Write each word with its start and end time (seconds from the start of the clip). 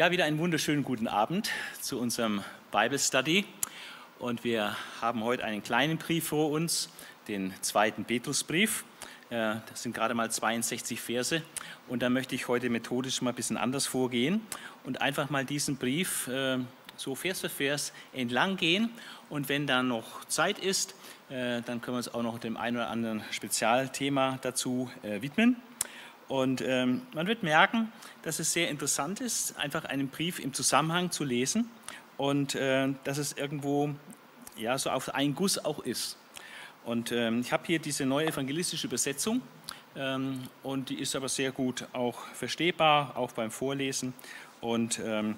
Ja, 0.00 0.10
wieder 0.10 0.24
einen 0.24 0.38
wunderschönen 0.38 0.82
guten 0.82 1.08
Abend 1.08 1.50
zu 1.82 2.00
unserem 2.00 2.42
Bible 2.72 2.98
Study. 2.98 3.44
Und 4.18 4.44
wir 4.44 4.74
haben 5.02 5.22
heute 5.22 5.44
einen 5.44 5.62
kleinen 5.62 5.98
Brief 5.98 6.28
vor 6.28 6.50
uns, 6.52 6.88
den 7.28 7.52
zweiten 7.60 8.06
Petrusbrief. 8.06 8.86
Das 9.28 9.60
sind 9.74 9.94
gerade 9.94 10.14
mal 10.14 10.30
62 10.30 10.98
Verse. 11.02 11.42
Und 11.86 12.02
da 12.02 12.08
möchte 12.08 12.34
ich 12.34 12.48
heute 12.48 12.70
methodisch 12.70 13.20
mal 13.20 13.32
ein 13.32 13.36
bisschen 13.36 13.58
anders 13.58 13.84
vorgehen 13.86 14.40
und 14.84 15.02
einfach 15.02 15.28
mal 15.28 15.44
diesen 15.44 15.76
Brief 15.76 16.28
äh, 16.28 16.56
so 16.96 17.14
Vers 17.14 17.40
für 17.40 17.50
Vers 17.50 17.92
entlang 18.14 18.56
gehen. 18.56 18.88
Und 19.28 19.50
wenn 19.50 19.66
da 19.66 19.82
noch 19.82 20.24
Zeit 20.24 20.58
ist, 20.58 20.94
äh, 21.28 21.60
dann 21.60 21.82
können 21.82 21.96
wir 21.96 21.98
uns 21.98 22.08
auch 22.08 22.22
noch 22.22 22.38
dem 22.38 22.56
einen 22.56 22.78
oder 22.78 22.88
anderen 22.88 23.22
Spezialthema 23.32 24.38
dazu 24.40 24.90
äh, 25.02 25.20
widmen. 25.20 25.56
Und 26.30 26.62
ähm, 26.64 27.02
man 27.12 27.26
wird 27.26 27.42
merken, 27.42 27.90
dass 28.22 28.38
es 28.38 28.52
sehr 28.52 28.70
interessant 28.70 29.20
ist, 29.20 29.58
einfach 29.58 29.84
einen 29.84 30.06
Brief 30.06 30.38
im 30.38 30.54
Zusammenhang 30.54 31.10
zu 31.10 31.24
lesen 31.24 31.68
und 32.18 32.54
äh, 32.54 32.88
dass 33.02 33.18
es 33.18 33.32
irgendwo 33.32 33.90
ja, 34.56 34.78
so 34.78 34.90
auf 34.90 35.12
einen 35.12 35.34
Guss 35.34 35.58
auch 35.58 35.80
ist. 35.80 36.16
Und 36.84 37.10
ähm, 37.10 37.40
ich 37.40 37.52
habe 37.52 37.64
hier 37.66 37.80
diese 37.80 38.06
neue 38.06 38.28
evangelistische 38.28 38.86
Übersetzung 38.86 39.42
ähm, 39.96 40.44
und 40.62 40.90
die 40.90 41.00
ist 41.00 41.16
aber 41.16 41.28
sehr 41.28 41.50
gut 41.50 41.88
auch 41.92 42.20
verstehbar, 42.26 43.16
auch 43.16 43.32
beim 43.32 43.50
Vorlesen. 43.50 44.14
Und 44.60 45.00
ähm, 45.04 45.34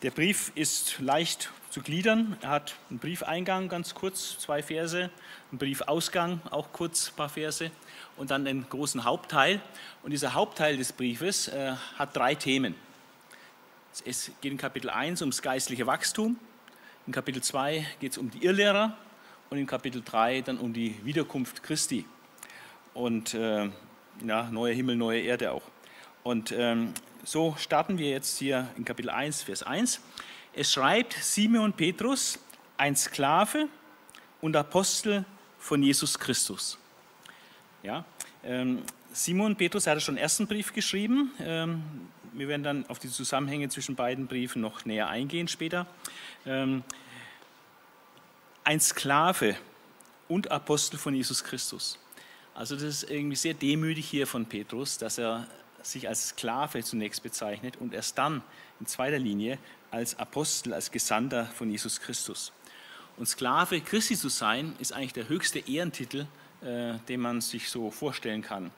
der 0.00 0.12
Brief 0.12 0.50
ist 0.54 0.98
leicht 0.98 1.50
zu 1.68 1.82
gliedern. 1.82 2.38
Er 2.40 2.48
hat 2.48 2.74
einen 2.88 3.00
Briefeingang, 3.00 3.68
ganz 3.68 3.94
kurz, 3.94 4.38
zwei 4.38 4.62
Verse, 4.62 5.10
einen 5.50 5.58
Briefausgang, 5.58 6.40
auch 6.50 6.72
kurz, 6.72 7.10
ein 7.10 7.16
paar 7.16 7.28
Verse 7.28 7.70
und 8.16 8.30
dann 8.30 8.44
den 8.44 8.68
großen 8.68 9.04
Hauptteil. 9.04 9.60
Und 10.02 10.10
dieser 10.10 10.34
Hauptteil 10.34 10.76
des 10.76 10.92
Briefes 10.92 11.48
äh, 11.48 11.72
hat 11.98 12.16
drei 12.16 12.34
Themen. 12.34 12.74
Es 14.04 14.30
geht 14.40 14.52
in 14.52 14.58
Kapitel 14.58 14.90
1 14.90 15.22
ums 15.22 15.40
geistliche 15.40 15.86
Wachstum, 15.86 16.38
in 17.06 17.12
Kapitel 17.12 17.40
2 17.40 17.86
geht 18.00 18.12
es 18.12 18.18
um 18.18 18.32
die 18.32 18.44
Irrlehrer 18.44 18.96
und 19.48 19.58
in 19.58 19.66
Kapitel 19.66 20.02
3 20.04 20.40
dann 20.40 20.58
um 20.58 20.72
die 20.72 20.96
Wiederkunft 21.04 21.62
Christi 21.62 22.04
und 22.94 23.32
äh, 23.32 23.70
ja, 24.24 24.50
neue 24.50 24.74
Himmel, 24.74 24.96
neue 24.96 25.20
Erde 25.20 25.52
auch. 25.52 25.62
Und 26.24 26.50
ähm, 26.50 26.92
so 27.22 27.54
starten 27.60 27.96
wir 27.98 28.10
jetzt 28.10 28.38
hier 28.38 28.68
in 28.76 28.84
Kapitel 28.84 29.10
1, 29.10 29.44
Vers 29.44 29.62
1. 29.62 30.00
Es 30.52 30.72
schreibt 30.72 31.12
Simeon 31.12 31.72
Petrus, 31.72 32.40
ein 32.76 32.96
Sklave 32.96 33.68
und 34.40 34.56
Apostel 34.56 35.24
von 35.60 35.80
Jesus 35.82 36.18
Christus. 36.18 36.76
Ja, 37.86 38.04
ähm, 38.42 38.82
Simon 39.12 39.54
Petrus 39.54 39.86
hat 39.86 40.02
schon 40.02 40.16
den 40.16 40.22
ersten 40.22 40.48
Brief 40.48 40.72
geschrieben. 40.72 41.30
Ähm, 41.38 41.84
wir 42.32 42.48
werden 42.48 42.64
dann 42.64 42.84
auf 42.88 42.98
die 42.98 43.08
Zusammenhänge 43.08 43.68
zwischen 43.68 43.94
beiden 43.94 44.26
Briefen 44.26 44.60
noch 44.60 44.84
näher 44.86 45.08
eingehen 45.08 45.46
später. 45.46 45.86
Ähm, 46.46 46.82
ein 48.64 48.80
Sklave 48.80 49.54
und 50.26 50.50
Apostel 50.50 50.98
von 50.98 51.14
Jesus 51.14 51.44
Christus. 51.44 52.00
Also 52.56 52.74
das 52.74 52.82
ist 52.82 53.02
irgendwie 53.08 53.36
sehr 53.36 53.54
demütig 53.54 54.08
hier 54.08 54.26
von 54.26 54.46
Petrus, 54.46 54.98
dass 54.98 55.18
er 55.18 55.46
sich 55.80 56.08
als 56.08 56.30
Sklave 56.30 56.82
zunächst 56.82 57.22
bezeichnet 57.22 57.76
und 57.76 57.94
erst 57.94 58.18
dann 58.18 58.42
in 58.80 58.86
zweiter 58.86 59.20
Linie 59.20 59.58
als 59.92 60.18
Apostel, 60.18 60.74
als 60.74 60.90
Gesandter 60.90 61.46
von 61.46 61.70
Jesus 61.70 62.00
Christus. 62.00 62.52
Und 63.16 63.26
Sklave 63.26 63.80
Christi 63.80 64.16
zu 64.16 64.28
sein, 64.28 64.74
ist 64.80 64.92
eigentlich 64.92 65.12
der 65.12 65.28
höchste 65.28 65.60
Ehrentitel, 65.60 66.26
äh, 66.66 66.98
den 67.08 67.20
man 67.20 67.40
sich 67.40 67.70
so 67.70 67.90
vorstellen 67.90 68.42
kann. 68.42 68.72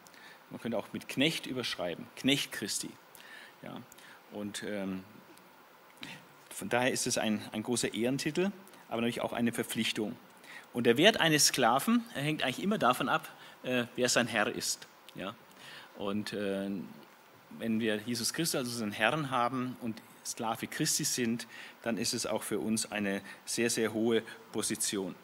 Man 0.51 0.61
könnte 0.61 0.77
auch 0.77 0.93
mit 0.93 1.09
Knecht 1.09 1.47
überschreiben, 1.47 2.07
Knecht 2.17 2.53
Christi. 2.53 2.91
Ja, 3.63 3.81
und 4.33 4.63
ähm, 4.63 5.05
von 6.51 6.69
daher 6.69 6.93
ist 6.93 7.07
es 7.07 7.19
ein, 7.19 7.41
ein 7.53 7.63
großer 7.63 7.95
Ehrentitel, 7.95 8.51
aber 8.89 9.01
natürlich 9.01 9.21
auch 9.21 9.33
eine 9.33 9.53
Verpflichtung. 9.53 10.17
Und 10.73 10.85
der 10.85 10.97
Wert 10.97 11.19
eines 11.19 11.47
Sklaven 11.47 12.05
hängt 12.15 12.43
eigentlich 12.43 12.63
immer 12.63 12.79
davon 12.79 13.09
ab, 13.09 13.29
äh, 13.63 13.85
wer 13.97 14.09
sein 14.09 14.27
Herr 14.27 14.49
ist. 14.49 14.87
Ja? 15.15 15.35
Und 15.97 16.33
äh, 16.33 16.71
wenn 17.59 17.81
wir 17.81 17.97
Jesus 18.05 18.33
Christus 18.35 18.59
als 18.59 18.69
unseren 18.69 18.93
Herrn 18.93 19.31
haben 19.31 19.77
und 19.81 20.03
Sklave 20.25 20.67
Christi 20.67 21.05
sind, 21.05 21.47
dann 21.83 21.97
ist 21.97 22.13
es 22.13 22.27
auch 22.27 22.43
für 22.43 22.59
uns 22.59 22.93
eine 22.93 23.23
sehr, 23.47 23.71
sehr 23.71 23.95
hohe 23.95 24.23
Position. 24.53 25.15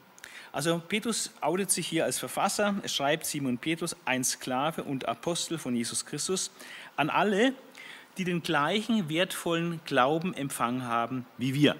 Also 0.54 0.78
Petrus 0.78 1.32
outet 1.41 1.72
sich 1.72 1.88
hier 1.88 2.04
als 2.04 2.20
Verfasser. 2.20 2.76
Es 2.84 2.94
schreibt 2.94 3.26
Simon 3.26 3.59
Petrus, 3.59 3.97
ein 4.04 4.22
Sklave 4.22 4.84
und 4.84 5.09
Apostel 5.09 5.59
von 5.59 5.75
Jesus 5.75 6.06
Christus, 6.06 6.53
an 6.94 7.10
alle, 7.10 7.54
die 8.19 8.22
den 8.22 8.41
gleichen 8.41 9.09
wertvollen 9.09 9.81
Glauben 9.84 10.32
empfangen 10.32 10.84
haben 10.84 11.26
wie 11.38 11.54
wir. 11.54 11.75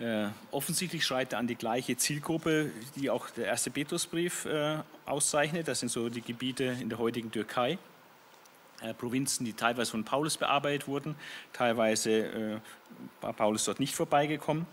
Äh, 0.00 0.28
offensichtlich 0.50 1.02
schreibt 1.02 1.32
er 1.32 1.38
an 1.38 1.46
die 1.46 1.54
gleiche 1.54 1.96
Zielgruppe, 1.96 2.72
die 2.94 3.08
auch 3.08 3.30
der 3.30 3.46
erste 3.46 3.70
Petrusbrief 3.70 4.44
äh, 4.44 4.76
auszeichnet. 5.06 5.66
Das 5.66 5.80
sind 5.80 5.88
so 5.88 6.10
die 6.10 6.20
Gebiete 6.20 6.64
in 6.64 6.90
der 6.90 6.98
heutigen 6.98 7.32
Türkei. 7.32 7.78
Äh, 8.82 8.92
Provinzen, 8.92 9.46
die 9.46 9.54
teilweise 9.54 9.92
von 9.92 10.04
Paulus 10.04 10.36
bearbeitet 10.36 10.88
wurden, 10.88 11.16
teilweise 11.54 12.10
äh, 12.10 12.60
war 13.22 13.32
Paulus 13.32 13.64
dort 13.64 13.80
nicht 13.80 13.94
vorbeigekommen. 13.94 14.66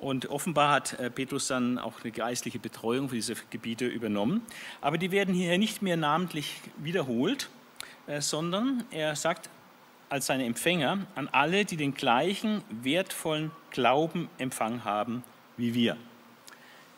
Und 0.00 0.30
offenbar 0.30 0.72
hat 0.72 0.98
äh, 0.98 1.10
Petrus 1.10 1.48
dann 1.48 1.78
auch 1.78 2.02
eine 2.02 2.10
geistliche 2.10 2.58
Betreuung 2.58 3.10
für 3.10 3.16
diese 3.16 3.34
Gebiete 3.50 3.86
übernommen. 3.86 4.42
Aber 4.80 4.96
die 4.96 5.10
werden 5.10 5.34
hier 5.34 5.56
nicht 5.58 5.82
mehr 5.82 5.98
namentlich 5.98 6.56
wiederholt, 6.78 7.50
äh, 8.06 8.20
sondern 8.20 8.84
er 8.90 9.14
sagt 9.14 9.50
als 10.08 10.26
seine 10.26 10.44
Empfänger 10.46 11.06
an 11.14 11.28
alle, 11.28 11.64
die 11.64 11.76
den 11.76 11.94
gleichen 11.94 12.62
wertvollen 12.70 13.50
Glauben 13.70 14.28
empfangen 14.38 14.84
haben 14.84 15.22
wie 15.56 15.74
wir. 15.74 15.96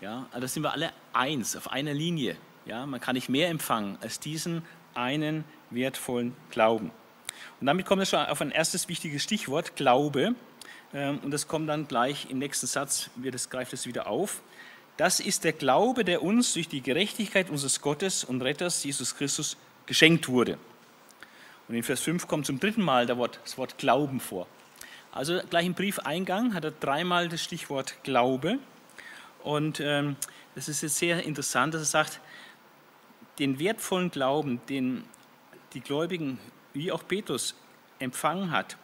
Ja, 0.00 0.26
also 0.32 0.46
sind 0.46 0.62
wir 0.62 0.72
alle 0.72 0.92
eins, 1.12 1.56
auf 1.56 1.70
einer 1.70 1.92
Linie. 1.92 2.36
Ja, 2.64 2.86
man 2.86 3.00
kann 3.00 3.14
nicht 3.14 3.28
mehr 3.28 3.48
empfangen 3.48 3.98
als 4.00 4.20
diesen 4.20 4.62
einen 4.94 5.44
wertvollen 5.70 6.34
Glauben. 6.50 6.90
Und 7.60 7.66
damit 7.66 7.86
kommen 7.86 8.00
wir 8.00 8.06
schon 8.06 8.20
auf 8.20 8.40
ein 8.40 8.50
erstes 8.50 8.88
wichtiges 8.88 9.22
Stichwort, 9.22 9.76
Glaube. 9.76 10.34
Ähm, 10.94 11.18
und 11.22 11.30
das 11.30 11.48
kommt 11.48 11.68
dann 11.68 11.88
gleich 11.88 12.28
im 12.30 12.38
nächsten 12.38 12.66
Satz, 12.66 13.10
das 13.16 13.50
greift 13.50 13.72
es 13.72 13.86
wieder 13.86 14.06
auf. 14.06 14.42
Das 14.96 15.20
ist 15.20 15.44
der 15.44 15.52
Glaube, 15.52 16.04
der 16.04 16.22
uns 16.22 16.52
durch 16.52 16.68
die 16.68 16.82
Gerechtigkeit 16.82 17.50
unseres 17.50 17.80
Gottes 17.80 18.24
und 18.24 18.42
Retters 18.42 18.84
Jesus 18.84 19.16
Christus 19.16 19.56
geschenkt 19.86 20.28
wurde. 20.28 20.58
Und 21.68 21.74
in 21.74 21.82
Vers 21.82 22.00
5 22.00 22.26
kommt 22.26 22.46
zum 22.46 22.60
dritten 22.60 22.82
Mal 22.82 23.06
das 23.06 23.56
Wort 23.56 23.78
Glauben 23.78 24.20
vor. 24.20 24.46
Also 25.12 25.40
gleich 25.48 25.66
im 25.66 25.74
Briefeingang 25.74 26.54
hat 26.54 26.64
er 26.64 26.70
dreimal 26.70 27.28
das 27.28 27.42
Stichwort 27.42 27.96
Glaube. 28.02 28.58
Und 29.42 29.80
ähm, 29.80 30.16
das 30.54 30.68
ist 30.68 30.82
jetzt 30.82 30.96
sehr 30.96 31.22
interessant, 31.24 31.74
dass 31.74 31.82
er 31.82 31.86
sagt, 31.86 32.20
den 33.38 33.58
wertvollen 33.58 34.10
Glauben, 34.10 34.60
den 34.68 35.04
die 35.72 35.80
Gläubigen 35.80 36.38
wie 36.74 36.92
auch 36.92 37.06
Petrus 37.06 37.54
empfangen 37.98 38.50
hat, 38.50 38.76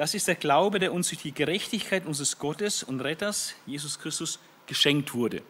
das 0.00 0.14
ist 0.14 0.28
der 0.28 0.34
Glaube, 0.34 0.78
der 0.78 0.94
uns 0.94 1.10
durch 1.10 1.20
die 1.20 1.32
Gerechtigkeit 1.32 2.06
unseres 2.06 2.38
Gottes 2.38 2.82
und 2.82 3.02
Retters, 3.02 3.54
Jesus 3.66 3.98
Christus, 3.98 4.38
geschenkt 4.66 5.12
wurde. 5.12 5.42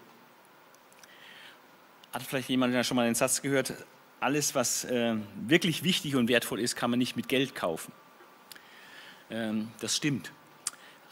Hat 2.12 2.24
vielleicht 2.24 2.48
jemand 2.48 2.84
schon 2.84 2.96
mal 2.96 3.04
den 3.04 3.14
Satz 3.14 3.42
gehört, 3.42 3.74
alles, 4.18 4.56
was 4.56 4.82
äh, 4.86 5.14
wirklich 5.36 5.84
wichtig 5.84 6.16
und 6.16 6.26
wertvoll 6.26 6.58
ist, 6.58 6.74
kann 6.74 6.90
man 6.90 6.98
nicht 6.98 7.14
mit 7.14 7.28
Geld 7.28 7.54
kaufen. 7.54 7.92
Ähm, 9.30 9.68
das 9.78 9.94
stimmt. 9.94 10.32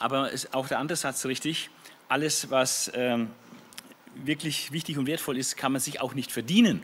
Aber 0.00 0.32
ist 0.32 0.52
auch 0.52 0.66
der 0.66 0.80
andere 0.80 0.96
Satz 0.96 1.24
richtig, 1.24 1.70
alles, 2.08 2.50
was 2.50 2.90
ähm, 2.92 3.30
wirklich 4.16 4.72
wichtig 4.72 4.98
und 4.98 5.06
wertvoll 5.06 5.38
ist, 5.38 5.56
kann 5.56 5.70
man 5.70 5.80
sich 5.80 6.00
auch 6.00 6.12
nicht 6.12 6.32
verdienen. 6.32 6.82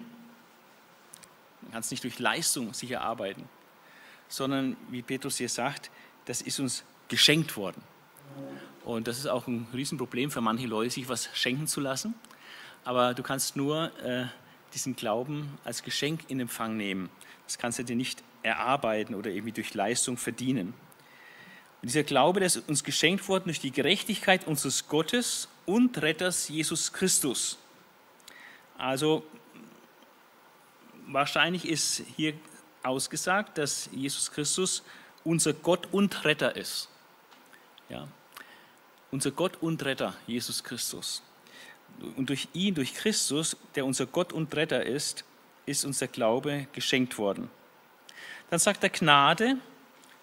Man 1.62 1.72
kann 1.72 1.80
es 1.80 1.90
nicht 1.90 2.04
durch 2.04 2.20
Leistung 2.20 2.74
sich 2.74 2.92
erarbeiten, 2.92 3.42
sondern 4.28 4.76
wie 4.90 5.02
Petrus 5.02 5.38
hier 5.38 5.48
sagt, 5.48 5.90
das 6.26 6.40
ist 6.42 6.60
uns 6.60 6.84
geschenkt 7.08 7.56
worden. 7.56 7.82
Und 8.84 9.08
das 9.08 9.18
ist 9.18 9.26
auch 9.26 9.46
ein 9.46 9.66
Riesenproblem 9.72 10.30
für 10.30 10.40
manche 10.40 10.66
Leute, 10.66 10.90
sich 10.90 11.08
was 11.08 11.28
schenken 11.34 11.66
zu 11.66 11.80
lassen. 11.80 12.14
Aber 12.84 13.14
du 13.14 13.22
kannst 13.22 13.56
nur 13.56 13.90
äh, 14.02 14.26
diesen 14.74 14.94
Glauben 14.94 15.58
als 15.64 15.82
Geschenk 15.82 16.24
in 16.28 16.40
Empfang 16.40 16.76
nehmen. 16.76 17.08
Das 17.46 17.56
kannst 17.58 17.78
du 17.78 17.84
dir 17.84 17.96
nicht 17.96 18.22
erarbeiten 18.42 19.14
oder 19.14 19.30
irgendwie 19.30 19.52
durch 19.52 19.72
Leistung 19.74 20.18
verdienen. 20.18 20.74
Und 21.80 21.88
dieser 21.88 22.02
Glaube, 22.02 22.40
der 22.40 22.46
ist 22.46 22.68
uns 22.68 22.84
geschenkt 22.84 23.26
worden 23.28 23.44
durch 23.44 23.60
die 23.60 23.70
Gerechtigkeit 23.70 24.46
unseres 24.46 24.88
Gottes 24.88 25.48
und 25.66 26.00
Retters 26.02 26.48
Jesus 26.48 26.92
Christus. 26.92 27.58
Also 28.76 29.24
wahrscheinlich 31.06 31.66
ist 31.68 32.02
hier 32.16 32.34
ausgesagt, 32.82 33.58
dass 33.58 33.88
Jesus 33.92 34.30
Christus 34.30 34.82
unser 35.24 35.52
Gott 35.52 35.88
und 35.92 36.24
Retter 36.24 36.56
ist. 36.56 36.88
Ja? 37.88 38.06
Unser 39.10 39.30
Gott 39.30 39.58
und 39.60 39.84
Retter, 39.84 40.14
Jesus 40.26 40.62
Christus. 40.62 41.22
Und 42.16 42.28
durch 42.28 42.48
ihn, 42.52 42.74
durch 42.74 42.94
Christus, 42.94 43.56
der 43.74 43.84
unser 43.86 44.06
Gott 44.06 44.32
und 44.32 44.54
Retter 44.54 44.84
ist, 44.84 45.24
ist 45.66 45.84
unser 45.84 46.08
Glaube 46.08 46.66
geschenkt 46.72 47.16
worden. 47.18 47.48
Dann 48.50 48.58
sagt 48.58 48.82
er 48.82 48.90
Gnade, 48.90 49.56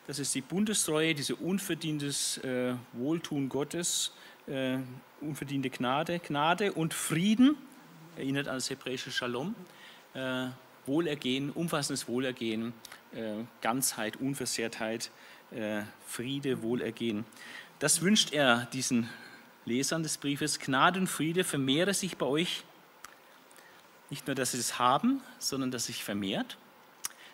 das 0.07 0.19
ist 0.19 0.35
die 0.35 0.41
Bundestreue, 0.41 1.15
diese 1.15 1.35
unverdientes 1.35 2.37
äh, 2.39 2.73
Wohltun 2.93 3.49
Gottes, 3.49 4.13
äh, 4.47 4.77
unverdiente 5.21 5.69
Gnade, 5.69 6.19
Gnade 6.19 6.73
und 6.73 6.93
Frieden, 6.93 7.55
erinnert 8.17 8.47
an 8.47 8.55
das 8.55 8.69
hebräische 8.69 9.11
Shalom, 9.11 9.55
äh, 10.13 10.47
Wohlergehen, 10.85 11.51
umfassendes 11.51 12.07
Wohlergehen, 12.07 12.73
äh, 13.13 13.43
Ganzheit, 13.61 14.17
Unversehrtheit, 14.17 15.11
äh, 15.51 15.81
Friede, 16.05 16.61
Wohlergehen. 16.61 17.25
Das 17.79 18.01
wünscht 18.01 18.33
er 18.33 18.67
diesen 18.73 19.09
Lesern 19.65 20.03
des 20.03 20.17
Briefes. 20.17 20.59
Gnade 20.59 20.99
und 20.99 21.07
Friede 21.07 21.43
vermehre 21.43 21.93
sich 21.93 22.17
bei 22.17 22.25
euch. 22.25 22.63
Nicht 24.09 24.27
nur, 24.27 24.35
dass 24.35 24.51
sie 24.51 24.57
es 24.57 24.79
haben, 24.79 25.21
sondern 25.39 25.71
dass 25.71 25.85
sich 25.85 26.03
vermehrt. 26.03 26.57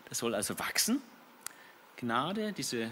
Das 0.10 0.20
soll 0.20 0.36
also 0.36 0.58
wachsen. 0.60 1.02
Gnade, 1.98 2.54
diese 2.54 2.92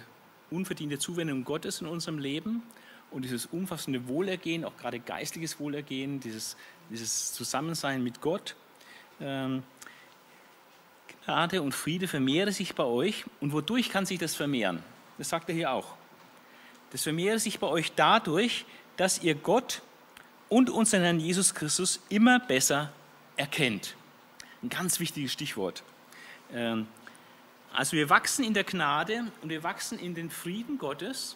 unverdiente 0.49 0.99
Zuwendung 0.99 1.43
Gottes 1.43 1.81
in 1.81 1.87
unserem 1.87 2.17
Leben 2.17 2.63
und 3.11 3.23
dieses 3.23 3.45
umfassende 3.45 4.07
Wohlergehen, 4.07 4.65
auch 4.65 4.75
gerade 4.77 4.99
geistliches 4.99 5.59
Wohlergehen, 5.59 6.19
dieses, 6.19 6.57
dieses 6.89 7.33
Zusammensein 7.33 8.03
mit 8.03 8.21
Gott. 8.21 8.55
Ähm, 9.21 9.63
Gnade 11.25 11.61
und 11.61 11.73
Friede 11.73 12.07
vermehre 12.07 12.51
sich 12.51 12.75
bei 12.75 12.83
euch. 12.83 13.25
Und 13.39 13.51
wodurch 13.51 13.89
kann 13.89 14.05
sich 14.05 14.19
das 14.19 14.35
vermehren? 14.35 14.83
Das 15.17 15.29
sagt 15.29 15.49
er 15.49 15.55
hier 15.55 15.71
auch. 15.71 15.95
Das 16.91 17.03
vermehre 17.03 17.39
sich 17.39 17.59
bei 17.59 17.67
euch 17.67 17.91
dadurch, 17.95 18.65
dass 18.95 19.21
ihr 19.23 19.35
Gott 19.35 19.81
und 20.49 20.69
unseren 20.69 21.01
Herrn 21.01 21.19
Jesus 21.19 21.53
Christus 21.53 21.99
immer 22.09 22.39
besser 22.39 22.91
erkennt. 23.35 23.95
Ein 24.61 24.69
ganz 24.69 24.99
wichtiges 24.99 25.33
Stichwort. 25.33 25.83
Ähm, 26.53 26.87
also 27.73 27.97
wir 27.97 28.09
wachsen 28.09 28.45
in 28.45 28.53
der 28.53 28.63
Gnade 28.63 29.25
und 29.41 29.49
wir 29.49 29.63
wachsen 29.63 29.99
in 29.99 30.15
den 30.15 30.29
Frieden 30.29 30.77
Gottes, 30.77 31.35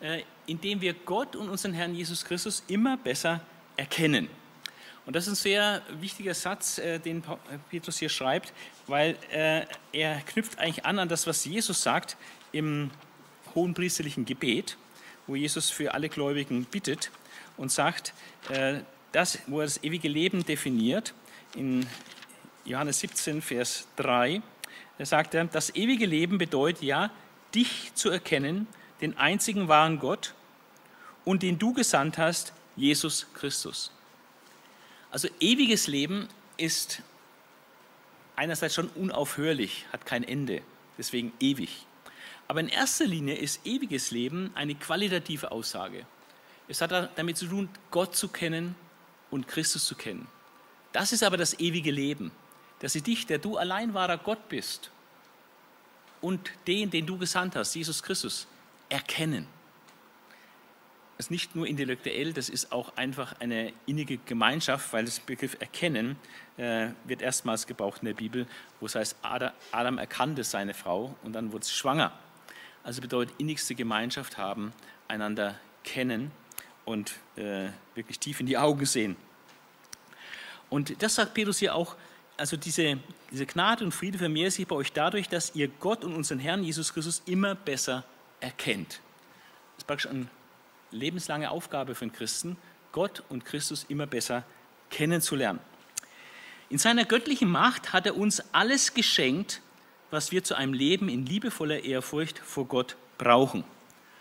äh, 0.00 0.22
indem 0.46 0.80
wir 0.80 0.92
Gott 0.92 1.36
und 1.36 1.48
unseren 1.48 1.72
Herrn 1.72 1.94
Jesus 1.94 2.24
Christus 2.24 2.62
immer 2.68 2.96
besser 2.96 3.40
erkennen. 3.76 4.28
Und 5.08 5.16
das 5.16 5.26
ist 5.26 5.32
ein 5.32 5.36
sehr 5.36 5.82
wichtiger 6.02 6.34
Satz, 6.34 6.76
äh, 6.76 6.98
den 6.98 7.24
Petrus 7.70 7.98
hier 7.98 8.10
schreibt, 8.10 8.52
weil 8.86 9.16
äh, 9.32 9.64
er 9.90 10.20
knüpft 10.20 10.58
eigentlich 10.58 10.84
an 10.84 10.98
an 10.98 11.08
das, 11.08 11.26
was 11.26 11.46
Jesus 11.46 11.82
sagt 11.82 12.18
im 12.52 12.90
hohenpriesterlichen 13.54 14.26
Gebet, 14.26 14.76
wo 15.26 15.34
Jesus 15.34 15.70
für 15.70 15.94
alle 15.94 16.10
Gläubigen 16.10 16.66
bittet 16.66 17.10
und 17.56 17.72
sagt, 17.72 18.12
äh, 18.50 18.80
das, 19.12 19.38
wo 19.46 19.60
er 19.60 19.64
das 19.64 19.82
ewige 19.82 20.08
Leben 20.08 20.44
definiert, 20.44 21.14
in 21.54 21.86
Johannes 22.66 23.00
17, 23.00 23.40
Vers 23.40 23.88
3, 23.96 24.42
da 24.98 25.06
sagt 25.06 25.32
er, 25.32 25.46
das 25.46 25.74
ewige 25.74 26.04
Leben 26.04 26.36
bedeutet 26.36 26.82
ja, 26.82 27.10
dich 27.54 27.94
zu 27.94 28.10
erkennen, 28.10 28.66
den 29.00 29.16
einzigen 29.16 29.68
wahren 29.68 30.00
Gott 30.00 30.34
und 31.24 31.42
den 31.42 31.58
du 31.58 31.72
gesandt 31.72 32.18
hast, 32.18 32.52
Jesus 32.76 33.26
Christus. 33.32 33.90
Also 35.10 35.28
ewiges 35.40 35.86
Leben 35.86 36.28
ist 36.56 37.02
einerseits 38.36 38.74
schon 38.74 38.88
unaufhörlich, 38.88 39.86
hat 39.92 40.06
kein 40.06 40.22
Ende, 40.22 40.62
deswegen 40.96 41.32
ewig. 41.40 41.86
Aber 42.46 42.60
in 42.60 42.68
erster 42.68 43.06
Linie 43.06 43.36
ist 43.36 43.66
ewiges 43.66 44.10
Leben 44.10 44.50
eine 44.54 44.74
qualitative 44.74 45.50
Aussage. 45.50 46.06
Es 46.66 46.80
hat 46.80 46.92
damit 47.16 47.36
zu 47.36 47.46
tun, 47.46 47.68
Gott 47.90 48.14
zu 48.14 48.28
kennen 48.28 48.74
und 49.30 49.48
Christus 49.48 49.86
zu 49.86 49.94
kennen. 49.94 50.26
Das 50.92 51.12
ist 51.12 51.22
aber 51.22 51.36
das 51.36 51.58
ewige 51.58 51.90
Leben, 51.90 52.30
dass 52.80 52.92
sie 52.92 53.02
dich, 53.02 53.26
der 53.26 53.38
du 53.38 53.56
allein 53.56 53.94
wahrer 53.94 54.18
Gott 54.18 54.48
bist, 54.48 54.90
und 56.20 56.50
den, 56.66 56.90
den 56.90 57.06
du 57.06 57.16
gesandt 57.16 57.54
hast, 57.54 57.74
Jesus 57.74 58.02
Christus, 58.02 58.48
erkennen 58.88 59.46
ist 61.18 61.30
nicht 61.32 61.56
nur 61.56 61.66
intellektuell, 61.66 62.32
das 62.32 62.48
ist 62.48 62.70
auch 62.70 62.96
einfach 62.96 63.34
eine 63.40 63.72
innige 63.86 64.18
Gemeinschaft, 64.18 64.92
weil 64.92 65.04
das 65.04 65.18
Begriff 65.18 65.56
Erkennen 65.58 66.16
äh, 66.56 66.88
wird 67.04 67.22
erstmals 67.22 67.66
gebraucht 67.66 68.02
in 68.02 68.06
der 68.06 68.14
Bibel, 68.14 68.46
wo 68.78 68.86
es 68.86 68.94
heißt, 68.94 69.16
Adam 69.72 69.98
erkannte 69.98 70.44
seine 70.44 70.74
Frau 70.74 71.16
und 71.24 71.32
dann 71.32 71.52
wurde 71.52 71.64
sie 71.64 71.74
schwanger. 71.74 72.12
Also 72.84 73.00
bedeutet 73.00 73.34
innigste 73.38 73.74
Gemeinschaft 73.74 74.38
haben, 74.38 74.72
einander 75.08 75.58
kennen 75.82 76.30
und 76.84 77.14
äh, 77.36 77.68
wirklich 77.94 78.20
tief 78.20 78.38
in 78.38 78.46
die 78.46 78.56
Augen 78.56 78.86
sehen. 78.86 79.16
Und 80.70 81.02
das 81.02 81.16
sagt 81.16 81.34
Petrus 81.34 81.58
hier 81.58 81.74
auch, 81.74 81.96
also 82.36 82.56
diese, 82.56 82.98
diese 83.32 83.46
Gnade 83.46 83.84
und 83.84 83.92
Friede 83.92 84.18
vermehrt 84.18 84.52
sich 84.52 84.66
bei 84.66 84.76
euch 84.76 84.92
dadurch, 84.92 85.28
dass 85.28 85.54
ihr 85.56 85.66
Gott 85.66 86.04
und 86.04 86.14
unseren 86.14 86.38
Herrn 86.38 86.62
Jesus 86.62 86.94
Christus 86.94 87.22
immer 87.26 87.56
besser 87.56 88.04
erkennt. 88.40 89.00
Das 89.74 89.78
ist 89.78 89.86
praktisch 89.86 90.06
ein 90.10 90.30
lebenslange 90.90 91.50
Aufgabe 91.50 91.94
von 91.94 92.12
Christen, 92.12 92.56
Gott 92.92 93.22
und 93.28 93.44
Christus 93.44 93.84
immer 93.88 94.06
besser 94.06 94.44
kennenzulernen. 94.90 95.60
In 96.70 96.78
seiner 96.78 97.04
göttlichen 97.04 97.50
Macht 97.50 97.92
hat 97.92 98.06
er 98.06 98.16
uns 98.16 98.42
alles 98.52 98.94
geschenkt, 98.94 99.62
was 100.10 100.32
wir 100.32 100.44
zu 100.44 100.54
einem 100.54 100.72
Leben 100.72 101.08
in 101.08 101.26
liebevoller 101.26 101.82
Ehrfurcht 101.82 102.38
vor 102.38 102.66
Gott 102.66 102.96
brauchen. 103.16 103.64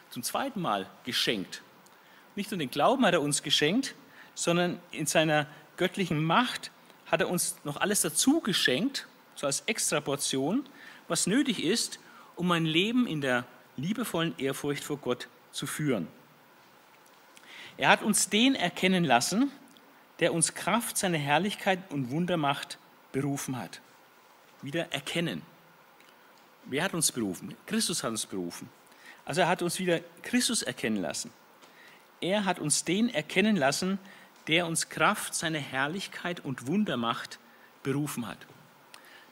Zum 0.10 0.24
zweiten 0.24 0.62
Mal 0.62 0.88
geschenkt. 1.04 1.62
Nicht 2.36 2.52
nur 2.52 2.58
den 2.58 2.70
Glauben 2.70 3.06
hat 3.06 3.14
er 3.14 3.22
uns 3.22 3.44
geschenkt, 3.44 3.96
sondern 4.36 4.80
in 4.92 5.06
seiner 5.06 5.48
göttlichen 5.76 6.24
Macht 6.24 6.72
hat 7.06 7.22
er 7.22 7.30
uns 7.30 7.58
noch 7.64 7.78
alles 7.78 8.02
dazu 8.02 8.42
geschenkt, 8.42 9.08
so 9.36 9.46
als 9.46 9.62
Extraportion, 9.62 10.68
was 11.08 11.28
nötig 11.28 11.64
ist, 11.64 12.00
um 12.36 12.52
ein 12.52 12.66
Leben 12.66 13.08
in 13.08 13.22
der 13.22 13.46
liebevollen 13.78 14.38
Ehrfurcht 14.38 14.84
vor 14.84 14.98
Gott 14.98 15.28
zu 15.52 15.68
führen. 15.68 16.08
Er 17.78 17.90
hat 17.90 18.02
uns 18.02 18.30
den 18.30 18.56
erkennen 18.56 19.04
lassen, 19.04 19.52
der 20.20 20.34
uns 20.34 20.56
Kraft 20.56 20.98
seiner 20.98 21.18
Herrlichkeit 21.18 21.80
und 21.92 22.10
Wundermacht 22.10 22.80
berufen 23.12 23.58
hat. 23.58 23.82
Wieder 24.62 24.92
erkennen. 24.92 25.44
Wer 26.66 26.84
hat 26.84 26.94
uns 26.94 27.12
berufen? 27.12 27.56
Christus 27.68 28.04
hat 28.04 28.12
uns 28.12 28.26
berufen. 28.26 28.70
Also 29.26 29.42
er 29.42 29.48
hat 29.48 29.62
uns 29.62 29.80
wieder 29.80 30.02
Christus 30.24 30.64
erkennen 30.64 30.98
lassen. 30.98 31.32
Er 32.20 32.46
hat 32.46 32.60
uns 32.60 32.84
den 32.84 33.10
erkennen 33.10 33.56
lassen, 33.56 34.00
der 34.48 34.66
uns 34.66 34.90
Kraft 34.90 35.36
seiner 35.36 35.60
Herrlichkeit 35.60 36.44
und 36.44 36.66
Wundermacht 36.68 37.38
berufen 37.84 38.28
hat. 38.28 38.40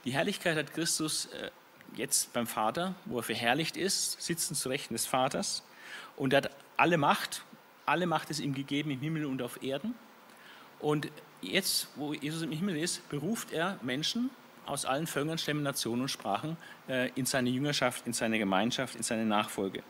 Die 0.03 0.11
Herrlichkeit 0.11 0.55
hat 0.55 0.73
Christus 0.73 1.27
äh, 1.27 1.49
jetzt 1.95 2.31
beim 2.33 2.45
Vater, 2.45 2.93
wo 3.05 3.17
er 3.17 3.23
verherrlicht 3.23 3.75
ist, 3.75 4.21
sitzen 4.21 4.53
zu 4.53 4.69
Rechten 4.69 4.93
des 4.93 5.07
Vaters. 5.07 5.63
Und 6.15 6.33
er 6.33 6.43
hat 6.43 6.51
alle 6.77 6.97
Macht 6.97 7.43
alle 7.85 8.07
Macht 8.07 8.29
ist 8.29 8.39
ihm 8.39 8.53
gegeben 8.53 8.91
im 8.91 8.99
Himmel 8.99 9.25
und 9.25 9.41
auf 9.41 9.61
Erden. 9.63 9.95
Und 10.79 11.09
jetzt, 11.41 11.87
wo 11.95 12.13
Jesus 12.13 12.41
im 12.41 12.51
Himmel 12.51 12.77
ist, 12.77 13.07
beruft 13.09 13.51
er 13.51 13.79
Menschen 13.81 14.29
aus 14.65 14.85
allen 14.85 15.07
Völkern, 15.07 15.37
Stämmen, 15.37 15.63
Nationen 15.63 16.03
und 16.03 16.09
Sprachen 16.09 16.57
äh, 16.89 17.09
in 17.15 17.25
seine 17.25 17.49
Jüngerschaft, 17.49 18.07
in 18.07 18.13
seine 18.13 18.39
Gemeinschaft, 18.39 18.95
in 18.95 19.03
seine 19.03 19.25
Nachfolge. 19.25 19.83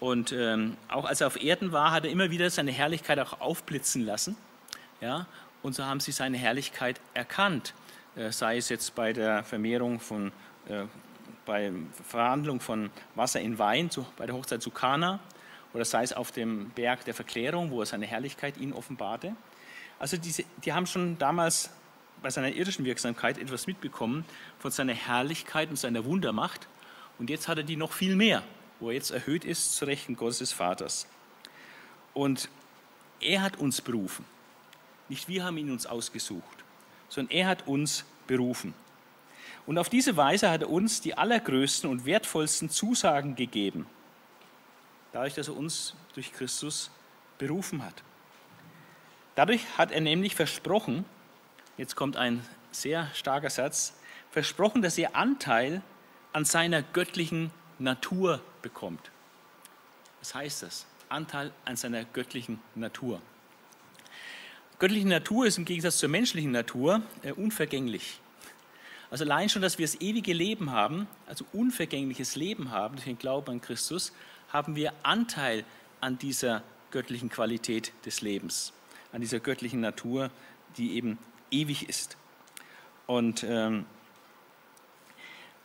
Und 0.00 0.32
ähm, 0.32 0.76
auch 0.88 1.04
als 1.04 1.20
er 1.20 1.28
auf 1.28 1.42
Erden 1.42 1.72
war, 1.72 1.90
hat 1.90 2.04
er 2.04 2.10
immer 2.10 2.30
wieder 2.30 2.50
seine 2.50 2.72
Herrlichkeit 2.72 3.18
auch 3.18 3.40
aufblitzen 3.40 4.04
lassen. 4.04 4.36
Ja? 5.00 5.26
Und 5.62 5.74
so 5.74 5.84
haben 5.84 6.00
sie 6.00 6.12
seine 6.12 6.36
Herrlichkeit 6.36 7.00
erkannt. 7.14 7.74
Äh, 8.16 8.30
sei 8.30 8.58
es 8.58 8.68
jetzt 8.68 8.94
bei 8.94 9.12
der 9.12 9.42
Vermehrung 9.44 10.00
von, 10.00 10.30
äh, 10.68 10.84
bei 11.46 11.72
Verhandlung 12.06 12.60
von 12.60 12.90
Wasser 13.14 13.40
in 13.40 13.58
Wein, 13.58 13.90
zu, 13.90 14.06
bei 14.16 14.26
der 14.26 14.34
Hochzeit 14.34 14.62
zu 14.62 14.70
Kana, 14.70 15.20
oder 15.74 15.84
sei 15.84 16.04
es 16.04 16.12
auf 16.12 16.30
dem 16.30 16.70
Berg 16.70 17.04
der 17.04 17.14
Verklärung, 17.14 17.70
wo 17.70 17.80
er 17.80 17.86
seine 17.86 18.06
Herrlichkeit 18.06 18.56
ihnen 18.56 18.72
offenbarte. 18.72 19.34
Also 19.98 20.16
diese, 20.16 20.44
die 20.64 20.72
haben 20.72 20.86
schon 20.86 21.18
damals 21.18 21.70
bei 22.22 22.30
seiner 22.30 22.52
irdischen 22.52 22.84
Wirksamkeit 22.84 23.38
etwas 23.38 23.66
mitbekommen 23.66 24.24
von 24.58 24.70
seiner 24.70 24.94
Herrlichkeit 24.94 25.68
und 25.68 25.76
seiner 25.76 26.04
Wundermacht. 26.04 26.68
Und 27.18 27.28
jetzt 27.28 27.48
hat 27.48 27.58
er 27.58 27.64
die 27.64 27.76
noch 27.76 27.92
viel 27.92 28.14
mehr, 28.14 28.42
wo 28.80 28.88
er 28.88 28.94
jetzt 28.94 29.10
erhöht 29.10 29.44
ist 29.44 29.76
zu 29.76 29.84
Rechten 29.84 30.16
Gottes 30.16 30.38
des 30.38 30.52
Vaters. 30.52 31.06
Und 32.14 32.48
er 33.20 33.42
hat 33.42 33.56
uns 33.56 33.80
berufen. 33.80 34.24
Nicht 35.08 35.28
wir 35.28 35.44
haben 35.44 35.58
ihn 35.58 35.70
uns 35.70 35.86
ausgesucht, 35.86 36.64
sondern 37.08 37.36
er 37.36 37.48
hat 37.48 37.66
uns 37.66 38.04
berufen. 38.26 38.74
Und 39.66 39.78
auf 39.78 39.88
diese 39.88 40.16
Weise 40.16 40.50
hat 40.50 40.62
er 40.62 40.70
uns 40.70 41.00
die 41.00 41.18
allergrößten 41.18 41.90
und 41.90 42.06
wertvollsten 42.06 42.70
Zusagen 42.70 43.34
gegeben 43.34 43.86
dadurch, 45.14 45.34
dass 45.34 45.46
er 45.46 45.56
uns 45.56 45.94
durch 46.14 46.32
Christus 46.32 46.90
berufen 47.38 47.84
hat. 47.84 48.02
Dadurch 49.36 49.62
hat 49.78 49.92
er 49.92 50.00
nämlich 50.00 50.34
versprochen, 50.34 51.04
jetzt 51.76 51.94
kommt 51.94 52.16
ein 52.16 52.44
sehr 52.72 53.08
starker 53.14 53.48
Satz, 53.48 53.94
versprochen, 54.32 54.82
dass 54.82 54.98
ihr 54.98 55.14
Anteil 55.14 55.82
an 56.32 56.44
seiner 56.44 56.82
göttlichen 56.82 57.52
Natur 57.78 58.40
bekommt. 58.60 59.12
Was 60.18 60.34
heißt 60.34 60.64
das? 60.64 60.86
Anteil 61.08 61.52
an 61.64 61.76
seiner 61.76 62.04
göttlichen 62.04 62.60
Natur. 62.74 63.22
Göttliche 64.80 65.06
Natur 65.06 65.46
ist 65.46 65.58
im 65.58 65.64
Gegensatz 65.64 65.98
zur 65.98 66.08
menschlichen 66.08 66.50
Natur 66.50 67.02
äh, 67.22 67.30
unvergänglich. 67.30 68.18
Also 69.12 69.24
allein 69.24 69.48
schon, 69.48 69.62
dass 69.62 69.78
wir 69.78 69.86
das 69.86 70.00
ewige 70.00 70.32
Leben 70.32 70.72
haben, 70.72 71.06
also 71.28 71.44
unvergängliches 71.52 72.34
Leben 72.34 72.72
haben 72.72 72.96
durch 72.96 73.04
den 73.04 73.18
Glauben 73.18 73.48
an 73.52 73.60
Christus, 73.60 74.12
haben 74.54 74.76
wir 74.76 74.92
Anteil 75.02 75.64
an 76.00 76.16
dieser 76.16 76.62
göttlichen 76.92 77.28
Qualität 77.28 77.92
des 78.06 78.20
Lebens, 78.22 78.72
an 79.12 79.20
dieser 79.20 79.40
göttlichen 79.40 79.80
Natur, 79.80 80.30
die 80.76 80.94
eben 80.94 81.18
ewig 81.50 81.88
ist. 81.88 82.16
Und, 83.08 83.42
ähm, 83.42 83.84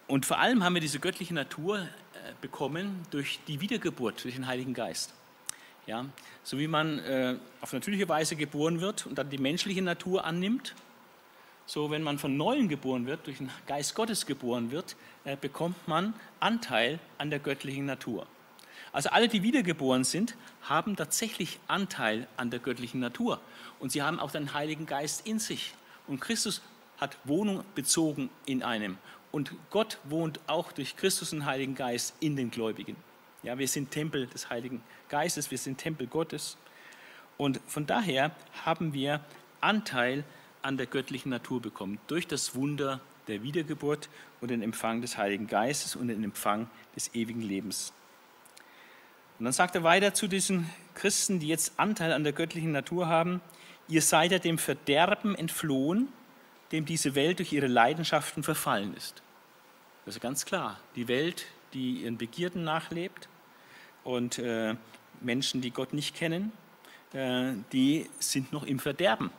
und 0.07 0.25
vor 0.25 0.39
allem 0.39 0.63
haben 0.63 0.73
wir 0.73 0.81
diese 0.81 0.99
göttliche 0.99 1.35
Natur 1.35 1.81
äh, 1.81 1.87
bekommen 2.41 3.05
durch 3.11 3.39
die 3.47 3.61
Wiedergeburt, 3.61 4.23
durch 4.23 4.33
den 4.33 4.47
Heiligen 4.47 4.73
Geist. 4.73 5.13
Ja, 5.85 6.05
so 6.43 6.57
wie 6.57 6.67
man 6.67 6.97
äh, 6.99 7.37
auf 7.61 7.73
natürliche 7.73 8.09
Weise 8.09 8.35
geboren 8.35 8.81
wird 8.81 9.05
und 9.05 9.19
dann 9.19 9.29
die 9.29 9.37
menschliche 9.37 9.83
Natur 9.83 10.25
annimmt, 10.25 10.73
so 11.67 11.91
wenn 11.91 12.01
man 12.01 12.17
von 12.17 12.37
Neuem 12.37 12.67
geboren 12.67 13.05
wird, 13.05 13.27
durch 13.27 13.37
den 13.37 13.51
Geist 13.67 13.93
Gottes 13.93 14.25
geboren 14.25 14.71
wird, 14.71 14.95
äh, 15.25 15.37
bekommt 15.37 15.87
man 15.87 16.15
Anteil 16.39 16.99
an 17.19 17.29
der 17.29 17.37
göttlichen 17.37 17.85
Natur. 17.85 18.25
Also 18.91 19.09
alle, 19.09 19.27
die 19.27 19.43
wiedergeboren 19.43 20.03
sind, 20.03 20.35
haben 20.63 20.95
tatsächlich 20.95 21.59
Anteil 21.67 22.27
an 22.37 22.49
der 22.49 22.59
göttlichen 22.59 22.99
Natur. 22.99 23.39
Und 23.79 23.91
sie 23.91 24.01
haben 24.01 24.19
auch 24.19 24.31
den 24.31 24.53
Heiligen 24.53 24.85
Geist 24.85 25.27
in 25.27 25.39
sich. 25.39 25.73
Und 26.07 26.19
Christus 26.19 26.61
hat 26.97 27.17
Wohnung 27.23 27.63
bezogen 27.75 28.29
in 28.45 28.63
einem. 28.63 28.97
Und 29.31 29.53
Gott 29.69 29.99
wohnt 30.05 30.39
auch 30.47 30.71
durch 30.71 30.95
Christus 30.95 31.33
und 31.33 31.45
Heiligen 31.45 31.75
Geist 31.75 32.15
in 32.19 32.35
den 32.35 32.49
Gläubigen. 32.51 32.95
Ja, 33.43 33.57
wir 33.57 33.67
sind 33.67 33.91
Tempel 33.91 34.27
des 34.27 34.49
Heiligen 34.49 34.81
Geistes, 35.07 35.49
wir 35.51 35.57
sind 35.57 35.77
Tempel 35.77 36.07
Gottes. 36.07 36.57
Und 37.37 37.61
von 37.67 37.85
daher 37.85 38.31
haben 38.65 38.93
wir 38.93 39.23
Anteil 39.61 40.23
an 40.61 40.77
der 40.77 40.87
göttlichen 40.87 41.29
Natur 41.29 41.61
bekommen, 41.61 41.99
durch 42.07 42.27
das 42.27 42.55
Wunder 42.55 42.99
der 43.27 43.43
Wiedergeburt 43.43 44.09
und 44.41 44.51
den 44.51 44.61
Empfang 44.61 45.01
des 45.01 45.17
Heiligen 45.17 45.47
Geistes 45.47 45.95
und 45.95 46.09
den 46.09 46.23
Empfang 46.23 46.69
des 46.95 47.13
ewigen 47.13 47.41
Lebens. 47.41 47.93
Und 49.39 49.45
dann 49.45 49.53
sagt 49.53 49.75
er 49.75 49.83
weiter 49.83 50.13
zu 50.13 50.27
diesen 50.27 50.69
Christen, 50.95 51.39
die 51.39 51.47
jetzt 51.47 51.73
Anteil 51.77 52.11
an 52.11 52.25
der 52.25 52.33
göttlichen 52.33 52.73
Natur 52.73 53.07
haben, 53.07 53.39
ihr 53.87 54.01
seid 54.01 54.33
ja 54.33 54.39
dem 54.39 54.57
Verderben 54.57 55.33
entflohen, 55.33 56.09
dem 56.73 56.85
diese 56.85 57.15
Welt 57.15 57.39
durch 57.39 57.53
ihre 57.53 57.67
Leidenschaften 57.67 58.43
verfallen 58.43 58.93
ist. 58.95 59.23
Ist 60.05 60.19
ganz 60.21 60.45
klar. 60.45 60.79
Die 60.95 61.07
Welt, 61.07 61.45
die 61.73 62.01
ihren 62.01 62.17
Begierden 62.17 62.63
nachlebt 62.63 63.29
und 64.03 64.39
äh, 64.39 64.75
Menschen, 65.21 65.61
die 65.61 65.71
Gott 65.71 65.93
nicht 65.93 66.15
kennen, 66.15 66.51
äh, 67.13 67.53
die 67.71 68.09
sind 68.19 68.51
noch 68.51 68.63
im 68.63 68.79
Verderben. 68.79 69.29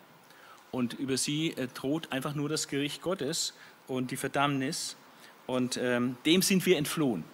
Und 0.71 0.95
über 0.95 1.17
sie 1.17 1.51
äh, 1.51 1.67
droht 1.67 2.13
einfach 2.13 2.35
nur 2.35 2.49
das 2.49 2.69
Gericht 2.69 3.03
Gottes 3.03 3.53
und 3.87 4.13
die 4.13 4.17
Verdammnis. 4.17 4.97
Und 5.47 5.77
ähm, 5.77 6.17
dem 6.25 6.41
sind 6.41 6.65
wir 6.65 6.79
entflohen. 6.79 7.25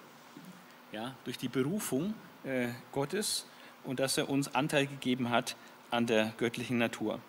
Ja, 0.91 1.15
durch 1.23 1.37
die 1.37 1.49
Berufung 1.49 2.13
äh, 2.43 2.67
Gottes 2.91 3.45
und 3.83 3.99
dass 3.99 4.17
er 4.17 4.29
uns 4.29 4.53
Anteil 4.53 4.87
gegeben 4.87 5.29
hat 5.29 5.55
an 5.91 6.05
der 6.07 6.33
göttlichen 6.37 6.77
Natur. 6.77 7.19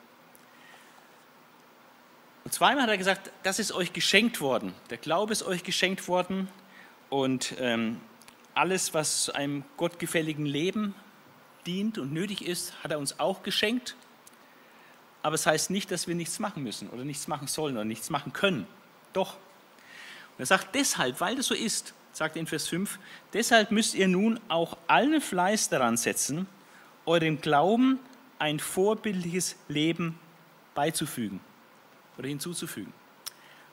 Und 2.45 2.53
zweimal 2.53 2.85
hat 2.85 2.91
er 2.91 2.99
gesagt, 2.99 3.31
das 3.43 3.59
ist 3.59 3.73
euch 3.73 3.93
geschenkt 3.93 4.41
worden. 4.41 4.75
Der 4.91 4.97
Glaube 4.97 5.33
ist 5.33 5.43
euch 5.43 5.63
geschenkt 5.63 6.09
worden 6.09 6.49
und 7.11 7.55
ähm, 7.59 8.01
alles, 8.55 8.95
was 8.95 9.31
einem 9.31 9.65
gottgefälligen 9.77 10.47
Leben 10.47 10.95
dient 11.67 11.99
und 11.99 12.13
nötig 12.13 12.45
ist, 12.45 12.73
hat 12.83 12.91
er 12.91 12.99
uns 12.99 13.21
auch 13.21 13.43
geschenkt. 13.43 13.97
Aber 15.23 15.35
es 15.35 15.43
das 15.43 15.53
heißt 15.53 15.71
nicht, 15.71 15.91
dass 15.91 16.09
wir 16.09 16.15
nichts 16.15 16.39
machen 16.39 16.63
müssen 16.63 16.89
oder 16.89 17.05
nichts 17.05 17.29
machen 17.29 17.49
sollen 17.49 17.77
oder 17.77 17.85
nichts 17.85 18.11
machen 18.11 18.33
können. 18.33 18.67
Doch. 19.13 19.35
Und 19.35 20.41
er 20.41 20.47
sagt 20.47 20.75
deshalb, 20.75 21.21
weil 21.21 21.37
das 21.37 21.47
so 21.47 21.55
ist, 21.55 21.95
sagt 22.19 22.37
in 22.37 22.49
Vers 22.49 22.67
5, 22.67 22.99
deshalb 23.33 23.71
müsst 23.71 23.95
ihr 23.95 24.09
nun 24.09 24.41
auch 24.49 24.77
allen 24.89 25.21
Fleiß 25.21 25.69
daran 25.69 25.97
setzen, 25.97 26.49
eurem 27.07 27.41
Glauben 27.41 28.01
ein 28.41 28.59
vorbildliches 28.59 29.55
Leben 29.69 30.19
beizufügen 30.75 31.39
oder 32.19 32.27
hinzuzufügen. 32.27 32.93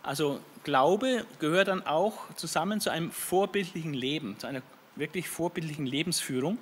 Also 0.03 0.39
Glaube 0.63 1.25
gehört 1.39 1.69
dann 1.69 1.87
auch 1.87 2.31
zusammen 2.35 2.79
zu 2.79 2.91
einem 2.91 3.09
vorbildlichen 3.11 3.95
Leben, 3.95 4.37
zu 4.37 4.45
einer 4.45 4.61
wirklich 4.95 5.27
vorbildlichen 5.27 5.87
Lebensführung. 5.87 6.59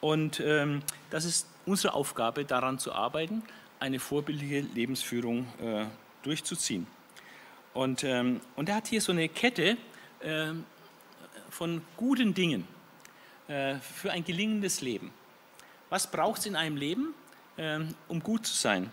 Und 0.00 0.38
ähm, 0.38 0.80
das 1.10 1.24
ist 1.24 1.48
unsere 1.66 1.92
Aufgabe, 1.92 2.44
daran 2.44 2.78
zu 2.78 2.92
arbeiten, 2.92 3.42
eine 3.80 3.98
vorbildliche 3.98 4.60
Lebensführung 4.60 5.46
äh, 5.60 5.86
durchzuziehen. 6.22 6.86
Und, 7.74 8.04
ähm, 8.04 8.40
und 8.54 8.68
er 8.68 8.76
hat 8.76 8.86
hier 8.86 9.00
so 9.00 9.10
eine 9.10 9.28
Kette 9.28 9.76
äh, 10.20 10.52
von 11.50 11.82
guten 11.96 12.34
Dingen 12.34 12.66
äh, 13.48 13.76
für 13.76 14.10
ein 14.12 14.24
gelingendes 14.24 14.80
Leben. 14.80 15.12
Was 15.88 16.10
braucht 16.10 16.40
es 16.40 16.46
in 16.46 16.56
einem 16.56 16.76
Leben, 16.76 17.14
äh, 17.56 17.80
um 18.08 18.20
gut 18.22 18.46
zu 18.46 18.54
sein? 18.54 18.92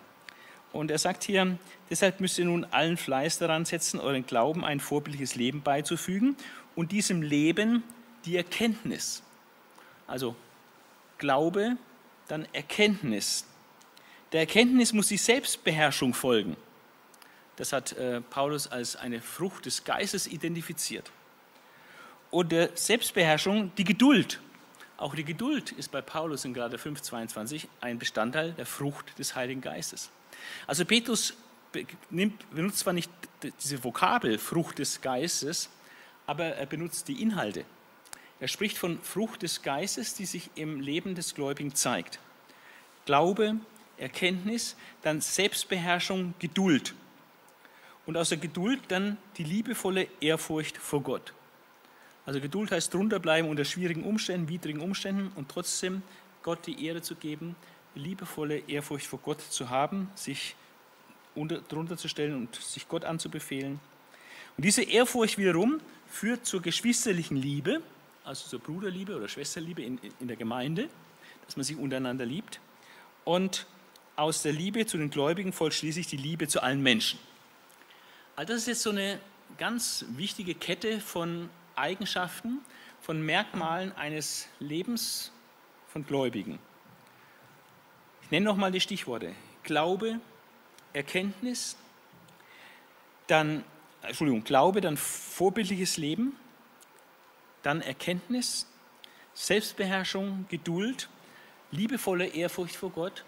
Und 0.74 0.92
er 0.92 0.98
sagt 0.98 1.24
hier, 1.24 1.58
deshalb 1.90 2.20
müsst 2.20 2.38
ihr 2.38 2.46
nun 2.46 2.66
allen 2.66 2.98
Fleiß 2.98 3.40
daran 3.40 3.66
setzen, 3.66 4.00
euren 4.00 4.26
Glauben 4.26 4.66
ein 4.66 4.80
vorbildliches 4.80 5.36
Leben 5.36 5.62
beizufügen 5.62 6.36
und 6.76 6.92
diesem 6.92 7.22
Leben 7.22 7.84
die 8.26 8.36
Erkenntnis. 8.36 9.24
Also 10.06 10.36
Glaube, 11.18 11.78
dann 12.28 12.48
Erkenntnis. 12.54 13.46
Der 14.32 14.42
Erkenntnis 14.42 14.94
muss 14.94 15.08
die 15.08 15.18
Selbstbeherrschung 15.18 16.14
folgen. 16.14 16.58
Das 17.56 17.74
hat 17.74 17.94
äh, 17.94 18.22
Paulus 18.22 18.68
als 18.68 18.96
eine 18.96 19.22
Frucht 19.22 19.66
des 19.66 19.84
Geistes 19.84 20.28
identifiziert. 20.28 21.12
Und 22.38 22.52
der 22.52 22.70
Selbstbeherrschung 22.76 23.72
die 23.80 23.84
Geduld. 23.84 24.40
Auch 24.98 25.16
die 25.16 25.24
Geduld 25.24 25.72
ist 25.72 25.92
bei 25.92 26.04
Paulus 26.04 26.46
in 26.46 26.54
Galater 26.54 26.78
5,22 26.78 27.66
ein 27.82 27.98
Bestandteil 27.98 28.52
der 28.52 28.68
Frucht 28.68 29.18
des 29.18 29.36
Heiligen 29.36 29.60
Geistes. 29.60 30.12
Also 30.68 30.86
Petrus 30.86 31.34
benutzt 32.52 32.78
zwar 32.78 32.94
nicht 32.94 33.10
diese 33.42 33.84
Vokabel 33.84 34.38
Frucht 34.38 34.78
des 34.78 35.02
Geistes, 35.02 35.72
aber 36.28 36.46
er 36.46 36.68
benutzt 36.68 37.08
die 37.08 37.24
Inhalte. 37.24 37.66
Er 38.40 38.48
spricht 38.48 38.78
von 38.78 39.02
Frucht 39.02 39.42
des 39.42 39.64
Geistes, 39.64 40.14
die 40.14 40.28
sich 40.28 40.52
im 40.54 40.80
Leben 40.80 41.16
des 41.16 41.34
Gläubigen 41.34 41.74
zeigt. 41.74 42.20
Glaube, 43.06 43.56
Erkenntnis, 43.98 44.76
dann 45.02 45.22
Selbstbeherrschung, 45.22 46.36
Geduld. 46.38 46.94
Und 48.06 48.16
aus 48.16 48.30
der 48.30 48.38
Geduld 48.38 48.82
dann 48.90 49.18
die 49.38 49.44
liebevolle 49.44 50.08
Ehrfurcht 50.22 50.78
vor 50.78 51.02
Gott. 51.02 51.34
Also 52.28 52.42
Geduld 52.42 52.72
heißt 52.72 52.94
drunter 52.94 53.20
bleiben 53.20 53.48
unter 53.48 53.64
schwierigen 53.64 54.04
Umständen, 54.04 54.50
widrigen 54.50 54.82
Umständen 54.82 55.32
und 55.36 55.48
trotzdem 55.48 56.04
Gott 56.44 56.68
die 56.68 56.86
Ehre 56.86 57.02
zu 57.02 57.16
geben, 57.16 57.56
liebevolle 57.96 58.58
Ehrfurcht 58.68 59.08
vor 59.08 59.20
Gott 59.20 59.40
zu 59.40 59.70
haben, 59.70 60.12
sich 60.14 60.58
unter, 61.36 61.60
drunter 61.62 61.96
zu 61.96 62.10
stellen 62.10 62.36
und 62.36 62.54
sich 62.56 62.90
Gott 62.90 63.06
anzubefehlen. 63.06 63.80
Und 64.58 64.66
diese 64.66 64.84
Ehrfurcht 64.84 65.38
wiederum 65.38 65.80
führt 66.10 66.46
zur 66.46 66.62
geschwisterlichen 66.62 67.38
Liebe, 67.38 67.82
also 68.26 68.46
zur 68.50 68.60
Bruderliebe 68.60 69.16
oder 69.16 69.30
Schwesterliebe 69.30 69.82
in, 69.82 69.98
in 70.20 70.28
der 70.28 70.36
Gemeinde, 70.36 70.90
dass 71.46 71.56
man 71.56 71.64
sich 71.64 71.78
untereinander 71.78 72.26
liebt. 72.26 72.60
Und 73.24 73.66
aus 74.18 74.42
der 74.42 74.52
Liebe 74.52 74.86
zu 74.86 74.98
den 74.98 75.12
Gläubigen 75.12 75.54
folgt 75.54 75.76
schließlich 75.76 76.08
die 76.08 76.18
Liebe 76.18 76.50
zu 76.50 76.62
allen 76.62 76.84
Menschen. 76.84 77.20
Also 78.36 78.52
das 78.52 78.64
ist 78.64 78.68
jetzt 78.68 78.82
so 78.82 78.90
eine 78.90 79.18
ganz 79.58 80.04
wichtige 80.10 80.56
Kette 80.56 81.00
von 81.00 81.50
Eigenschaften, 81.78 82.60
von 83.02 83.22
Merkmalen 83.22 83.96
eines 83.96 84.48
Lebens 84.60 85.32
von 85.88 86.06
Gläubigen. 86.06 86.60
Ich 88.24 88.32
nenne 88.32 88.46
nochmal 88.46 88.72
die 88.72 88.82
Stichworte. 88.82 89.34
Glaube, 89.64 90.20
Erkenntnis, 90.94 91.78
dann, 93.28 93.64
Entschuldigung, 94.02 94.44
Glaube, 94.44 94.82
dann 94.82 94.98
vorbildliches 94.98 95.98
Leben, 95.98 96.36
dann 97.64 97.82
Erkenntnis, 97.82 98.68
Selbstbeherrschung, 99.34 100.46
Geduld, 100.50 101.10
liebevolle 101.72 102.28
Ehrfurcht 102.28 102.76
vor 102.76 102.90
Gott, 102.90 103.24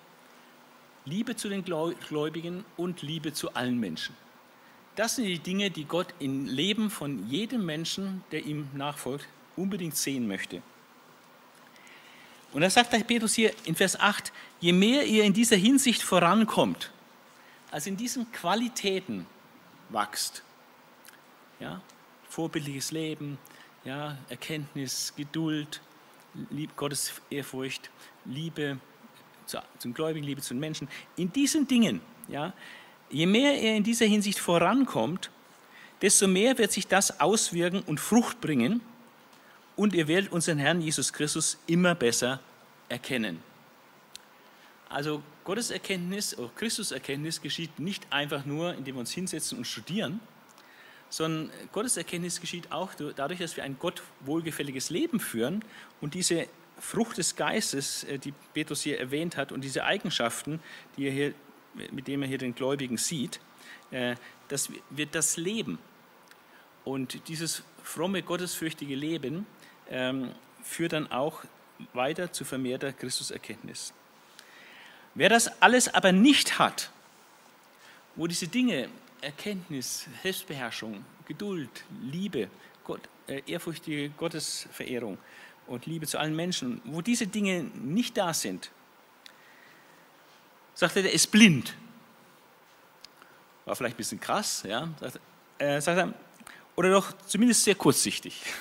Liebe 1.05 1.35
zu 1.35 1.49
den 1.49 1.63
Gläubigen 1.63 2.65
und 2.77 3.01
Liebe 3.01 3.33
zu 3.33 3.53
allen 3.53 3.79
Menschen. 3.79 4.15
Das 4.99 5.15
sind 5.15 5.27
die 5.27 5.39
Dinge, 5.39 5.71
die 5.71 5.85
Gott 5.85 6.07
im 6.19 6.45
Leben 6.45 6.89
von 6.89 7.25
jedem 7.29 7.65
Menschen, 7.65 8.21
der 8.33 8.45
ihm 8.45 8.67
nachfolgt, 8.73 9.29
unbedingt 9.55 9.95
sehen 9.95 10.27
möchte. 10.27 10.61
Und 12.51 12.63
da 12.63 12.69
sagt 12.69 12.91
Petrus 13.07 13.33
hier 13.33 13.53
in 13.63 13.75
Vers 13.75 13.97
8, 13.97 14.33
je 14.59 14.73
mehr 14.73 15.05
ihr 15.05 15.23
in 15.23 15.31
dieser 15.31 15.55
Hinsicht 15.55 16.01
vorankommt, 16.01 16.91
also 17.71 17.89
in 17.89 17.95
diesen 17.95 18.29
Qualitäten 18.33 19.25
wächst, 19.87 20.43
ja, 21.61 21.81
vorbildliches 22.27 22.91
Leben, 22.91 23.37
ja, 23.85 24.17
Erkenntnis, 24.27 25.13
Geduld, 25.15 25.79
Lieb, 26.49 26.75
Gottes 26.75 27.13
Ehrfurcht, 27.29 27.89
Liebe 28.25 28.79
zu, 29.45 29.59
zum 29.77 29.93
Gläubigen, 29.93 30.25
Liebe 30.25 30.41
zu 30.41 30.53
den 30.53 30.59
Menschen, 30.59 30.89
in 31.15 31.31
diesen 31.31 31.65
Dingen, 31.69 32.01
ja, 32.27 32.51
je 33.09 33.25
mehr 33.25 33.61
ihr 33.61 33.75
in 33.75 33.83
dieser 33.83 34.05
Hinsicht 34.05 34.39
vorankommt, 34.39 35.29
desto 36.01 36.27
mehr 36.27 36.57
wird 36.57 36.71
sich 36.71 36.87
das 36.87 37.19
auswirken 37.19 37.81
und 37.85 37.99
Frucht 37.99 38.41
bringen 38.41 38.81
und 39.75 39.93
ihr 39.93 40.07
werdet 40.07 40.31
unseren 40.31 40.57
Herrn 40.57 40.81
Jesus 40.81 41.13
Christus 41.13 41.57
immer 41.67 41.95
besser 41.95 42.39
erkennen. 42.87 43.41
Also 44.89 45.21
Gottes 45.43 45.71
Erkenntnis 45.71 46.37
oder 46.37 46.51
Christus 46.55 46.91
Erkenntnis 46.91 47.41
geschieht 47.41 47.79
nicht 47.79 48.11
einfach 48.11 48.45
nur, 48.45 48.73
indem 48.73 48.95
wir 48.95 48.99
uns 48.99 49.11
hinsetzen 49.11 49.57
und 49.57 49.65
studieren, 49.65 50.19
sondern 51.09 51.49
Gottes 51.71 51.97
Erkenntnis 51.97 52.39
geschieht 52.39 52.71
auch 52.71 52.91
dadurch, 53.15 53.39
dass 53.39 53.55
wir 53.55 53.63
ein 53.63 53.77
Gott 53.79 54.01
wohlgefälliges 54.21 54.89
Leben 54.89 55.19
führen 55.19 55.63
und 56.01 56.13
diese 56.13 56.47
Frucht 56.79 57.17
des 57.17 57.35
Geistes, 57.35 58.03
äh, 58.05 58.17
die 58.17 58.33
Petrus 58.53 58.81
hier 58.81 58.99
erwähnt 58.99 59.37
hat, 59.37 59.51
und 59.51 59.61
diese 59.63 59.83
Eigenschaften, 59.83 60.59
die 60.97 61.05
er 61.07 61.11
hier, 61.11 61.33
mit 61.73 62.07
denen 62.07 62.23
er 62.23 62.29
hier 62.29 62.37
den 62.37 62.55
Gläubigen 62.55 62.97
sieht, 62.97 63.39
äh, 63.91 64.15
dass 64.47 64.69
wir 64.89 65.05
das 65.05 65.37
leben. 65.37 65.79
Und 66.83 67.27
dieses 67.27 67.63
fromme, 67.83 68.23
gottesfürchtige 68.23 68.95
Leben 68.95 69.45
ähm, 69.89 70.31
führt 70.63 70.93
dann 70.93 71.11
auch 71.11 71.43
weiter 71.93 72.31
zu 72.31 72.45
vermehrter 72.45 72.91
Christuserkenntnis. 72.93 73.93
Wer 75.15 75.29
das 75.29 75.61
alles 75.61 75.93
aber 75.93 76.11
nicht 76.11 76.59
hat, 76.59 76.91
wo 78.15 78.27
diese 78.27 78.47
Dinge, 78.47 78.89
Erkenntnis, 79.21 80.07
Selbstbeherrschung, 80.23 81.03
Geduld, 81.27 81.69
Liebe, 82.01 82.49
Gott, 82.83 83.01
äh, 83.27 83.41
ehrfurchtige 83.45 84.09
Gottesverehrung 84.09 85.17
und 85.67 85.85
Liebe 85.85 86.07
zu 86.07 86.17
allen 86.17 86.35
Menschen, 86.35 86.81
wo 86.85 87.01
diese 87.01 87.27
Dinge 87.27 87.63
nicht 87.75 88.17
da 88.17 88.33
sind, 88.33 88.71
sagt 90.79 90.95
er, 90.95 91.03
der 91.03 91.13
ist 91.13 91.27
blind. 91.27 91.75
War 93.65 93.75
vielleicht 93.75 93.95
ein 93.95 93.97
bisschen 93.97 94.19
krass, 94.19 94.63
ja, 94.65 94.87
sagt, 94.99 95.19
äh, 95.57 95.81
sagt 95.81 95.97
er, 95.97 96.13
oder 96.77 96.91
doch 96.91 97.11
zumindest 97.27 97.63
sehr 97.63 97.75
kurzsichtig. 97.75 98.41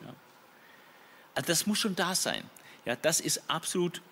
Ja. 0.00 0.12
Also 1.34 1.46
das 1.46 1.66
muss 1.66 1.78
schon 1.78 1.96
da 1.96 2.14
sein. 2.14 2.42
Ja, 2.84 2.96
das 2.96 3.20
ist 3.20 3.48
absolut 3.48 4.02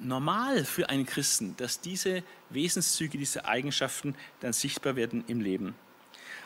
normal 0.00 0.64
für 0.64 0.90
einen 0.90 1.06
Christen, 1.06 1.56
dass 1.56 1.80
diese 1.80 2.22
Wesenszüge, 2.50 3.16
diese 3.16 3.46
Eigenschaften 3.46 4.14
dann 4.40 4.52
sichtbar 4.52 4.96
werden 4.96 5.24
im 5.28 5.40
Leben. 5.40 5.74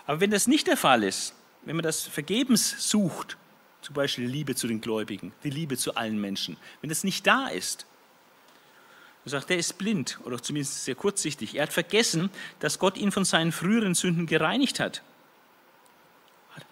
Aber 0.07 0.21
wenn 0.21 0.31
das 0.31 0.47
nicht 0.47 0.69
der 0.69 0.77
Fall 0.77 1.03
ist, 1.03 1.35
wenn 1.65 1.75
man 1.75 1.83
das 1.83 2.03
vergebens 2.03 2.89
sucht, 2.89 3.37
zum 3.81 3.95
Beispiel 3.95 4.27
die 4.27 4.33
Liebe 4.33 4.55
zu 4.55 4.69
den 4.69 4.81
Gläubigen, 4.81 5.33
die 5.43 5.51
Liebe 5.51 5.77
zu 5.77 5.97
allen 5.97 6.21
Menschen, 6.21 6.57
wenn 6.83 6.91
das 6.91 7.03
nicht 7.03 7.27
da 7.27 7.49
ist, 7.49 7.88
sagt, 9.29 9.51
er 9.51 9.57
ist 9.57 9.79
blind 9.79 10.19
oder 10.25 10.43
zumindest 10.43 10.85
sehr 10.85 10.95
kurzsichtig. 10.95 11.55
Er 11.55 11.65
hat 11.65 11.73
vergessen, 11.73 12.31
dass 12.61 12.79
Gott 12.79 12.97
ihn 12.97 13.13
von 13.13 13.25
seinen 13.25 13.53
früheren 13.53 13.95
Sünden 13.95 14.27
gereinigt 14.27 14.81
hat. 14.81 15.03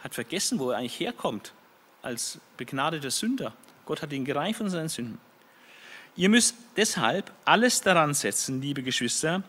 Hat 0.03 0.15
vergessen, 0.15 0.59
wo 0.59 0.71
er 0.71 0.79
eigentlich 0.79 0.99
herkommt 0.99 1.53
als 2.03 2.39
begnadeter 2.57 3.11
Sünder. 3.11 3.53
Gott 3.85 4.03
hat 4.03 4.13
ihn 4.13 4.25
gereinigt 4.25 4.59
von 4.59 4.71
seinen 4.71 4.89
Sünden. 4.89 5.19
Ihr 6.17 6.29
müsst 6.29 6.57
deshalb 6.77 7.31
alles 7.45 7.81
daran 7.83 8.15
setzen, 8.15 8.63
liebe 8.63 8.83
Geschwister, 8.83 9.43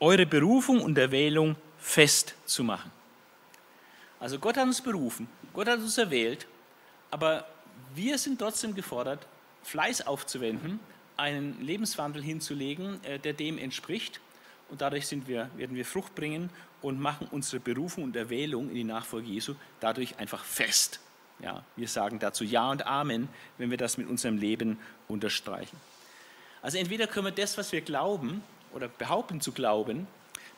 eure 0.00 0.26
Berufung 0.26 0.82
und 0.82 0.98
Erwählung 0.98 1.56
festzumachen. 1.78 2.90
Also 4.18 4.38
Gott 4.38 4.56
hat 4.56 4.66
uns 4.66 4.82
berufen, 4.82 5.28
Gott 5.54 5.66
hat 5.66 5.78
uns 5.78 5.96
erwählt, 5.96 6.46
aber 7.10 7.46
wir 7.94 8.18
sind 8.18 8.38
trotzdem 8.38 8.74
gefordert, 8.74 9.26
Fleiß 9.62 10.06
aufzuwenden, 10.06 10.78
einen 11.20 11.60
Lebenswandel 11.64 12.22
hinzulegen, 12.22 13.02
äh, 13.04 13.18
der 13.18 13.32
dem 13.32 13.58
entspricht. 13.58 14.20
Und 14.68 14.80
dadurch 14.80 15.06
sind 15.06 15.28
wir, 15.28 15.50
werden 15.56 15.76
wir 15.76 15.84
Frucht 15.84 16.14
bringen 16.14 16.50
und 16.82 17.00
machen 17.00 17.28
unsere 17.30 17.60
Berufung 17.60 18.04
und 18.04 18.16
Erwählung 18.16 18.68
in 18.68 18.74
die 18.74 18.84
Nachfolge 18.84 19.28
Jesu 19.28 19.54
dadurch 19.80 20.18
einfach 20.18 20.44
fest. 20.44 21.00
Ja, 21.40 21.64
wir 21.76 21.88
sagen 21.88 22.18
dazu 22.18 22.44
Ja 22.44 22.70
und 22.70 22.86
Amen, 22.86 23.28
wenn 23.58 23.70
wir 23.70 23.78
das 23.78 23.96
mit 23.96 24.08
unserem 24.08 24.38
Leben 24.38 24.78
unterstreichen. 25.08 25.76
Also 26.62 26.78
entweder 26.78 27.06
können 27.06 27.26
wir 27.26 27.32
das, 27.32 27.56
was 27.56 27.72
wir 27.72 27.80
glauben 27.80 28.42
oder 28.72 28.88
behaupten 28.88 29.40
zu 29.40 29.52
glauben, 29.52 30.06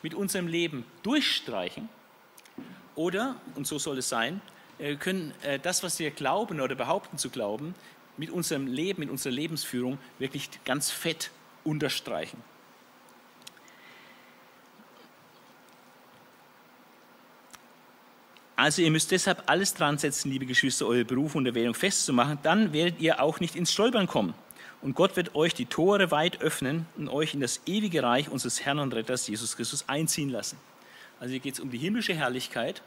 mit 0.01 0.13
unserem 0.13 0.47
Leben 0.47 0.85
durchstreichen 1.01 1.87
oder, 2.95 3.35
und 3.55 3.65
so 3.65 3.79
soll 3.79 3.97
es 3.97 4.09
sein, 4.09 4.41
wir 4.77 4.97
können 4.97 5.33
äh, 5.43 5.59
das, 5.59 5.83
was 5.83 5.99
wir 5.99 6.11
glauben 6.11 6.59
oder 6.59 6.75
behaupten 6.75 7.17
zu 7.17 7.29
glauben, 7.29 7.73
mit 8.17 8.29
unserem 8.29 8.67
Leben, 8.67 9.01
mit 9.01 9.09
unserer 9.09 9.33
Lebensführung 9.33 9.97
wirklich 10.19 10.49
ganz 10.65 10.91
fett 10.91 11.31
unterstreichen. 11.63 12.37
Also 18.55 18.81
ihr 18.81 18.91
müsst 18.91 19.11
deshalb 19.11 19.43
alles 19.47 19.73
dran 19.73 19.97
setzen, 19.97 20.31
liebe 20.31 20.45
Geschwister, 20.45 20.85
eure 20.85 21.05
Berufung 21.05 21.39
und 21.39 21.47
Erwählung 21.47 21.73
festzumachen, 21.73 22.37
dann 22.43 22.71
werdet 22.71 23.01
ihr 23.01 23.21
auch 23.21 23.39
nicht 23.39 23.55
ins 23.55 23.73
Stolpern 23.73 24.07
kommen. 24.07 24.33
Und 24.81 24.95
Gott 24.95 25.15
wird 25.15 25.33
euch 25.33 25.53
die 25.53 25.65
Tore 25.65 26.11
weit 26.11 26.41
öffnen 26.41 26.85
und 26.97 27.07
euch 27.07 27.33
in 27.33 27.39
das 27.39 27.61
ewige 27.65 28.03
Reich 28.03 28.29
unseres 28.29 28.61
Herrn 28.63 28.79
und 28.79 28.93
Retters 28.93 29.27
Jesus 29.27 29.55
Christus 29.55 29.85
einziehen 29.87 30.29
lassen. 30.29 30.57
Also 31.19 31.31
hier 31.31 31.39
geht 31.39 31.55
es 31.55 31.59
um 31.59 31.71
die 31.71 31.77
himmlische 31.77 32.13
Herrlichkeit, 32.13 32.81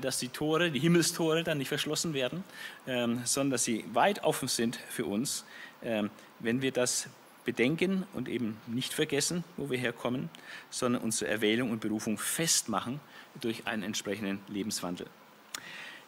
dass 0.00 0.18
die 0.18 0.28
Tore, 0.28 0.70
die 0.70 0.78
Himmelstore 0.78 1.42
dann 1.42 1.58
nicht 1.58 1.68
verschlossen 1.68 2.14
werden, 2.14 2.44
ähm, 2.86 3.22
sondern 3.24 3.52
dass 3.52 3.64
sie 3.64 3.84
weit 3.92 4.22
offen 4.22 4.48
sind 4.48 4.78
für 4.88 5.06
uns, 5.06 5.44
ähm, 5.82 6.10
wenn 6.38 6.62
wir 6.62 6.72
das 6.72 7.08
bedenken 7.44 8.06
und 8.12 8.28
eben 8.28 8.58
nicht 8.66 8.92
vergessen, 8.92 9.44
wo 9.56 9.70
wir 9.70 9.78
herkommen, 9.78 10.28
sondern 10.70 11.02
unsere 11.02 11.30
Erwählung 11.30 11.70
und 11.70 11.80
Berufung 11.80 12.18
festmachen 12.18 13.00
durch 13.40 13.66
einen 13.66 13.82
entsprechenden 13.82 14.40
Lebenswandel. 14.48 15.06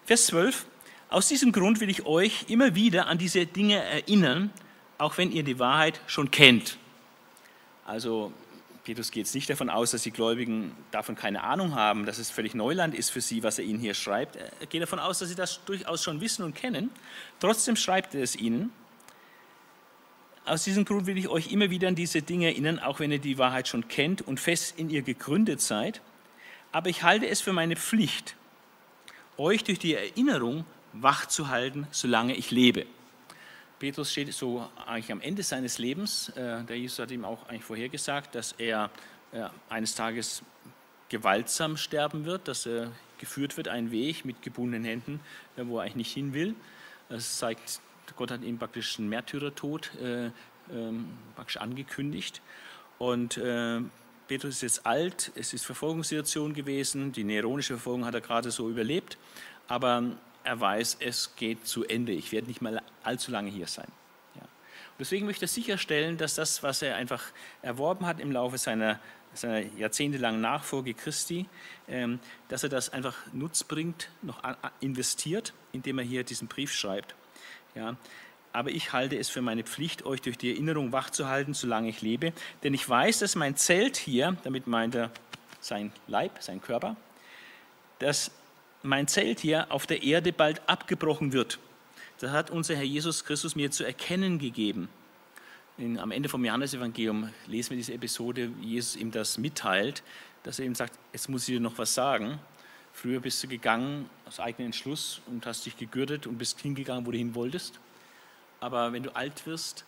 Vers 0.04 0.26
12. 0.26 0.66
Aus 1.08 1.28
diesem 1.28 1.52
Grund 1.52 1.80
will 1.80 1.90
ich 1.90 2.06
euch 2.06 2.46
immer 2.48 2.74
wieder 2.74 3.06
an 3.06 3.18
diese 3.18 3.46
Dinge 3.46 3.82
erinnern, 3.82 4.50
auch 4.98 5.18
wenn 5.18 5.30
ihr 5.30 5.42
die 5.42 5.58
Wahrheit 5.58 6.00
schon 6.06 6.30
kennt. 6.30 6.78
Also 7.84 8.32
Petrus 8.84 9.12
geht 9.12 9.26
jetzt 9.26 9.34
nicht 9.34 9.48
davon 9.48 9.70
aus, 9.70 9.92
dass 9.92 10.02
die 10.02 10.10
Gläubigen 10.10 10.72
davon 10.90 11.14
keine 11.14 11.44
Ahnung 11.44 11.76
haben, 11.76 12.04
dass 12.04 12.18
es 12.18 12.30
völlig 12.30 12.54
Neuland 12.54 12.94
ist 12.96 13.10
für 13.10 13.20
sie, 13.20 13.44
was 13.44 13.58
er 13.58 13.64
ihnen 13.64 13.78
hier 13.78 13.94
schreibt. 13.94 14.36
Er 14.36 14.66
geht 14.66 14.82
davon 14.82 14.98
aus, 14.98 15.20
dass 15.20 15.28
sie 15.28 15.36
das 15.36 15.64
durchaus 15.64 16.02
schon 16.02 16.20
wissen 16.20 16.42
und 16.42 16.56
kennen. 16.56 16.90
Trotzdem 17.38 17.76
schreibt 17.76 18.14
er 18.14 18.22
es 18.22 18.34
ihnen. 18.34 18.72
Aus 20.44 20.64
diesem 20.64 20.84
Grund 20.84 21.06
will 21.06 21.16
ich 21.16 21.28
euch 21.28 21.52
immer 21.52 21.70
wieder 21.70 21.86
an 21.86 21.94
diese 21.94 22.22
Dinge 22.22 22.46
erinnern, 22.46 22.80
auch 22.80 22.98
wenn 22.98 23.12
ihr 23.12 23.20
die 23.20 23.38
Wahrheit 23.38 23.68
schon 23.68 23.86
kennt 23.86 24.22
und 24.22 24.40
fest 24.40 24.74
in 24.76 24.90
ihr 24.90 25.02
gegründet 25.02 25.60
seid. 25.60 26.00
Aber 26.72 26.90
ich 26.90 27.04
halte 27.04 27.28
es 27.28 27.40
für 27.40 27.52
meine 27.52 27.76
Pflicht, 27.76 28.34
euch 29.36 29.62
durch 29.62 29.78
die 29.78 29.94
Erinnerung 29.94 30.64
wach 30.92 31.26
zu 31.26 31.48
halten, 31.48 31.86
solange 31.92 32.34
ich 32.34 32.50
lebe. 32.50 32.86
Petrus 33.82 34.12
steht 34.12 34.32
so 34.32 34.64
eigentlich 34.86 35.10
am 35.10 35.20
Ende 35.20 35.42
seines 35.42 35.78
Lebens. 35.78 36.28
Äh, 36.36 36.62
der 36.62 36.78
Jesus 36.78 37.00
hat 37.00 37.10
ihm 37.10 37.24
auch 37.24 37.48
eigentlich 37.48 37.64
vorhergesagt, 37.64 38.32
dass 38.36 38.52
er 38.52 38.90
äh, 39.32 39.48
eines 39.68 39.96
Tages 39.96 40.44
gewaltsam 41.08 41.76
sterben 41.76 42.24
wird, 42.24 42.46
dass 42.46 42.64
er 42.64 42.92
geführt 43.18 43.56
wird, 43.56 43.66
einen 43.66 43.90
Weg 43.90 44.24
mit 44.24 44.40
gebundenen 44.40 44.84
Händen, 44.84 45.18
äh, 45.56 45.64
wo 45.66 45.78
er 45.78 45.82
eigentlich 45.82 45.96
nicht 45.96 46.12
hin 46.12 46.32
will. 46.32 46.54
Das 47.08 47.38
zeigt, 47.38 47.80
Gott 48.14 48.30
hat 48.30 48.42
ihm 48.42 48.56
praktisch 48.56 49.00
einen 49.00 49.08
Märtyrertod 49.08 49.90
ähm, 49.98 51.08
praktisch 51.34 51.56
angekündigt. 51.56 52.40
Und 52.98 53.40
Petrus 54.28 54.54
ist 54.54 54.62
jetzt 54.62 54.86
alt, 54.86 55.32
es 55.34 55.52
ist 55.52 55.66
Verfolgungssituation 55.66 56.54
gewesen, 56.54 57.10
die 57.10 57.24
neronische 57.24 57.74
Verfolgung 57.74 58.04
hat 58.04 58.14
er 58.14 58.20
gerade 58.20 58.52
so 58.52 58.70
überlebt, 58.70 59.18
aber 59.66 60.12
er 60.44 60.60
weiß, 60.60 60.98
es 61.00 61.34
geht 61.36 61.66
zu 61.66 61.84
Ende. 61.84 62.12
Ich 62.12 62.32
werde 62.32 62.48
nicht 62.48 62.62
mehr 62.62 62.82
allzu 63.02 63.30
lange 63.30 63.50
hier 63.50 63.66
sein. 63.66 63.88
Ja. 64.34 64.42
deswegen 64.98 65.26
möchte 65.26 65.44
er 65.44 65.48
sicherstellen, 65.48 66.16
dass 66.16 66.34
das, 66.34 66.62
was 66.62 66.82
er 66.82 66.96
einfach 66.96 67.22
erworben 67.62 68.06
hat 68.06 68.20
im 68.20 68.32
Laufe 68.32 68.58
seiner, 68.58 68.98
seiner 69.34 69.60
jahrzehntelangen 69.60 70.40
Nachfolge 70.40 70.94
Christi, 70.94 71.46
ähm, 71.88 72.20
dass 72.48 72.62
er 72.62 72.68
das 72.68 72.90
einfach 72.90 73.16
nutzbringt, 73.32 74.08
noch 74.22 74.42
investiert, 74.80 75.52
indem 75.72 75.98
er 75.98 76.04
hier 76.04 76.24
diesen 76.24 76.48
Brief 76.48 76.72
schreibt. 76.72 77.14
Ja. 77.74 77.96
Aber 78.52 78.70
ich 78.70 78.92
halte 78.92 79.16
es 79.16 79.30
für 79.30 79.40
meine 79.40 79.64
Pflicht, 79.64 80.04
euch 80.04 80.20
durch 80.20 80.36
die 80.36 80.50
Erinnerung 80.50 80.92
wachzuhalten, 80.92 81.54
solange 81.54 81.88
ich 81.88 82.02
lebe. 82.02 82.32
Denn 82.62 82.74
ich 82.74 82.86
weiß, 82.86 83.20
dass 83.20 83.34
mein 83.34 83.56
Zelt 83.56 83.96
hier, 83.96 84.36
damit 84.44 84.66
meint 84.66 84.94
er 84.94 85.10
sein 85.60 85.90
Leib, 86.06 86.42
sein 86.42 86.60
Körper, 86.60 86.96
dass 87.98 88.30
mein 88.82 89.08
Zelt 89.08 89.40
hier 89.40 89.70
auf 89.70 89.86
der 89.86 90.02
Erde 90.02 90.32
bald 90.32 90.68
abgebrochen 90.68 91.32
wird. 91.32 91.58
Das 92.18 92.30
hat 92.30 92.50
unser 92.50 92.76
Herr 92.76 92.84
Jesus 92.84 93.24
Christus 93.24 93.56
mir 93.56 93.70
zu 93.70 93.84
erkennen 93.84 94.38
gegeben. 94.38 94.88
In, 95.78 95.98
am 95.98 96.10
Ende 96.10 96.28
vom 96.28 96.44
Johannesevangelium 96.44 97.30
lesen 97.46 97.70
wir 97.70 97.76
diese 97.78 97.94
Episode, 97.94 98.50
wie 98.60 98.74
Jesus 98.74 98.96
ihm 98.96 99.10
das 99.10 99.38
mitteilt, 99.38 100.02
dass 100.42 100.58
er 100.58 100.66
ihm 100.66 100.74
sagt, 100.74 100.98
jetzt 101.12 101.28
muss 101.28 101.48
ich 101.48 101.54
dir 101.54 101.60
noch 101.60 101.78
was 101.78 101.94
sagen. 101.94 102.38
Früher 102.92 103.20
bist 103.20 103.42
du 103.42 103.48
gegangen 103.48 104.08
aus 104.26 104.38
eigenem 104.38 104.66
Entschluss 104.66 105.22
und 105.26 105.46
hast 105.46 105.64
dich 105.64 105.76
gegürtet 105.76 106.26
und 106.26 106.36
bist 106.38 106.60
hingegangen, 106.60 107.06
wo 107.06 107.10
du 107.10 107.18
hin 107.18 107.34
wolltest. 107.34 107.80
Aber 108.60 108.92
wenn 108.92 109.02
du 109.02 109.16
alt 109.16 109.46
wirst, 109.46 109.84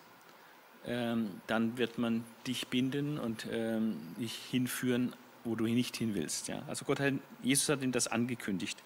ähm, 0.87 1.41
dann 1.47 1.77
wird 1.77 1.97
man 1.97 2.23
dich 2.47 2.67
binden 2.67 3.17
und 3.19 3.47
ähm, 3.51 3.97
dich 4.19 4.35
hinführen 4.49 5.13
wo 5.45 5.55
du 5.55 5.65
nicht 5.65 5.95
hin 5.95 6.15
willst. 6.15 6.47
Ja? 6.47 6.61
Also 6.67 6.85
Gott 6.85 6.99
hat, 6.99 7.13
Jesus 7.41 7.69
hat 7.69 7.81
ihm 7.81 7.91
das 7.91 8.07
angekündigt. 8.07 8.77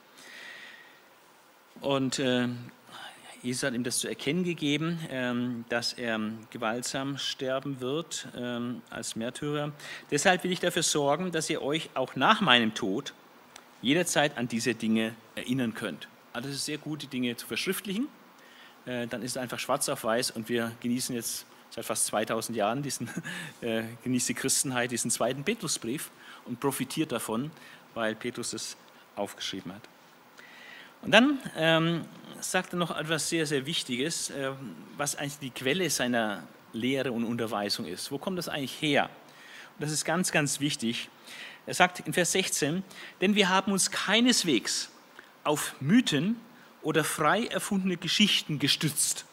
Und 1.81 2.19
äh, 2.19 2.47
Jesus 3.41 3.63
hat 3.63 3.73
ihm 3.73 3.83
das 3.83 3.99
zu 3.99 4.07
erkennen 4.09 4.43
gegeben, 4.43 4.99
ähm, 5.09 5.65
dass 5.69 5.93
er 5.93 6.19
gewaltsam 6.51 7.17
sterben 7.17 7.79
wird 7.79 8.27
ähm, 8.35 8.81
als 8.89 9.15
Märtyrer. 9.15 9.71
Deshalb 10.11 10.43
will 10.43 10.51
ich 10.51 10.59
dafür 10.59 10.83
sorgen, 10.83 11.31
dass 11.31 11.49
ihr 11.49 11.61
euch 11.61 11.89
auch 11.93 12.15
nach 12.15 12.41
meinem 12.41 12.73
Tod 12.73 13.13
jederzeit 13.81 14.37
an 14.37 14.49
diese 14.49 14.75
Dinge 14.75 15.15
erinnern 15.35 15.73
könnt. 15.73 16.09
Also 16.33 16.49
es 16.49 16.55
ist 16.55 16.65
sehr 16.65 16.77
gut, 16.77 17.01
die 17.01 17.07
Dinge 17.07 17.35
zu 17.37 17.47
verschriftlichen. 17.47 18.09
Äh, 18.85 19.07
dann 19.07 19.21
ist 19.21 19.31
es 19.31 19.37
einfach 19.37 19.59
schwarz 19.59 19.87
auf 19.87 20.03
weiß 20.03 20.31
und 20.31 20.49
wir 20.49 20.73
genießen 20.81 21.15
jetzt 21.15 21.45
seit 21.69 21.85
fast 21.85 22.07
2000 22.07 22.57
Jahren 22.57 22.81
diesen, 22.81 23.09
äh, 23.61 23.83
genießt 24.03 24.29
die 24.29 24.33
Christenheit 24.33 24.91
diesen 24.91 25.11
zweiten 25.11 25.43
Petrusbrief 25.43 26.11
und 26.45 26.59
profitiert 26.59 27.11
davon, 27.11 27.51
weil 27.93 28.15
Petrus 28.15 28.53
es 28.53 28.77
aufgeschrieben 29.15 29.73
hat. 29.73 29.81
Und 31.01 31.11
dann 31.11 31.39
ähm, 31.55 32.05
sagt 32.41 32.73
er 32.73 32.77
noch 32.77 32.95
etwas 32.95 33.29
sehr, 33.29 33.45
sehr 33.45 33.65
Wichtiges, 33.65 34.29
äh, 34.29 34.51
was 34.97 35.15
eigentlich 35.15 35.39
die 35.39 35.49
Quelle 35.51 35.89
seiner 35.89 36.43
Lehre 36.73 37.11
und 37.11 37.23
Unterweisung 37.23 37.85
ist. 37.85 38.11
Wo 38.11 38.17
kommt 38.17 38.37
das 38.37 38.49
eigentlich 38.49 38.81
her? 38.81 39.09
Und 39.77 39.83
das 39.83 39.91
ist 39.91 40.05
ganz, 40.05 40.31
ganz 40.31 40.59
wichtig. 40.59 41.09
Er 41.65 41.73
sagt 41.73 42.01
in 42.01 42.13
Vers 42.13 42.31
16, 42.33 42.83
denn 43.21 43.35
wir 43.35 43.49
haben 43.49 43.71
uns 43.71 43.91
keineswegs 43.91 44.89
auf 45.43 45.75
Mythen 45.79 46.37
oder 46.81 47.03
frei 47.03 47.45
erfundene 47.45 47.97
Geschichten 47.97 48.59
gestützt. 48.59 49.25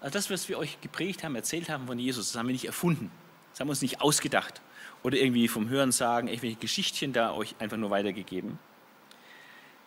Also 0.00 0.12
das, 0.12 0.30
was 0.30 0.48
wir 0.48 0.58
euch 0.58 0.80
geprägt 0.80 1.24
haben, 1.24 1.34
erzählt 1.34 1.68
haben 1.68 1.86
von 1.86 1.98
Jesus, 1.98 2.32
das 2.32 2.38
haben 2.38 2.46
wir 2.46 2.52
nicht 2.52 2.64
erfunden. 2.64 3.10
Das 3.52 3.60
haben 3.60 3.68
wir 3.68 3.72
uns 3.72 3.82
nicht 3.82 4.00
ausgedacht 4.00 4.62
oder 5.02 5.16
irgendwie 5.16 5.48
vom 5.48 5.68
Hören 5.68 5.92
sagen, 5.92 6.28
irgendwelche 6.28 6.56
Geschichtchen 6.56 7.12
da 7.12 7.32
euch 7.32 7.54
einfach 7.58 7.76
nur 7.76 7.90
weitergegeben 7.90 8.58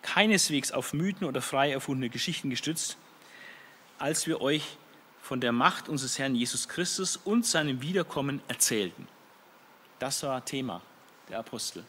keineswegs 0.04 0.70
auf 0.70 0.92
Mythen 0.92 1.26
oder 1.26 1.42
frei 1.42 1.72
erfundene 1.72 2.10
Geschichten 2.10 2.50
gestützt, 2.50 2.96
als 3.98 4.26
wir 4.26 4.40
euch 4.40 4.76
von 5.20 5.40
der 5.40 5.52
Macht 5.52 5.88
unseres 5.88 6.18
Herrn 6.18 6.34
Jesus 6.34 6.68
Christus 6.68 7.16
und 7.16 7.46
seinem 7.46 7.80
Wiederkommen 7.80 8.42
erzählten. 8.46 9.08
Das 9.98 10.22
war 10.22 10.44
Thema 10.44 10.82
der 11.30 11.38
Apostel. 11.38 11.84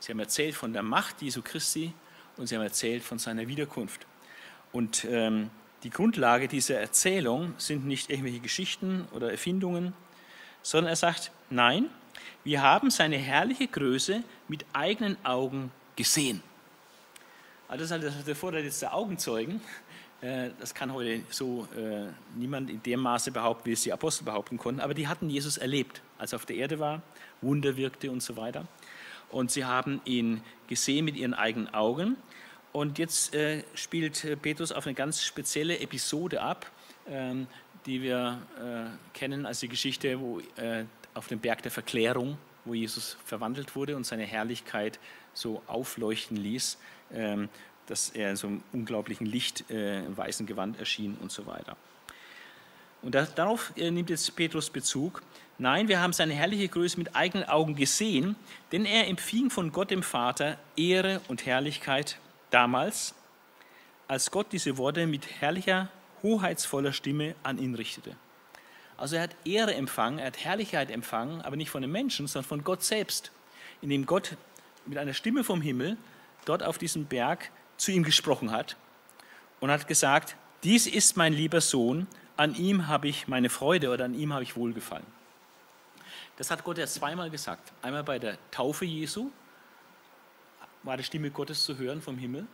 Sie 0.00 0.10
haben 0.10 0.18
erzählt 0.18 0.54
von 0.54 0.72
der 0.72 0.82
Macht 0.82 1.20
Jesu 1.20 1.42
Christi 1.42 1.92
und 2.38 2.46
sie 2.46 2.56
haben 2.56 2.62
erzählt 2.62 3.02
von 3.02 3.18
seiner 3.18 3.46
Wiederkunft. 3.46 4.06
Und 4.72 5.04
ähm, 5.04 5.50
die 5.84 5.90
Grundlage 5.90 6.48
dieser 6.48 6.80
Erzählung 6.80 7.54
sind 7.58 7.86
nicht 7.86 8.10
irgendwelche 8.10 8.40
Geschichten 8.40 9.06
oder 9.12 9.30
Erfindungen, 9.30 9.94
sondern 10.62 10.92
er 10.92 10.96
sagt, 10.96 11.30
nein, 11.50 11.86
wir 12.44 12.62
haben 12.62 12.90
seine 12.90 13.16
herrliche 13.16 13.68
Größe 13.68 14.22
mit 14.48 14.64
eigenen 14.72 15.16
Augen 15.24 15.70
gesehen. 15.96 16.42
Also 17.68 17.84
das 17.84 18.02
ist 18.02 18.16
halt 18.16 18.26
der 18.26 18.36
Vorteil 18.36 18.64
jetzt 18.64 18.82
der 18.82 18.94
Augenzeugen. 18.94 19.60
Äh, 20.20 20.50
das 20.58 20.74
kann 20.74 20.92
heute 20.92 21.20
so 21.30 21.68
äh, 21.76 22.06
niemand 22.34 22.70
in 22.70 22.82
dem 22.82 23.00
Maße 23.00 23.30
behaupten, 23.30 23.66
wie 23.66 23.72
es 23.72 23.82
die 23.82 23.92
Apostel 23.92 24.24
behaupten 24.24 24.58
konnten. 24.58 24.80
Aber 24.80 24.94
die 24.94 25.06
hatten 25.06 25.28
Jesus 25.30 25.58
erlebt, 25.58 26.00
als 26.18 26.32
er 26.32 26.36
auf 26.36 26.46
der 26.46 26.56
Erde 26.56 26.78
war, 26.78 27.02
Wunder 27.40 27.76
wirkte 27.76 28.10
und 28.10 28.22
so 28.22 28.36
weiter. 28.36 28.66
Und 29.30 29.50
sie 29.50 29.64
haben 29.64 30.00
ihn 30.04 30.40
gesehen 30.66 31.04
mit 31.04 31.16
ihren 31.16 31.34
eigenen 31.34 31.72
Augen. 31.72 32.16
Und 32.78 32.98
jetzt 32.98 33.34
äh, 33.34 33.64
spielt 33.74 34.40
Petrus 34.40 34.70
auf 34.70 34.86
eine 34.86 34.94
ganz 34.94 35.24
spezielle 35.24 35.80
Episode 35.80 36.40
ab, 36.40 36.70
ähm, 37.08 37.46
die 37.86 38.02
wir 38.02 38.42
kennen 39.14 39.46
als 39.46 39.60
die 39.60 39.68
Geschichte 39.68 40.20
wo, 40.20 40.42
auf 41.14 41.26
dem 41.28 41.38
Berg 41.38 41.62
der 41.62 41.70
Verklärung, 41.70 42.36
wo 42.66 42.74
Jesus 42.74 43.16
verwandelt 43.24 43.74
wurde 43.74 43.96
und 43.96 44.04
seine 44.04 44.24
Herrlichkeit 44.24 44.98
so 45.32 45.62
aufleuchten 45.68 46.36
ließ 46.36 46.76
ähm, 47.12 47.48
dass 47.86 48.10
er 48.10 48.30
in 48.30 48.36
so 48.36 48.48
einem 48.48 48.62
unglaublichen 48.72 49.26
Licht 49.26 49.70
äh, 49.70 50.04
im 50.04 50.16
weißen 50.16 50.46
Gewand 50.46 50.78
erschien 50.78 51.16
und 51.22 51.32
so 51.32 51.46
weiter. 51.46 51.76
Und 53.00 53.14
darauf 53.14 53.72
äh, 53.76 53.90
nimmt 53.90 54.10
jetzt 54.10 54.34
Petrus 54.36 54.68
Bezug. 54.68 55.22
Nein, 55.56 55.88
wir 55.88 56.00
haben 56.00 56.12
seine 56.12 56.34
herrliche 56.34 56.68
Größe 56.68 56.98
mit 56.98 57.16
eigenen 57.16 57.48
Augen 57.48 57.76
gesehen, 57.76 58.36
denn 58.72 58.84
er 58.84 59.08
empfing 59.08 59.48
von 59.48 59.72
Gott 59.72 59.90
dem 59.90 60.02
Vater 60.02 60.58
Ehre 60.76 61.20
und 61.28 61.46
Herrlichkeit 61.46 62.18
damals, 62.50 63.14
als 64.06 64.30
Gott 64.30 64.52
diese 64.52 64.76
Worte 64.78 65.06
mit 65.06 65.40
herrlicher, 65.40 65.88
hoheitsvoller 66.22 66.92
Stimme 66.92 67.34
an 67.42 67.58
ihn 67.58 67.74
richtete. 67.74 68.16
Also 68.96 69.16
er 69.16 69.22
hat 69.22 69.36
Ehre 69.44 69.74
empfangen, 69.74 70.18
er 70.18 70.26
hat 70.26 70.44
Herrlichkeit 70.44 70.90
empfangen, 70.90 71.40
aber 71.42 71.56
nicht 71.56 71.70
von 71.70 71.82
den 71.82 71.92
Menschen, 71.92 72.26
sondern 72.26 72.48
von 72.48 72.64
Gott 72.64 72.82
selbst, 72.82 73.30
indem 73.80 74.06
Gott 74.06 74.36
mit 74.86 74.98
einer 74.98 75.14
Stimme 75.14 75.44
vom 75.44 75.62
Himmel 75.62 75.96
dort 76.44 76.62
auf 76.62 76.78
diesem 76.78 77.04
Berg 77.04 77.50
zu 77.76 77.92
ihm 77.92 78.02
gesprochen 78.02 78.50
hat 78.50 78.76
und 79.60 79.70
hat 79.70 79.86
gesagt, 79.86 80.36
dies 80.64 80.86
ist 80.86 81.16
mein 81.16 81.32
lieber 81.32 81.60
Sohn, 81.60 82.08
an 82.36 82.54
ihm 82.54 82.88
habe 82.88 83.08
ich 83.08 83.28
meine 83.28 83.50
Freude 83.50 83.90
oder 83.90 84.04
an 84.06 84.14
ihm 84.14 84.32
habe 84.32 84.42
ich 84.42 84.56
Wohlgefallen. 84.56 85.06
Das 86.36 86.50
hat 86.50 86.64
Gott 86.64 86.78
ja 86.78 86.86
zweimal 86.86 87.30
gesagt. 87.30 87.72
Einmal 87.82 88.04
bei 88.04 88.18
der 88.18 88.38
Taufe 88.50 88.84
Jesu 88.84 89.30
war 90.82 90.96
die 90.96 91.04
Stimme 91.04 91.30
Gottes 91.30 91.64
zu 91.64 91.78
hören 91.78 92.00
vom 92.00 92.18
Himmel. 92.18 92.46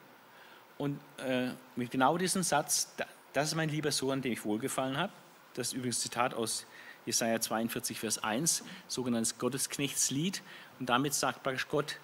Und 0.79 1.01
äh, 1.19 1.51
mit 1.77 1.91
genau 1.91 2.19
diesem 2.19 2.43
Satz, 2.43 2.95
das 3.33 3.49
ist 3.49 3.55
mein 3.55 3.69
lieber 3.69 3.93
Sohn, 3.93 4.23
dem 4.23 4.33
ich 4.33 4.45
wohlgefallen 4.45 4.97
habe. 4.97 5.13
Das 5.55 5.69
ist 5.69 5.73
übrigens 5.75 6.01
Zitat 6.01 6.35
aus 6.35 6.67
Jesaja 7.07 7.41
42, 7.41 8.01
Vers 8.01 8.23
1, 8.23 8.65
sogenanntes 8.89 9.39
Gottesknechtslied. 9.39 10.43
Und 10.81 10.89
damit 10.89 11.15
sagt 11.15 11.43
praktisch 11.43 11.69
Gott, 11.69 11.99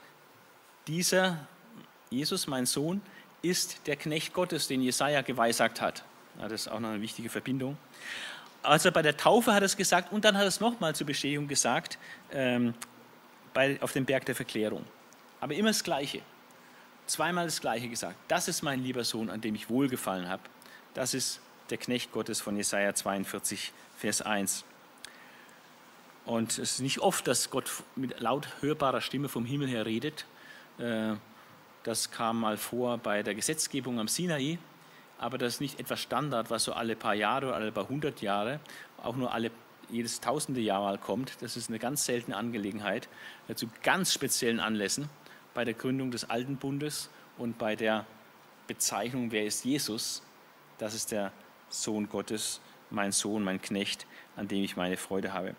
dieser 0.87 1.46
Jesus, 2.11 2.46
mein 2.46 2.66
Sohn, 2.66 3.00
ist 3.42 3.87
der 3.87 3.96
Knecht 3.96 4.35
Gottes, 4.35 4.68
den 4.68 4.83
Jesaja 4.83 5.22
geweissagt 5.22 5.80
hat. 5.80 6.04
Ja, 6.38 6.48
das 6.48 6.62
ist 6.62 6.68
auch 6.68 6.80
noch 6.80 6.90
eine 6.90 7.00
wichtige 7.00 7.28
Verbindung. 7.28 7.76
Also 8.62 8.92
bei 8.92 9.02
der 9.02 9.16
Taufe 9.16 9.54
hat 9.54 9.62
er 9.62 9.66
es 9.66 9.76
gesagt 9.76 10.12
und 10.12 10.24
dann 10.24 10.37
hat 10.37 10.44
er 10.44 10.48
es 10.48 10.61
nochmal 10.61 10.94
zur 10.94 11.06
Bestehung 11.06 11.48
gesagt 11.48 11.98
ähm, 12.30 12.74
bei, 13.54 13.80
auf 13.80 13.92
dem 13.92 14.04
Berg 14.04 14.26
der 14.26 14.35
Verklärung. 14.35 14.85
Aber 15.40 15.55
immer 15.55 15.70
das 15.70 15.85
Gleiche. 15.85 16.22
Zweimal 17.07 17.46
das 17.46 17.61
Gleiche 17.61 17.88
gesagt. 17.88 18.16
Das 18.29 18.48
ist 18.48 18.62
mein 18.62 18.83
lieber 18.83 19.05
Sohn, 19.05 19.31
an 19.31 19.40
dem 19.40 19.55
ich 19.55 19.68
wohlgefallen 19.68 20.29
habe. 20.29 20.42
Das 20.94 21.14
ist 21.14 21.40
der 21.70 21.79
Knecht 21.79 22.12
Gottes 22.12 22.40
von 22.40 22.57
Jesaja 22.57 22.94
42, 22.94 23.72
Vers 23.96 24.22
1. 24.22 24.64
Und 26.26 26.53
es 26.53 26.59
ist 26.59 26.81
nicht 26.81 27.00
oft, 27.00 27.26
dass 27.26 27.50
Gott 27.50 27.70
mit 27.96 28.20
laut 28.20 28.48
hörbarer 28.61 29.00
Stimme 29.00 29.29
vom 29.29 29.44
Himmel 29.44 29.68
her 29.68 29.87
redet. 29.87 30.26
Äh, 30.79 31.14
das 31.83 32.11
kam 32.11 32.40
mal 32.40 32.57
vor 32.57 32.98
bei 32.98 33.22
der 33.22 33.35
Gesetzgebung 33.35 33.98
am 33.98 34.09
Sinai, 34.09 34.59
aber 35.18 35.38
das 35.38 35.55
ist 35.55 35.61
nicht 35.61 35.81
etwas 35.81 36.00
Standard, 36.00 36.50
was 36.50 36.64
so 36.64 36.72
alle 36.72 36.94
paar 36.94 37.14
Jahre 37.14 37.46
oder 37.46 37.57
alle 37.57 37.72
paar 37.72 37.88
hundert 37.88 38.20
Jahre, 38.20 38.61
auch 39.03 39.16
nur 39.16 39.33
alle 39.33 39.50
jedes 39.88 40.20
tausende 40.20 40.61
Jahr 40.61 40.83
mal 40.83 40.98
kommt. 40.98 41.33
Das 41.40 41.57
ist 41.57 41.68
eine 41.68 41.79
ganz 41.79 42.05
seltene 42.05 42.37
Angelegenheit, 42.37 43.09
äh, 43.48 43.55
zu 43.55 43.68
ganz 43.83 44.12
speziellen 44.12 44.61
Anlässen, 44.61 45.09
bei 45.54 45.64
der 45.64 45.74
Gründung 45.74 46.10
des 46.10 46.28
Alten 46.28 46.56
Bundes 46.56 47.10
und 47.38 47.58
bei 47.58 47.76
der 47.76 48.06
Bezeichnung, 48.66 49.32
wer 49.32 49.44
ist 49.44 49.64
Jesus, 49.64 50.22
das 50.78 50.94
ist 50.94 51.12
der 51.12 51.32
Sohn 51.68 52.08
Gottes, 52.08 52.60
mein 52.90 53.12
Sohn, 53.12 53.42
mein 53.42 53.60
Knecht, 53.60 54.06
an 54.36 54.48
dem 54.48 54.62
ich 54.62 54.76
meine 54.76 54.96
Freude 54.96 55.32
habe. 55.32 55.54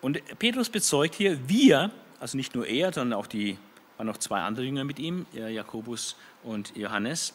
Und 0.00 0.20
Petrus 0.38 0.70
bezeugt 0.70 1.14
hier, 1.14 1.48
wir, 1.48 1.90
also 2.18 2.36
nicht 2.36 2.54
nur 2.54 2.66
er, 2.66 2.92
sondern 2.92 3.18
auch 3.18 3.26
die 3.26 3.58
waren 3.96 4.06
noch 4.06 4.16
zwei 4.16 4.40
andere 4.40 4.64
Jünger 4.64 4.84
mit 4.84 4.98
ihm, 4.98 5.26
Jakobus 5.32 6.16
und 6.42 6.74
Johannes. 6.74 7.34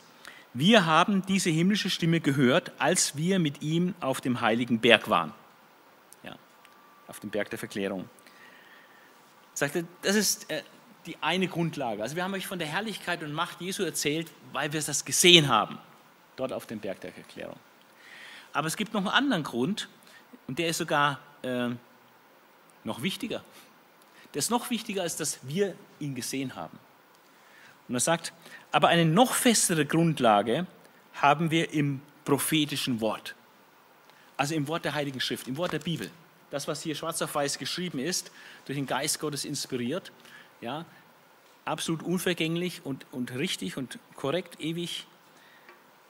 Wir 0.53 0.85
haben 0.85 1.23
diese 1.27 1.51
himmlische 1.51 1.91
Stimme 1.91 2.19
gehört, 2.21 2.71
als 2.79 3.15
wir 3.17 3.37
mit 3.37 3.61
ihm 3.61 3.93
auf 3.99 4.19
dem 4.19 4.41
heiligen 4.41 4.79
Berg 4.79 5.09
waren. 5.09 5.31
Ja, 6.23 6.35
auf 7.07 7.19
dem 7.19 7.29
Berg 7.29 7.51
der 7.51 7.59
Verklärung. 7.59 8.09
Sagte, 9.53 9.85
das 10.01 10.15
ist 10.15 10.49
äh, 10.49 10.63
die 11.05 11.17
eine 11.21 11.47
Grundlage. 11.47 12.01
Also 12.01 12.15
wir 12.15 12.23
haben 12.23 12.33
euch 12.33 12.47
von 12.47 12.59
der 12.59 12.67
Herrlichkeit 12.67 13.23
und 13.23 13.33
Macht 13.33 13.61
Jesu 13.61 13.83
erzählt, 13.83 14.27
weil 14.53 14.73
wir 14.73 14.81
das 14.81 15.05
gesehen 15.05 15.47
haben, 15.47 15.77
dort 16.35 16.51
auf 16.51 16.65
dem 16.65 16.79
Berg 16.79 17.01
der 17.01 17.15
Erklärung. 17.15 17.57
Aber 18.53 18.67
es 18.67 18.77
gibt 18.77 18.93
noch 18.93 19.01
einen 19.01 19.09
anderen 19.09 19.43
Grund, 19.43 19.89
und 20.47 20.59
der 20.59 20.67
ist 20.69 20.77
sogar 20.77 21.19
äh, 21.43 21.69
noch 22.83 23.01
wichtiger 23.01 23.43
das 24.35 24.49
noch 24.49 24.69
wichtiger 24.69 25.05
ist, 25.05 25.19
dass 25.21 25.39
wir 25.43 25.75
ihn 25.99 26.13
gesehen 26.13 26.55
haben. 26.55 26.77
Und 27.87 27.95
er 27.95 28.01
sagt, 28.01 28.33
aber 28.71 28.89
eine 28.89 29.05
noch 29.05 29.33
festere 29.33 29.85
Grundlage 29.85 30.67
haben 31.13 31.51
wir 31.51 31.71
im 31.71 32.01
prophetischen 32.25 32.99
Wort. 32.99 33.33
Also 34.35 34.53
im 34.53 34.67
Wort 34.67 34.83
der 34.83 34.93
Heiligen 34.93 35.21
Schrift, 35.21 35.47
im 35.47 35.55
Wort 35.55 35.71
der 35.71 35.79
Bibel. 35.79 36.11
Das, 36.51 36.67
was 36.67 36.81
hier 36.81 36.95
schwarz 36.95 37.21
auf 37.21 37.33
weiß 37.33 37.57
geschrieben 37.57 37.99
ist, 37.99 38.31
durch 38.65 38.77
den 38.77 38.85
Geist 38.85 39.19
Gottes 39.21 39.45
inspiriert, 39.45 40.11
ja, 40.61 40.85
absolut 41.65 42.03
unvergänglich 42.03 42.85
und, 42.85 43.05
und 43.11 43.33
richtig 43.33 43.77
und 43.77 43.99
korrekt, 44.15 44.59
ewig. 44.59 45.07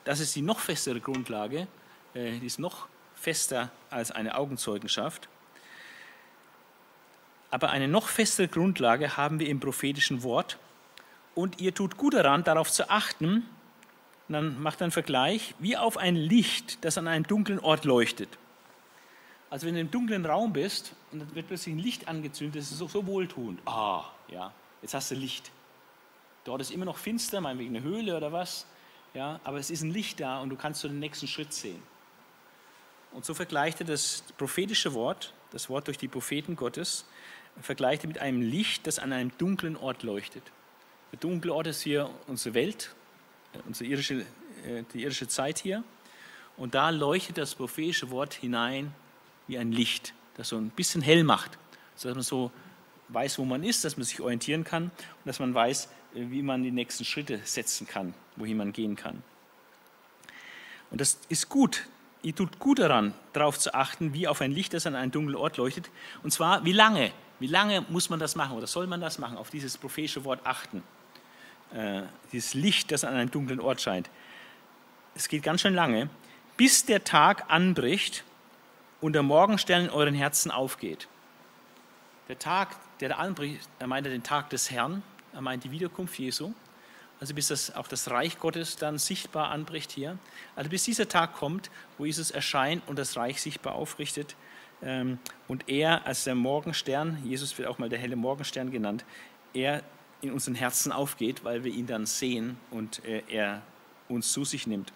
Das 0.04 0.20
ist 0.20 0.36
die 0.36 0.42
noch 0.42 0.60
festere 0.60 1.00
Grundlage, 1.00 1.68
äh, 2.14 2.40
die 2.40 2.46
ist 2.46 2.60
noch 2.60 2.88
fester 3.16 3.72
als 3.90 4.12
eine 4.12 4.38
Augenzeugenschaft. 4.38 5.30
Aber 7.50 7.70
eine 7.70 7.88
noch 7.88 8.08
festere 8.08 8.48
Grundlage 8.48 9.18
haben 9.18 9.40
wir 9.40 9.48
im 9.48 9.60
prophetischen 9.60 10.24
Wort. 10.24 10.58
Und 11.36 11.62
ihr 11.62 11.74
tut 11.74 11.98
gut 11.98 12.14
daran, 12.14 12.44
darauf 12.44 12.72
zu 12.72 12.90
achten, 12.90 13.46
und 14.28 14.34
dann 14.34 14.62
macht 14.62 14.82
er 14.82 14.86
einen 14.86 14.92
Vergleich, 14.92 15.54
wie 15.60 15.78
auf 15.78 15.98
ein 15.98 16.16
Licht, 16.16 16.84
das 16.84 16.98
an 16.98 17.08
einem 17.08 17.28
dunklen 17.28 17.60
Ort 17.60 17.86
leuchtet. 17.86 18.30
Also 19.50 19.68
wenn 19.68 19.76
du 19.76 19.82
im 19.82 19.92
dunklen 19.92 20.26
Raum 20.26 20.54
bist 20.54 20.94
und 21.12 21.20
dann 21.20 21.36
wird 21.36 21.48
plötzlich 21.48 21.76
ein 21.76 21.80
Licht 21.80 22.08
angezündet, 22.08 22.62
das 22.62 22.72
ist 22.72 22.80
so, 22.80 22.88
so 22.88 23.06
wohltuend. 23.06 23.60
Ah, 23.68 24.06
ja, 24.30 24.54
jetzt 24.82 24.94
hast 24.94 25.12
du 25.12 25.16
Licht. 25.16 25.52
Dort 26.44 26.62
ist 26.62 26.72
immer 26.72 26.86
noch 26.86 26.98
finster, 26.98 27.42
meinetwegen 27.42 27.76
eine 27.76 27.84
Höhle 27.84 28.16
oder 28.16 28.32
was, 28.32 28.66
ja, 29.14 29.40
aber 29.44 29.58
es 29.58 29.70
ist 29.70 29.82
ein 29.82 29.92
Licht 29.92 30.20
da 30.20 30.40
und 30.42 30.50
du 30.50 30.56
kannst 30.56 30.82
so 30.82 30.88
den 30.88 31.00
nächsten 31.00 31.28
Schritt 31.28 31.54
sehen. 31.54 31.82
Und 33.12 33.26
so 33.26 33.34
vergleicht 33.34 33.80
er 33.80 33.86
das 33.86 34.24
prophetische 34.38 34.94
Wort, 34.94 35.34
das 35.52 35.70
Wort 35.70 35.88
durch 35.88 35.98
die 35.98 36.10
Propheten 36.10 36.56
Gottes, 36.56 37.06
vergleicht 37.62 38.04
er 38.04 38.08
mit 38.08 38.20
einem 38.20 38.42
Licht, 38.42 38.86
das 38.88 39.00
an 39.00 39.14
einem 39.14 39.32
dunklen 39.38 39.78
Ort 39.78 40.04
leuchtet. 40.04 40.44
Der 41.12 41.20
dunkle 41.20 41.54
Ort 41.54 41.68
ist 41.68 41.82
hier 41.82 42.10
unsere 42.28 42.54
Welt, 42.56 42.94
äh, 43.54 43.60
unsere 43.66 43.90
irische, 43.90 44.26
äh, 44.66 44.84
die 44.94 45.04
irische 45.04 45.28
Zeit 45.28 45.60
hier. 45.60 45.84
Und 46.58 46.76
da 46.76 46.90
leuchtet 46.90 47.38
das 47.38 47.56
prophetische 47.56 48.10
Wort 48.10 48.34
hinein 48.34 48.94
wie 49.48 49.58
ein 49.58 49.72
Licht, 49.72 50.14
das 50.36 50.50
so 50.50 50.58
ein 50.58 50.70
bisschen 50.70 51.02
hell 51.02 51.24
macht, 51.24 51.58
sodass 51.96 52.16
man 52.16 52.24
so 52.24 52.52
weiß, 53.10 53.40
wo 53.40 53.46
man 53.46 53.64
ist, 53.64 53.84
dass 53.86 53.98
man 53.98 54.04
sich 54.04 54.20
orientieren 54.22 54.64
kann 54.64 54.86
und 54.86 55.26
dass 55.26 55.40
man 55.40 55.54
weiß, 55.54 55.86
äh, 56.16 56.30
wie 56.30 56.42
man 56.42 56.64
die 56.64 56.72
nächsten 56.72 57.06
Schritte 57.06 57.40
setzen 57.44 57.88
kann, 57.88 58.14
wohin 58.36 58.58
man 58.58 58.74
gehen 58.74 58.96
kann. 58.96 59.24
Und 60.92 61.02
das 61.02 61.20
ist 61.30 61.50
gut. 61.50 61.88
Ihr 62.22 62.36
tut 62.36 62.58
gut 62.58 62.80
daran, 62.80 63.14
darauf 63.34 63.60
zu 63.60 63.74
achten, 63.74 64.14
wie 64.14 64.28
auf 64.28 64.42
ein 64.42 64.52
Licht, 64.52 64.74
das 64.74 64.88
an 64.88 64.96
einen 64.96 65.12
dunklen 65.12 65.36
Ort 65.36 65.58
leuchtet. 65.58 65.90
Und 66.24 66.32
zwar, 66.32 66.66
wie 66.66 66.72
lange? 66.72 67.12
Wie 67.40 67.48
lange 67.48 67.86
muss 67.90 68.10
man 68.10 68.20
das 68.20 68.36
machen 68.36 68.58
oder 68.58 68.66
soll 68.66 68.88
man 68.88 69.02
das 69.02 69.20
machen, 69.20 69.38
auf 69.38 69.50
dieses 69.50 69.78
prophetische 69.78 70.24
Wort 70.24 70.40
achten? 70.46 70.82
Äh, 71.74 72.04
dieses 72.32 72.54
Licht, 72.54 72.92
das 72.92 73.04
an 73.04 73.14
einem 73.14 73.30
dunklen 73.30 73.60
Ort 73.60 73.82
scheint. 73.82 74.10
Es 75.16 75.28
geht 75.28 75.44
ganz 75.44 75.62
schön 75.62 75.74
lange, 75.74 76.10
bis 76.58 76.86
der 76.86 77.04
Tag 77.04 77.46
anbricht 77.50 78.24
und 79.02 79.14
der 79.14 79.24
Morgenstern 79.24 79.84
in 79.84 79.90
euren 79.90 80.16
Herzen 80.16 80.52
aufgeht. 80.52 81.08
Der 82.28 82.40
Tag, 82.40 82.76
der 83.00 83.10
da 83.10 83.16
anbricht, 83.16 83.70
er 83.80 83.88
meint 83.88 84.06
den 84.08 84.24
Tag 84.24 84.50
des 84.50 84.72
Herrn, 84.72 85.04
er 85.34 85.42
meint 85.42 85.64
die 85.64 85.72
Wiederkunft 85.72 86.18
Jesu. 86.18 86.54
Also 87.20 87.34
bis 87.34 87.48
das, 87.48 87.74
auch 87.76 87.88
das 87.88 88.10
Reich 88.10 88.40
Gottes 88.40 88.76
dann 88.76 88.98
sichtbar 88.98 89.50
anbricht 89.50 89.92
hier. 89.92 90.18
Also 90.56 90.70
bis 90.70 90.84
dieser 90.84 91.08
Tag 91.08 91.34
kommt, 91.34 91.70
wo 91.98 92.06
Jesus 92.06 92.32
erscheint 92.32 92.86
und 92.88 93.00
das 93.00 93.16
Reich 93.16 93.42
sichtbar 93.42 93.76
aufrichtet. 93.76 94.36
Ähm, 94.82 95.20
und 95.48 95.70
er 95.70 96.06
als 96.06 96.26
der 96.26 96.36
Morgenstern, 96.36 97.18
Jesus 97.24 97.58
wird 97.58 97.68
auch 97.68 97.78
mal 97.78 97.90
der 97.90 98.00
helle 98.00 98.16
Morgenstern 98.16 98.72
genannt, 98.72 99.06
er 99.54 99.82
in 100.22 100.32
unseren 100.32 100.56
Herzen 100.56 100.92
aufgeht, 100.92 101.44
weil 101.44 101.64
wir 101.64 101.72
ihn 101.72 101.88
dann 101.88 102.06
sehen 102.06 102.58
und 102.72 103.04
äh, 103.06 103.24
er 103.30 103.62
uns 104.10 104.32
zu 104.32 104.44
sich 104.44 104.68
nimmt. 104.68 104.92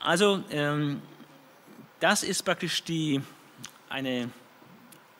Also 0.00 0.42
ähm, 0.50 1.02
das 2.00 2.24
ist 2.24 2.42
praktisch 2.42 2.82
die, 2.82 3.20
eine 3.88 4.30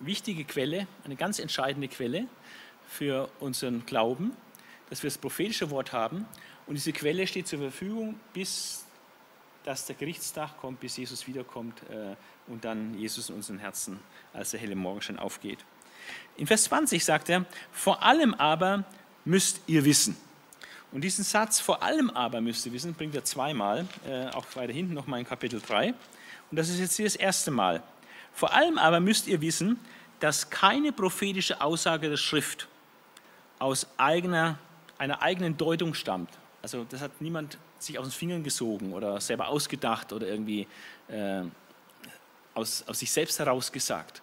wichtige 0.03 0.45
Quelle, 0.45 0.87
eine 1.05 1.17
ganz 1.17 1.39
entscheidende 1.39 1.89
Quelle 1.89 2.27
für 2.87 3.29
unseren 3.41 3.87
Glauben, 3.87 4.37
dass 4.91 5.03
wir 5.03 5.09
das 5.09 5.19
prophetische 5.19 5.71
Wort 5.71 5.93
haben. 5.93 6.27
Und 6.67 6.75
diese 6.75 6.93
Quelle 6.93 7.27
steht 7.27 7.49
zur 7.49 7.61
Verfügung, 7.61 8.19
bis 8.33 8.85
dass 9.65 9.87
der 9.87 9.97
Gerichtstag 9.97 10.59
kommt, 10.61 10.81
bis 10.81 10.97
Jesus 10.97 11.27
wiederkommt 11.27 11.83
äh, 11.89 12.17
und 12.49 12.65
dann 12.65 12.99
Jesus 12.99 13.31
in 13.31 13.37
unseren 13.37 13.59
Herzen 13.59 14.01
als 14.33 14.51
der 14.51 14.61
helle 14.61 14.75
Morgenstern 14.75 15.19
aufgeht. 15.19 15.65
In 16.37 16.47
Vers 16.47 16.65
20 16.65 17.05
sagt 17.05 17.29
er, 17.29 17.45
vor 17.71 18.03
allem 18.03 18.35
aber 18.35 18.85
müsst 19.25 19.61
ihr 19.67 19.85
wissen. 19.85 20.17
Und 20.91 21.03
diesen 21.03 21.25
Satz, 21.25 21.61
vor 21.61 21.83
allem 21.83 22.11
aber 22.11 22.41
müsst 22.41 22.67
ihr 22.67 22.73
wissen, 22.73 22.95
bringt 22.95 23.15
er 23.15 23.25
zweimal, 23.25 23.87
äh, 24.07 24.27
auch 24.31 24.45
weiter 24.57 24.73
hinten 24.73 24.95
nochmal 24.95 25.21
in 25.21 25.27
Kapitel 25.27 25.61
3. 25.61 25.95
Und 26.51 26.57
das 26.57 26.69
ist 26.69 26.81
jetzt 26.81 26.97
hier 26.97 27.07
das 27.07 27.17
erste 27.17 27.51
Mal. 27.51 27.83
Vor 28.35 28.53
allem 28.55 28.79
aber 28.79 29.01
müsst 29.01 29.27
ihr 29.27 29.41
wissen, 29.41 29.79
dass 30.21 30.51
keine 30.51 30.93
prophetische 30.93 31.61
Aussage 31.61 32.09
der 32.09 32.17
Schrift 32.17 32.69
aus 33.59 33.87
eigener, 33.97 34.59
einer 34.99 35.23
eigenen 35.23 35.57
Deutung 35.57 35.95
stammt. 35.95 36.31
Also 36.63 36.85
das 36.89 37.01
hat 37.01 37.21
niemand 37.21 37.59
sich 37.79 37.99
aus 37.99 38.07
den 38.07 38.13
Fingern 38.13 38.45
gesogen 38.45 38.93
oder 38.93 39.21
selber 39.21 39.49
ausgedacht 39.49 40.13
oder 40.13 40.27
irgendwie 40.29 40.67
äh, 41.09 41.43
aus, 42.55 42.85
aus 42.87 43.01
sich 43.01 43.11
selbst 43.11 43.39
heraus 43.39 43.73
gesagt 43.73 44.23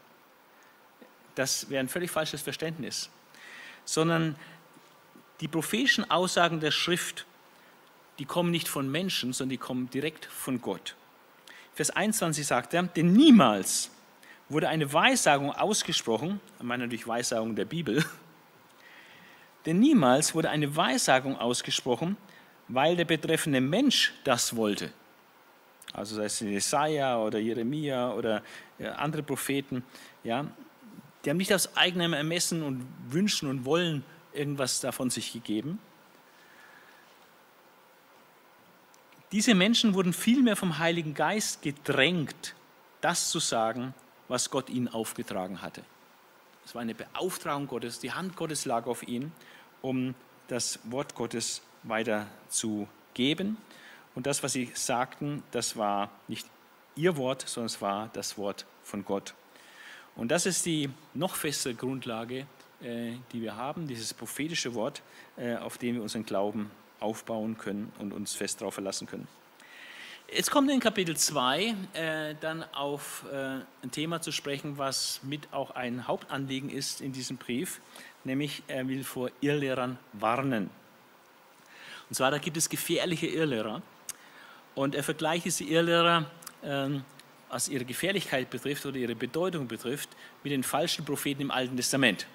das 1.39 1.69
wäre 1.69 1.79
ein 1.79 1.87
völlig 1.87 2.11
falsches 2.11 2.41
Verständnis, 2.41 3.09
sondern 3.85 4.35
die 5.39 5.47
prophetischen 5.47 6.11
Aussagen 6.11 6.59
der 6.59 6.71
Schrift, 6.71 7.25
die 8.19 8.25
kommen 8.25 8.51
nicht 8.51 8.67
von 8.67 8.91
Menschen, 8.91 9.31
sondern 9.31 9.51
die 9.51 9.57
kommen 9.57 9.89
direkt 9.89 10.25
von 10.25 10.61
Gott. 10.61 10.95
Vers 11.73 11.91
21 11.91 12.45
sagt 12.45 12.73
er, 12.73 12.83
denn 12.83 13.13
niemals 13.13 13.89
wurde 14.49 14.67
eine 14.67 14.91
Weissagung 14.91 15.51
ausgesprochen, 15.51 16.41
ich 16.57 16.63
meine 16.63 16.83
natürlich 16.83 17.07
Weissagung 17.07 17.55
der 17.55 17.65
Bibel, 17.65 18.03
denn 19.65 19.79
niemals 19.79 20.33
wurde 20.33 20.49
eine 20.49 20.75
Weissagung 20.75 21.37
ausgesprochen, 21.37 22.17
weil 22.67 22.95
der 22.95 23.05
betreffende 23.05 23.61
Mensch 23.61 24.13
das 24.23 24.55
wollte. 24.55 24.91
Also 25.93 26.15
sei 26.15 26.25
es 26.25 26.39
Jesaja 26.39 27.17
oder 27.17 27.39
Jeremia 27.39 28.11
oder 28.11 28.43
andere 28.97 29.23
Propheten, 29.23 29.83
ja, 30.23 30.45
die 31.23 31.29
haben 31.29 31.37
nicht 31.37 31.53
aus 31.53 31.75
eigenem 31.75 32.13
Ermessen 32.13 32.63
und 32.63 32.87
Wünschen 33.09 33.49
und 33.49 33.65
Wollen 33.65 34.03
irgendwas 34.33 34.79
davon 34.79 35.09
sich 35.09 35.33
gegeben. 35.33 35.79
Diese 39.31 39.53
Menschen 39.53 39.93
wurden 39.93 40.13
vielmehr 40.13 40.55
vom 40.55 40.79
Heiligen 40.79 41.13
Geist 41.13 41.61
gedrängt, 41.61 42.55
das 43.01 43.29
zu 43.29 43.39
sagen, 43.39 43.93
was 44.29 44.49
Gott 44.49 44.69
ihnen 44.69 44.87
aufgetragen 44.87 45.61
hatte. 45.61 45.83
Es 46.63 46.73
war 46.75 46.81
eine 46.81 46.95
Beauftragung 46.95 47.67
Gottes, 47.67 47.99
die 47.99 48.13
Hand 48.13 48.37
Gottes 48.37 48.65
lag 48.65 48.85
auf 48.85 49.05
ihnen, 49.05 49.33
um 49.81 50.15
das 50.47 50.79
Wort 50.85 51.15
Gottes 51.15 51.61
weiterzugeben. 51.83 53.57
Und 54.15 54.27
das, 54.27 54.43
was 54.43 54.53
sie 54.53 54.71
sagten, 54.73 55.43
das 55.51 55.75
war 55.75 56.09
nicht 56.27 56.47
ihr 56.95 57.17
Wort, 57.17 57.47
sondern 57.47 57.67
es 57.67 57.81
war 57.81 58.09
das 58.13 58.37
Wort 58.37 58.65
von 58.83 59.03
Gott. 59.03 59.33
Und 60.15 60.29
das 60.29 60.45
ist 60.45 60.65
die 60.65 60.89
noch 61.13 61.35
festere 61.35 61.75
Grundlage, 61.75 62.45
äh, 62.81 63.13
die 63.31 63.41
wir 63.41 63.55
haben, 63.55 63.87
dieses 63.87 64.13
prophetische 64.13 64.73
Wort, 64.75 65.01
äh, 65.37 65.55
auf 65.55 65.77
dem 65.77 65.95
wir 65.95 66.01
unseren 66.01 66.25
Glauben 66.25 66.71
aufbauen 66.99 67.57
können 67.57 67.91
und 67.99 68.11
uns 68.11 68.35
fest 68.35 68.61
darauf 68.61 68.73
verlassen 68.73 69.07
können. 69.07 69.27
Jetzt 70.31 70.51
kommt 70.51 70.69
in 70.69 70.79
Kapitel 70.79 71.17
2 71.17 71.75
äh, 71.93 72.35
dann 72.39 72.63
auf 72.73 73.25
äh, 73.31 73.61
ein 73.83 73.91
Thema 73.91 74.21
zu 74.21 74.31
sprechen, 74.31 74.77
was 74.77 75.21
mit 75.23 75.51
auch 75.51 75.71
ein 75.71 76.07
Hauptanliegen 76.07 76.69
ist 76.69 77.01
in 77.01 77.11
diesem 77.11 77.37
Brief, 77.37 77.81
nämlich 78.23 78.61
er 78.67 78.87
will 78.87 79.03
vor 79.03 79.31
Irrlehrern 79.41 79.97
warnen. 80.13 80.69
Und 82.09 82.15
zwar, 82.15 82.29
da 82.31 82.37
gibt 82.37 82.57
es 82.57 82.69
gefährliche 82.69 83.27
Irrlehrer. 83.27 83.81
Und 84.75 84.93
er 84.93 85.03
vergleicht 85.03 85.45
diese 85.45 85.63
Irrlehrer 85.63 86.29
ähm, 86.63 87.03
was 87.49 87.67
ihre 87.67 87.85
Gefährlichkeit 87.85 88.49
betrifft 88.49 88.85
oder 88.85 88.97
ihre 88.97 89.15
Bedeutung 89.15 89.67
betrifft, 89.67 90.09
mit 90.43 90.51
den 90.51 90.63
falschen 90.63 91.03
Propheten 91.05 91.41
im 91.41 91.51
Alten 91.51 91.75
Testament. 91.75 92.27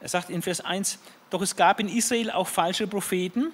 Er 0.00 0.08
sagt 0.08 0.30
in 0.30 0.42
Vers 0.42 0.60
1, 0.60 0.98
doch 1.30 1.42
es 1.42 1.56
gab 1.56 1.80
in 1.80 1.88
Israel 1.88 2.30
auch 2.30 2.48
falsche 2.48 2.86
Propheten, 2.86 3.52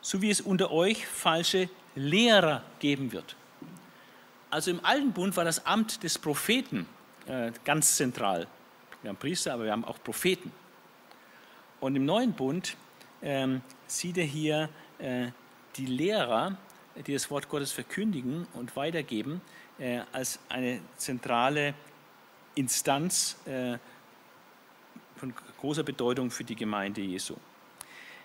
so 0.00 0.22
wie 0.22 0.30
es 0.30 0.40
unter 0.40 0.70
euch 0.70 1.06
falsche 1.06 1.68
Lehrer 1.94 2.62
geben 2.78 3.12
wird. 3.12 3.36
Also 4.50 4.70
im 4.70 4.84
Alten 4.84 5.12
Bund 5.12 5.36
war 5.36 5.44
das 5.44 5.66
Amt 5.66 6.02
des 6.02 6.18
Propheten 6.18 6.86
äh, 7.26 7.52
ganz 7.64 7.96
zentral. 7.96 8.46
Wir 9.02 9.10
haben 9.10 9.16
Priester, 9.16 9.54
aber 9.54 9.64
wir 9.64 9.72
haben 9.72 9.84
auch 9.84 10.02
Propheten. 10.02 10.52
Und 11.80 11.96
im 11.96 12.04
Neuen 12.04 12.32
Bund 12.32 12.76
ähm, 13.22 13.62
sieht 13.86 14.16
er 14.16 14.24
hier 14.24 14.68
äh, 14.98 15.28
die 15.76 15.86
Lehrer, 15.86 16.56
die 17.06 17.12
das 17.12 17.30
Wort 17.30 17.48
Gottes 17.48 17.72
verkündigen 17.72 18.46
und 18.54 18.76
weitergeben, 18.76 19.40
äh, 19.78 20.00
als 20.12 20.38
eine 20.48 20.80
zentrale 20.96 21.74
Instanz 22.54 23.36
äh, 23.46 23.78
von 25.16 25.34
großer 25.60 25.82
Bedeutung 25.82 26.30
für 26.30 26.44
die 26.44 26.56
Gemeinde 26.56 27.00
Jesu. 27.00 27.34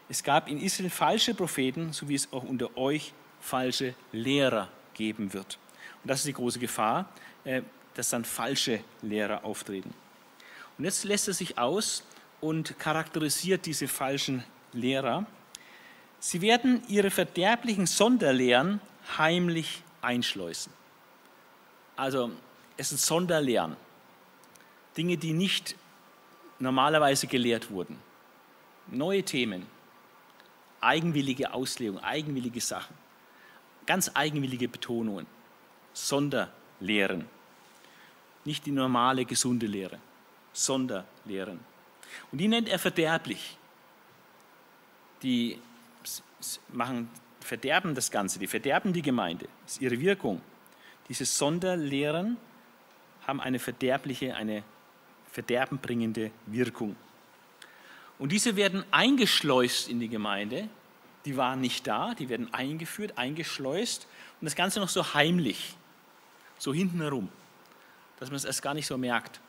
Es 0.08 0.23
gab 0.23 0.47
in 0.47 0.60
Israel 0.60 0.89
falsche 0.89 1.34
Propheten, 1.34 1.93
so 1.93 2.08
wie 2.10 2.15
es 2.15 2.32
auch 2.32 2.43
unter 2.43 2.77
euch 2.77 3.13
falsche 3.39 3.95
Lehrer 4.12 4.69
geben 4.93 5.34
wird. 5.34 5.58
Und 6.04 6.10
das 6.10 6.19
ist 6.19 6.28
die 6.28 6.34
große 6.34 6.60
Gefahr, 6.60 7.10
äh, 7.43 7.62
dass 7.93 8.10
dann 8.10 8.25
falsche 8.25 8.82
Lehrer 9.02 9.43
auftreten. 9.43 9.93
Und 10.78 10.86
jetzt 10.86 11.04
lässt 11.04 11.28
er 11.28 11.34
sich 11.34 11.58
aus 11.58 12.04
und 12.41 12.80
charakterisiert 12.80 13.65
diese 13.65 13.88
falschen 13.88 14.43
Lehrer. 14.71 15.25
Sie 16.19 16.41
werden 16.41 16.82
ihre 16.88 17.12
verderblichen 17.12 17.86
Sonderlehren 17.86 18.80
heimlich 19.17 19.84
einschleusen. 20.02 20.71
Also 21.95 22.32
es 22.78 22.89
sind 22.89 22.99
Sonderlehren. 22.99 23.75
Dinge, 24.95 25.17
die 25.17 25.34
nicht 25.34 25.75
normalerweise 26.60 27.28
gelehrt 27.28 27.69
wurden. 27.71 27.97
Neue 28.88 29.23
Themen, 29.23 29.65
eigenwillige 30.82 31.54
Auslegung, 31.54 31.99
eigenwillige 31.99 32.62
Sachen, 32.62 32.95
ganz 33.89 34.12
eigenwillige 34.13 34.67
Betonungen, 34.67 35.25
Sonderlehren. 35.93 37.25
Nicht 38.45 38.67
die 38.67 38.71
normale, 38.71 39.25
gesunde 39.25 39.65
Lehre, 39.65 39.97
Sonderlehren. 40.54 41.60
Und 42.32 42.38
die 42.38 42.47
nennt 42.47 42.69
er 42.69 42.78
verderblich. 42.78 43.58
Die 45.23 45.58
machen, 46.71 47.10
verderben 47.39 47.95
das 47.95 48.12
Ganze, 48.12 48.38
die 48.38 48.45
verderben 48.45 48.93
die 48.93 49.02
Gemeinde. 49.02 49.47
Das 49.63 49.73
ist 49.73 49.82
ihre 49.82 49.99
Wirkung. 49.99 50.39
Diese 51.10 51.25
Sonderlehren 51.25 52.38
haben 53.25 53.41
eine 53.41 53.58
verderbliche, 53.58 54.36
eine 54.36 54.62
verderbenbringende 55.32 56.30
Wirkung. 56.45 56.95
Und 58.19 58.32
diese 58.34 58.56
werden 58.56 58.84
eingeschleust 58.91 59.89
in 59.89 59.99
die 59.99 60.10
Gemeinde. 60.10 60.69
Die 61.25 61.38
waren 61.38 61.62
nicht 61.62 61.86
da, 61.86 62.13
die 62.13 62.29
werden 62.29 62.53
eingeführt, 62.53 63.17
eingeschleust 63.17 64.08
und 64.39 64.45
das 64.45 64.55
Ganze 64.55 64.79
noch 64.79 64.89
so 64.89 65.13
heimlich, 65.13 65.75
so 66.58 66.73
hinten 66.73 67.01
herum, 67.01 67.29
dass 68.19 68.29
man 68.29 68.38
es 68.38 68.45
erst 68.45 68.62
gar 68.62 68.73
nicht 68.73 68.88
so 68.88 68.97
merkt. 68.97 69.41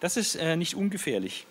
Das 0.00 0.16
ist 0.16 0.36
äh, 0.36 0.56
nicht 0.56 0.74
ungefährlich. 0.74 1.46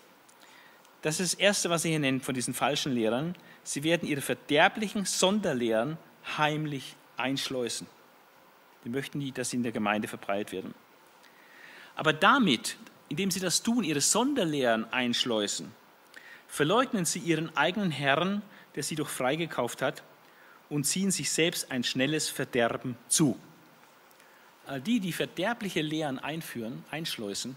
Das 1.02 1.20
ist 1.20 1.34
das 1.34 1.40
Erste, 1.40 1.70
was 1.70 1.84
er 1.84 1.92
hier 1.92 2.00
nennt 2.00 2.24
von 2.24 2.34
diesen 2.34 2.52
falschen 2.52 2.92
Lehrern. 2.92 3.34
Sie 3.62 3.84
werden 3.84 4.06
ihre 4.06 4.20
verderblichen 4.20 5.04
Sonderlehren 5.04 5.96
heimlich 6.36 6.96
einschleusen. 7.16 7.86
Die 8.84 8.88
möchten 8.88 9.18
nie, 9.18 9.32
dass 9.32 9.50
sie 9.50 9.56
in 9.56 9.62
der 9.62 9.72
Gemeinde 9.72 10.08
verbreitet 10.08 10.52
werden. 10.52 10.74
Aber 11.96 12.12
damit, 12.12 12.76
indem 13.08 13.30
sie 13.30 13.40
das 13.40 13.62
tun, 13.62 13.84
ihre 13.84 14.00
Sonderlehren 14.00 14.90
einschleusen, 14.92 15.72
verleugnen 16.48 17.04
sie 17.04 17.18
ihren 17.18 17.54
eigenen 17.56 17.90
Herrn, 17.90 18.42
der 18.74 18.82
sie 18.82 18.94
doch 18.94 19.08
freigekauft 19.08 19.82
hat, 19.82 20.02
und 20.68 20.84
ziehen 20.84 21.10
sich 21.10 21.30
selbst 21.30 21.70
ein 21.72 21.82
schnelles 21.82 22.28
Verderben 22.28 22.96
zu. 23.08 23.38
All 24.66 24.80
die, 24.80 25.00
die 25.00 25.12
verderbliche 25.12 25.82
Lehren 25.82 26.18
einführen, 26.18 26.84
einschleusen, 26.90 27.56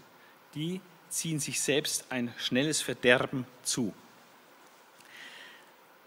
die 0.54 0.80
ziehen 1.08 1.38
sich 1.38 1.60
selbst 1.60 2.06
ein 2.10 2.34
schnelles 2.38 2.82
Verderben 2.82 3.46
zu. 3.62 3.94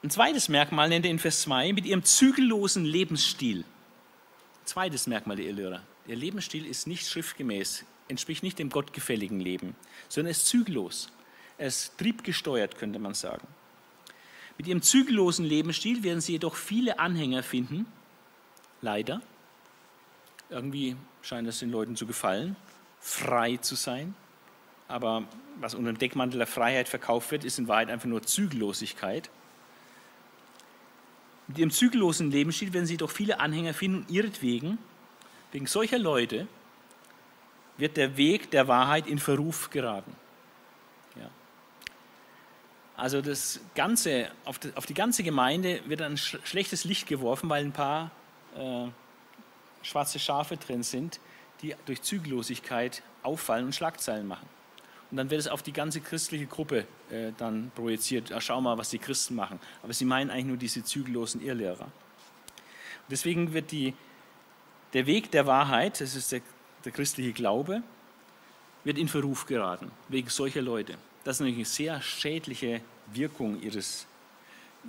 Ein 0.03 0.09
zweites 0.09 0.49
Merkmal 0.49 0.89
nennt 0.89 1.05
er 1.05 1.11
in 1.11 1.19
Vers 1.19 1.41
2 1.41 1.73
mit 1.73 1.85
ihrem 1.85 2.03
zügellosen 2.03 2.85
Lebensstil. 2.85 3.63
Zweites 4.65 5.07
Merkmal 5.07 5.37
der 5.37 5.45
Irrlehrer. 5.45 5.81
Ihr 6.07 6.15
Lebensstil 6.17 6.65
ist 6.65 6.87
nicht 6.87 7.07
schriftgemäß, 7.07 7.85
entspricht 8.07 8.43
nicht 8.43 8.59
dem 8.59 8.69
gottgefälligen 8.69 9.39
Leben, 9.39 9.75
sondern 10.09 10.31
ist 10.31 10.47
zügellos. 10.47 11.09
Er 11.57 11.67
ist 11.67 11.97
triebgesteuert, 11.97 12.77
könnte 12.77 12.99
man 12.99 13.13
sagen. 13.13 13.47
Mit 14.57 14.67
ihrem 14.67 14.81
zügellosen 14.81 15.45
Lebensstil 15.45 16.03
werden 16.03 16.21
sie 16.21 16.33
jedoch 16.33 16.55
viele 16.55 16.99
Anhänger 16.99 17.43
finden, 17.43 17.85
leider. 18.81 19.21
Irgendwie 20.49 20.95
scheint 21.21 21.47
es 21.47 21.59
den 21.59 21.71
Leuten 21.71 21.95
zu 21.95 22.07
gefallen, 22.07 22.55
frei 22.99 23.57
zu 23.57 23.75
sein. 23.75 24.15
Aber 24.87 25.25
was 25.59 25.75
unter 25.75 25.91
dem 25.91 25.99
Deckmantel 25.99 26.37
der 26.37 26.47
Freiheit 26.47 26.87
verkauft 26.87 27.31
wird, 27.31 27.43
ist 27.43 27.59
in 27.59 27.67
Wahrheit 27.67 27.89
einfach 27.89 28.07
nur 28.07 28.23
Zügellosigkeit. 28.23 29.29
Mit 31.47 31.59
ihrem 31.59 31.71
zügellosen 31.71 32.31
Lebensstil 32.31 32.73
werden 32.73 32.85
sie 32.85 32.93
jedoch 32.93 33.11
viele 33.11 33.39
Anhänger 33.39 33.73
finden 33.73 33.99
und 33.99 34.09
ihretwegen, 34.09 34.77
wegen 35.51 35.67
solcher 35.67 35.99
Leute, 35.99 36.47
wird 37.77 37.95
der 37.95 38.17
Weg 38.17 38.51
der 38.51 38.67
Wahrheit 38.67 39.07
in 39.07 39.19
Verruf 39.19 39.69
geraten. 39.69 40.15
Also 42.97 43.21
das 43.21 43.59
Ganze, 43.75 44.29
auf 44.43 44.57
die, 44.57 44.71
auf 44.75 44.87
die 44.87 44.95
ganze 44.95 45.21
Gemeinde 45.21 45.81
wird 45.85 46.01
ein 46.01 46.17
schlechtes 46.17 46.83
Licht 46.83 47.07
geworfen, 47.07 47.47
weil 47.47 47.63
ein 47.63 47.71
paar 47.71 48.09
äh, 48.57 48.87
schwarze 49.83 50.17
Schafe 50.17 50.57
drin 50.57 50.81
sind, 50.81 51.19
die 51.61 51.75
durch 51.85 52.01
Zügellosigkeit 52.01 53.03
auffallen 53.21 53.65
und 53.65 53.75
Schlagzeilen 53.75 54.27
machen. 54.27 54.47
Und 55.11 55.17
dann 55.17 55.29
wird 55.29 55.39
es 55.39 55.47
auf 55.47 55.61
die 55.61 55.73
ganze 55.73 56.01
christliche 56.01 56.47
Gruppe 56.47 56.87
äh, 57.11 57.31
dann 57.37 57.71
projiziert. 57.75 58.31
Ja, 58.31 58.41
schau 58.41 58.59
mal, 58.59 58.79
was 58.79 58.89
die 58.89 58.99
Christen 58.99 59.35
machen. 59.35 59.59
Aber 59.83 59.93
sie 59.93 60.03
meinen 60.03 60.31
eigentlich 60.31 60.45
nur 60.45 60.57
diese 60.57 60.83
zügellosen 60.83 61.41
Irrlehrer. 61.41 61.85
Und 61.85 63.11
deswegen 63.11 63.53
wird 63.53 63.71
die, 63.71 63.93
der 64.93 65.05
Weg 65.05 65.29
der 65.31 65.45
Wahrheit, 65.45 66.01
das 66.01 66.15
ist 66.15 66.31
der, 66.31 66.41
der 66.83 66.91
christliche 66.91 67.31
Glaube, 67.31 67.83
wird 68.87 68.97
in 68.97 69.09
Verruf 69.09 69.45
geraten, 69.45 69.91
wegen 70.07 70.29
solcher 70.29 70.61
Leute. 70.61 70.97
Das 71.25 71.35
ist 71.35 71.39
natürlich 71.41 71.57
eine 71.57 71.65
sehr 71.65 72.01
schädliche 72.01 72.81
Wirkung 73.07 73.61
ihres, 73.61 74.07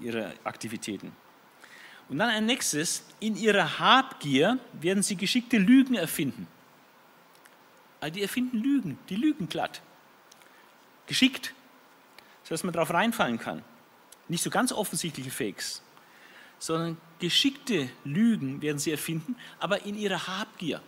ihrer 0.01 0.33
Aktivitäten. 0.45 1.11
Und 2.09 2.19
dann 2.19 2.31
ein 2.31 2.47
nächstes, 2.47 3.05
in 3.19 3.35
ihrer 3.37 3.81
Habgier 3.81 4.61
werden 4.73 5.03
sie 5.03 5.17
geschickte 5.17 5.59
Lügen 5.59 5.97
erfinden. 5.97 6.47
Also 7.99 8.15
die 8.15 8.23
erfinden 8.23 8.59
Lügen, 8.59 8.99
die 9.09 9.17
lügen 9.17 9.49
glatt. 9.49 9.83
Geschickt, 11.09 11.53
sodass 12.45 12.63
man 12.63 12.73
darauf 12.73 12.91
reinfallen 12.91 13.41
kann. 13.41 13.65
Nicht 14.29 14.45
so 14.45 14.51
ganz 14.51 14.71
offensichtliche 14.71 15.33
Fakes, 15.33 15.83
sondern 16.61 16.99
geschickte 17.19 17.91
Lügen 18.05 18.63
werden 18.63 18.79
sie 18.79 18.93
erfinden, 18.93 19.35
aber 19.59 19.85
in 19.85 19.99
ihrer 19.99 20.29
Habgier. 20.29 20.81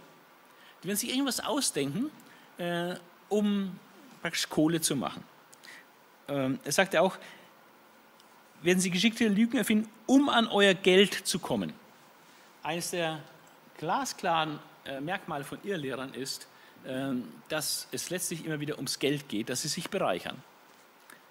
Die 0.83 0.87
werden 0.87 0.97
sich 0.97 1.11
irgendwas 1.11 1.41
ausdenken, 1.41 2.13
äh, 2.61 2.95
um 3.29 3.79
praktisch 4.23 4.49
Kohle 4.49 4.81
zu 4.81 4.95
machen. 4.95 5.25
Ähm, 6.29 6.61
er 6.63 6.73
sagt 6.73 6.95
auch, 6.97 7.17
werden 8.63 8.79
Sie 8.79 8.91
geschickte 8.91 9.27
Lügen 9.29 9.57
erfinden, 9.57 9.89
um 10.07 10.29
an 10.29 10.47
euer 10.47 10.75
Geld 10.75 11.15
zu 11.15 11.39
kommen. 11.39 11.73
Eines 12.63 12.91
der 12.91 13.21
glasklaren 13.79 14.59
äh, 14.85 15.01
Merkmale 15.01 15.45
von 15.45 15.59
Irrlehrern 15.65 16.13
ist, 16.13 16.47
ähm, 16.87 17.25
dass 17.49 17.89
es 17.93 18.11
letztlich 18.11 18.45
immer 18.45 18.61
wieder 18.61 18.77
ums 18.77 18.99
Geld 18.99 19.29
geht, 19.29 19.49
dass 19.49 19.63
sie 19.63 19.69
sich 19.69 19.89
bereichern. 19.89 20.43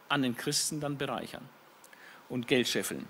An 0.10 0.24
den 0.24 0.36
Christen 0.36 0.80
dann 0.80 0.98
bereichern 0.98 1.48
und 2.30 2.48
Geld 2.48 2.68
scheffeln. 2.68 3.08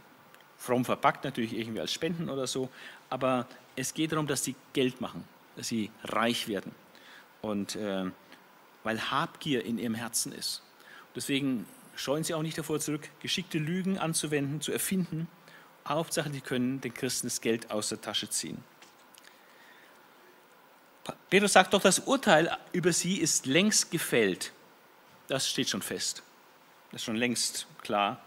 Fromm 0.58 0.84
verpackt 0.84 1.24
natürlich 1.24 1.54
irgendwie 1.58 1.80
als 1.80 1.94
Spenden 1.94 2.30
oder 2.30 2.46
so, 2.46 2.70
aber 3.10 3.48
es 3.78 3.94
geht 3.94 4.12
darum, 4.12 4.28
dass 4.28 4.44
sie 4.44 4.56
Geld 4.74 5.00
machen, 5.00 5.24
dass 5.56 5.70
sie 5.70 5.90
reich 6.04 6.50
werden. 6.50 6.74
Und 7.42 7.76
äh, 7.76 8.06
weil 8.84 9.12
Habgier 9.12 9.66
in 9.66 9.78
ihrem 9.78 9.96
Herzen 9.96 10.32
ist. 10.32 10.62
Deswegen 11.16 11.66
scheuen 11.96 12.24
sie 12.24 12.34
auch 12.34 12.42
nicht 12.42 12.58
davor 12.58 12.80
zurück, 12.80 13.10
geschickte 13.22 13.58
Lügen 13.58 13.98
anzuwenden, 13.98 14.62
zu 14.62 14.72
erfinden. 14.72 15.28
Hauptsache, 15.88 16.30
die 16.30 16.42
können 16.42 16.82
den 16.82 16.94
Christen 16.94 17.28
das 17.28 17.42
Geld 17.42 17.72
aus 17.72 17.90
der 17.90 18.02
Tasche 18.02 18.30
ziehen. 18.30 18.64
Petrus 21.30 21.54
sagt 21.54 21.74
doch, 21.74 21.82
das 21.82 22.00
Urteil 22.00 22.56
über 22.72 22.94
sie 22.94 23.18
ist 23.18 23.46
längst 23.46 23.92
gefällt. 23.92 24.54
Das 25.28 25.50
steht 25.50 25.70
schon 25.70 25.82
fest. 25.82 26.24
Das 26.92 27.02
ist 27.02 27.06
schon 27.06 27.16
längst 27.16 27.68
klar. 27.82 28.22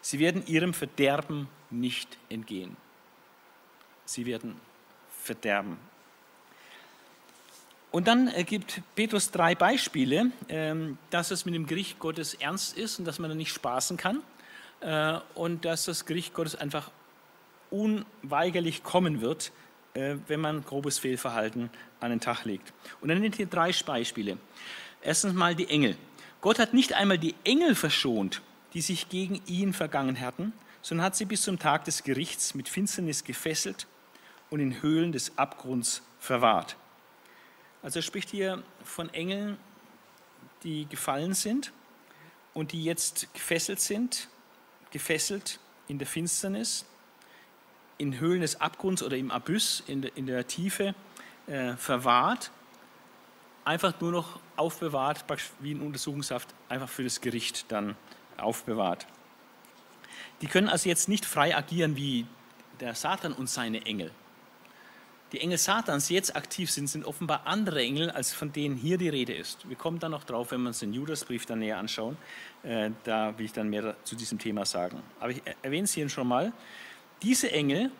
Sie 0.00 0.18
werden 0.18 0.46
ihrem 0.46 0.74
Verderben 0.74 1.48
nicht 1.70 2.18
entgehen. 2.28 2.76
Sie 4.04 4.26
werden 4.26 4.60
verderben. 5.22 5.78
Und 7.90 8.06
dann 8.06 8.28
äh, 8.28 8.44
gibt 8.44 8.82
Petrus 8.94 9.30
drei 9.30 9.54
Beispiele, 9.54 10.30
ähm, 10.48 10.98
dass 11.10 11.30
es 11.30 11.44
mit 11.44 11.54
dem 11.54 11.66
Gericht 11.66 11.98
Gottes 11.98 12.34
ernst 12.34 12.76
ist 12.76 12.98
und 12.98 13.04
dass 13.04 13.18
man 13.18 13.30
da 13.30 13.34
nicht 13.34 13.52
spaßen 13.52 13.96
kann 13.96 14.22
äh, 14.80 15.18
und 15.34 15.64
dass 15.64 15.86
das 15.86 16.06
Gericht 16.06 16.34
Gottes 16.34 16.54
einfach 16.54 16.90
unweigerlich 17.70 18.82
kommen 18.82 19.20
wird, 19.20 19.52
äh, 19.94 20.16
wenn 20.28 20.40
man 20.40 20.64
grobes 20.64 20.98
Fehlverhalten 20.98 21.70
an 21.98 22.10
den 22.10 22.20
Tag 22.20 22.44
legt. 22.44 22.72
Und 23.00 23.08
dann 23.08 23.20
nennt 23.20 23.36
hier 23.36 23.46
drei 23.46 23.72
Beispiele. 23.84 24.38
Erstens 25.02 25.34
mal 25.34 25.54
die 25.54 25.68
Engel. 25.68 25.96
Gott 26.40 26.58
hat 26.58 26.74
nicht 26.74 26.94
einmal 26.94 27.18
die 27.18 27.34
Engel 27.44 27.74
verschont, 27.74 28.40
die 28.72 28.80
sich 28.80 29.08
gegen 29.08 29.40
ihn 29.46 29.72
vergangen 29.72 30.20
hatten, 30.20 30.52
sondern 30.80 31.06
hat 31.06 31.16
sie 31.16 31.24
bis 31.24 31.42
zum 31.42 31.58
Tag 31.58 31.84
des 31.84 32.04
Gerichts 32.04 32.54
mit 32.54 32.68
Finsternis 32.68 33.24
gefesselt 33.24 33.86
und 34.48 34.60
in 34.60 34.80
Höhlen 34.80 35.12
des 35.12 35.36
Abgrunds 35.36 36.02
verwahrt. 36.18 36.76
Also 37.82 37.98
er 37.98 38.02
spricht 38.02 38.30
hier 38.30 38.62
von 38.84 39.12
Engeln, 39.14 39.58
die 40.62 40.86
gefallen 40.86 41.34
sind 41.34 41.72
und 42.52 42.72
die 42.72 42.84
jetzt 42.84 43.32
gefesselt 43.32 43.80
sind, 43.80 44.28
gefesselt 44.90 45.58
in 45.88 45.98
der 45.98 46.06
Finsternis, 46.06 46.84
in 47.98 48.18
Höhlen 48.18 48.40
des 48.40 48.60
Abgrunds 48.60 49.02
oder 49.02 49.16
im 49.16 49.30
Abyss, 49.30 49.82
in 49.86 50.02
der, 50.02 50.16
in 50.16 50.26
der 50.26 50.46
Tiefe 50.46 50.94
äh, 51.46 51.74
verwahrt, 51.76 52.50
einfach 53.64 53.98
nur 54.00 54.12
noch 54.12 54.40
aufbewahrt, 54.56 55.24
wie 55.60 55.72
in 55.72 55.80
Untersuchungshaft, 55.80 56.48
einfach 56.68 56.88
für 56.88 57.04
das 57.04 57.20
Gericht 57.20 57.70
dann 57.72 57.96
aufbewahrt. 58.36 59.06
Die 60.40 60.46
können 60.46 60.68
also 60.68 60.88
jetzt 60.88 61.08
nicht 61.08 61.24
frei 61.24 61.56
agieren 61.56 61.96
wie 61.96 62.26
der 62.80 62.94
Satan 62.94 63.32
und 63.32 63.48
seine 63.48 63.84
Engel. 63.84 64.10
Die 65.32 65.40
Engel 65.40 65.58
Satans 65.58 66.08
jetzt 66.08 66.34
aktiv 66.34 66.70
sind, 66.70 66.88
sind 66.88 67.04
offenbar 67.04 67.46
andere 67.46 67.80
Engel, 67.80 68.10
als 68.10 68.32
von 68.32 68.52
denen 68.52 68.76
hier 68.76 68.98
die 68.98 69.08
Rede 69.08 69.32
ist. 69.32 69.68
Wir 69.68 69.76
kommen 69.76 69.98
dann 69.98 70.10
noch 70.10 70.24
drauf, 70.24 70.50
wenn 70.50 70.62
wir 70.62 70.68
uns 70.68 70.80
den 70.80 70.92
Judasbrief 70.92 71.46
dann 71.46 71.60
näher 71.60 71.78
anschauen. 71.78 72.16
Äh, 72.62 72.90
da 73.04 73.36
will 73.38 73.46
ich 73.46 73.52
dann 73.52 73.68
mehr 73.68 73.96
zu 74.04 74.16
diesem 74.16 74.38
Thema 74.38 74.64
sagen. 74.64 75.00
Aber 75.20 75.30
ich 75.30 75.42
erwähne 75.62 75.84
es 75.84 75.92
hier 75.92 76.08
schon 76.08 76.26
mal. 76.26 76.52
Diese 77.22 77.50
Engel, 77.52 77.90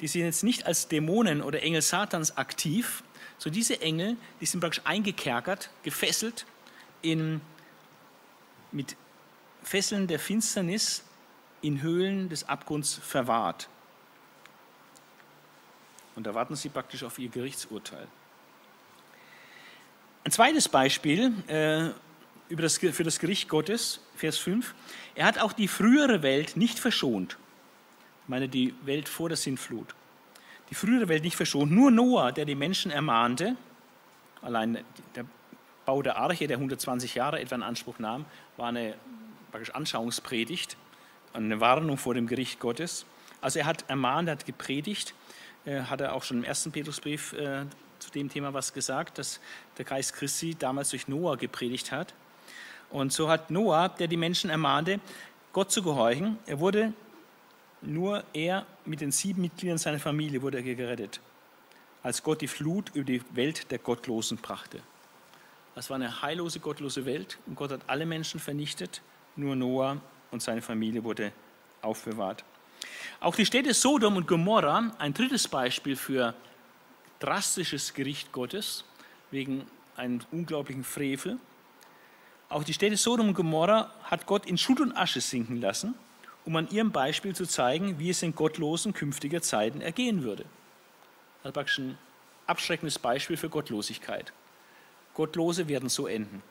die 0.00 0.08
sind 0.08 0.22
jetzt 0.22 0.42
nicht 0.42 0.66
als 0.66 0.88
Dämonen 0.88 1.42
oder 1.42 1.62
Engel 1.62 1.82
Satans 1.82 2.36
aktiv, 2.36 3.04
so 3.38 3.50
diese 3.50 3.80
Engel, 3.80 4.16
die 4.40 4.46
sind 4.46 4.60
praktisch 4.60 4.82
eingekerkert, 4.84 5.70
gefesselt, 5.84 6.44
in, 7.02 7.40
mit 8.72 8.96
Fesseln 9.62 10.08
der 10.08 10.18
Finsternis 10.18 11.04
in 11.62 11.82
Höhlen 11.82 12.28
des 12.28 12.48
Abgrunds 12.48 12.94
verwahrt. 12.94 13.68
Und 16.18 16.26
da 16.26 16.34
warten 16.34 16.56
sie 16.56 16.68
praktisch 16.68 17.04
auf 17.04 17.16
ihr 17.20 17.28
Gerichtsurteil. 17.28 18.08
Ein 20.24 20.32
zweites 20.32 20.68
Beispiel 20.68 21.32
äh, 21.46 21.90
über 22.48 22.62
das, 22.62 22.78
für 22.78 23.04
das 23.04 23.20
Gericht 23.20 23.48
Gottes, 23.48 24.00
Vers 24.16 24.36
5. 24.38 24.74
Er 25.14 25.26
hat 25.26 25.38
auch 25.38 25.52
die 25.52 25.68
frühere 25.68 26.24
Welt 26.24 26.56
nicht 26.56 26.80
verschont. 26.80 27.38
Ich 28.24 28.28
meine 28.28 28.48
die 28.48 28.74
Welt 28.82 29.08
vor 29.08 29.28
der 29.28 29.36
Sintflut. 29.36 29.94
Die 30.70 30.74
frühere 30.74 31.06
Welt 31.06 31.22
nicht 31.22 31.36
verschont. 31.36 31.70
Nur 31.70 31.92
Noah, 31.92 32.32
der 32.32 32.46
die 32.46 32.56
Menschen 32.56 32.90
ermahnte, 32.90 33.54
allein 34.42 34.82
der 35.14 35.24
Bau 35.84 36.02
der 36.02 36.16
Arche, 36.16 36.48
der 36.48 36.56
120 36.56 37.14
Jahre 37.14 37.38
etwa 37.38 37.54
in 37.54 37.62
Anspruch 37.62 38.00
nahm, 38.00 38.24
war 38.56 38.70
eine 38.70 38.96
praktisch 39.52 39.72
Anschauungspredigt, 39.72 40.76
eine 41.32 41.60
Warnung 41.60 41.96
vor 41.96 42.14
dem 42.14 42.26
Gericht 42.26 42.58
Gottes. 42.58 43.06
Also 43.40 43.60
er 43.60 43.66
hat 43.66 43.88
ermahnt, 43.88 44.28
er 44.28 44.32
hat 44.32 44.46
gepredigt 44.46 45.14
hat 45.76 46.00
er 46.00 46.14
auch 46.14 46.22
schon 46.22 46.38
im 46.38 46.44
ersten 46.44 46.72
Petrusbrief 46.72 47.32
äh, 47.34 47.64
zu 47.98 48.10
dem 48.10 48.28
Thema 48.28 48.54
was 48.54 48.72
gesagt, 48.72 49.18
dass 49.18 49.40
der 49.76 49.84
Geist 49.84 50.14
Christi 50.14 50.54
damals 50.54 50.90
durch 50.90 51.08
Noah 51.08 51.36
gepredigt 51.36 51.92
hat. 51.92 52.14
Und 52.90 53.12
so 53.12 53.28
hat 53.28 53.50
Noah, 53.50 53.88
der 53.88 54.06
die 54.06 54.16
Menschen 54.16 54.50
ermahnte, 54.50 55.00
Gott 55.52 55.70
zu 55.70 55.82
gehorchen, 55.82 56.38
er 56.46 56.60
wurde 56.60 56.92
nur 57.82 58.24
er 58.32 58.66
mit 58.84 59.00
den 59.00 59.12
sieben 59.12 59.42
Mitgliedern 59.42 59.78
seiner 59.78 59.98
Familie 59.98 60.42
wurde 60.42 60.58
er 60.58 60.74
gerettet, 60.74 61.20
als 62.02 62.22
Gott 62.22 62.40
die 62.40 62.48
Flut 62.48 62.90
über 62.94 63.04
die 63.04 63.22
Welt 63.34 63.70
der 63.70 63.78
Gottlosen 63.78 64.38
brachte. 64.38 64.80
Das 65.74 65.90
war 65.90 65.96
eine 65.96 66.22
heillose, 66.22 66.60
gottlose 66.60 67.04
Welt 67.06 67.38
und 67.46 67.54
Gott 67.54 67.70
hat 67.70 67.82
alle 67.86 68.04
Menschen 68.04 68.40
vernichtet, 68.40 69.00
nur 69.36 69.54
Noah 69.54 70.00
und 70.30 70.42
seine 70.42 70.62
Familie 70.62 71.04
wurde 71.04 71.32
aufbewahrt. 71.82 72.44
Auch 73.20 73.34
die 73.34 73.46
Städte 73.46 73.74
Sodom 73.74 74.16
und 74.16 74.26
Gomorra, 74.26 74.92
ein 74.98 75.14
drittes 75.14 75.48
Beispiel 75.48 75.96
für 75.96 76.34
drastisches 77.18 77.94
Gericht 77.94 78.32
Gottes 78.32 78.84
wegen 79.30 79.66
einem 79.96 80.20
unglaublichen 80.30 80.84
Frevel. 80.84 81.38
Auch 82.48 82.64
die 82.64 82.72
Städte 82.72 82.96
Sodom 82.96 83.28
und 83.28 83.34
Gomorra 83.34 83.92
hat 84.04 84.26
Gott 84.26 84.46
in 84.46 84.56
Schutt 84.56 84.80
und 84.80 84.96
Asche 84.96 85.20
sinken 85.20 85.60
lassen, 85.60 85.94
um 86.44 86.56
an 86.56 86.68
ihrem 86.70 86.92
Beispiel 86.92 87.34
zu 87.34 87.46
zeigen, 87.46 87.98
wie 87.98 88.10
es 88.10 88.22
in 88.22 88.34
gottlosen 88.34 88.94
künftiger 88.94 89.42
Zeiten 89.42 89.80
ergehen 89.80 90.22
würde. 90.22 90.44
Das 91.42 91.54
ist 91.70 91.78
ein 91.78 91.98
abschreckendes 92.46 92.98
Beispiel 92.98 93.36
für 93.36 93.48
Gottlosigkeit. 93.48 94.32
Gottlose 95.14 95.68
werden 95.68 95.88
so 95.88 96.06
enden. 96.06 96.42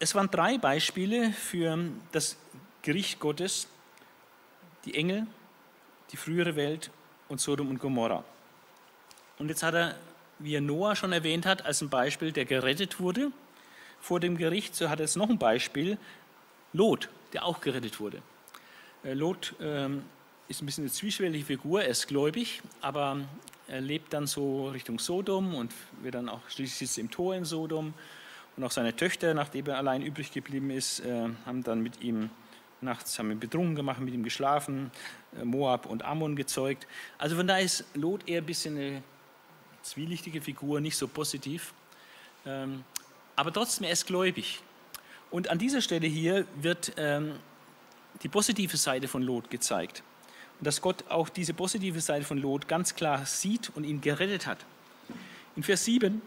Es 0.00 0.14
waren 0.14 0.30
drei 0.30 0.58
Beispiele 0.58 1.32
für 1.32 1.76
das 2.12 2.36
Gericht 2.82 3.18
Gottes, 3.18 3.66
die 4.88 4.94
Engel, 4.94 5.26
die 6.10 6.16
frühere 6.16 6.56
Welt 6.56 6.90
und 7.28 7.40
Sodom 7.40 7.68
und 7.68 7.78
Gomorra. 7.78 8.24
Und 9.38 9.48
jetzt 9.50 9.62
hat 9.62 9.74
er, 9.74 9.94
wie 10.38 10.54
er 10.54 10.62
Noah 10.62 10.96
schon 10.96 11.12
erwähnt 11.12 11.44
hat, 11.44 11.66
als 11.66 11.82
ein 11.82 11.90
Beispiel, 11.90 12.32
der 12.32 12.46
gerettet 12.46 12.98
wurde 13.00 13.30
vor 14.00 14.18
dem 14.18 14.38
Gericht, 14.38 14.74
so 14.74 14.88
hat 14.88 15.00
er 15.00 15.04
jetzt 15.04 15.16
noch 15.16 15.28
ein 15.28 15.38
Beispiel, 15.38 15.98
Lot, 16.72 17.10
der 17.32 17.44
auch 17.44 17.60
gerettet 17.60 18.00
wurde. 18.00 18.22
Äh, 19.04 19.12
Lot 19.12 19.54
ähm, 19.60 20.04
ist 20.48 20.62
ein 20.62 20.66
bisschen 20.66 20.84
eine 20.84 20.92
zwiespältige 20.92 21.44
Figur, 21.44 21.82
er 21.82 21.88
ist 21.88 22.06
gläubig, 22.06 22.62
aber 22.80 23.18
er 23.66 23.82
lebt 23.82 24.14
dann 24.14 24.26
so 24.26 24.68
Richtung 24.70 24.98
Sodom 24.98 25.54
und 25.54 25.72
wird 26.02 26.14
dann 26.14 26.30
auch 26.30 26.40
schließlich 26.48 26.78
sitzt 26.78 26.98
im 26.98 27.10
Tor 27.10 27.34
in 27.34 27.44
Sodom. 27.44 27.92
Und 28.56 28.64
auch 28.64 28.70
seine 28.70 28.96
Töchter, 28.96 29.34
nachdem 29.34 29.66
er 29.66 29.76
allein 29.76 30.02
übrig 30.02 30.32
geblieben 30.32 30.70
ist, 30.70 31.00
äh, 31.00 31.28
haben 31.44 31.62
dann 31.62 31.82
mit 31.82 32.00
ihm 32.00 32.30
Nachts 32.80 33.18
haben 33.18 33.30
wir 33.30 33.36
betrunken 33.36 33.74
gemacht, 33.74 34.00
mit 34.00 34.14
ihm 34.14 34.22
geschlafen, 34.22 34.90
äh, 35.38 35.44
Moab 35.44 35.86
und 35.86 36.04
Ammon 36.04 36.36
gezeugt. 36.36 36.86
Also 37.18 37.36
von 37.36 37.46
daher 37.46 37.64
ist 37.64 37.84
Lot 37.94 38.28
eher 38.28 38.40
ein 38.40 38.46
bisschen 38.46 38.76
eine 38.76 39.02
zwielichtige 39.82 40.40
Figur, 40.40 40.80
nicht 40.80 40.96
so 40.96 41.08
positiv. 41.08 41.72
Ähm, 42.46 42.84
aber 43.36 43.52
trotzdem, 43.52 43.84
er 43.84 43.92
ist 43.92 44.06
gläubig. 44.06 44.60
Und 45.30 45.50
an 45.50 45.58
dieser 45.58 45.80
Stelle 45.80 46.06
hier 46.06 46.46
wird 46.60 46.92
ähm, 46.96 47.34
die 48.22 48.28
positive 48.28 48.76
Seite 48.76 49.08
von 49.08 49.22
Lot 49.22 49.50
gezeigt. 49.50 50.02
Und 50.58 50.66
dass 50.66 50.80
Gott 50.80 51.04
auch 51.08 51.28
diese 51.28 51.54
positive 51.54 52.00
Seite 52.00 52.24
von 52.24 52.38
Lot 52.38 52.68
ganz 52.68 52.94
klar 52.94 53.26
sieht 53.26 53.70
und 53.74 53.84
ihn 53.84 54.00
gerettet 54.00 54.46
hat. 54.46 54.58
In 55.56 55.62
Vers 55.62 55.84
7 55.84 56.22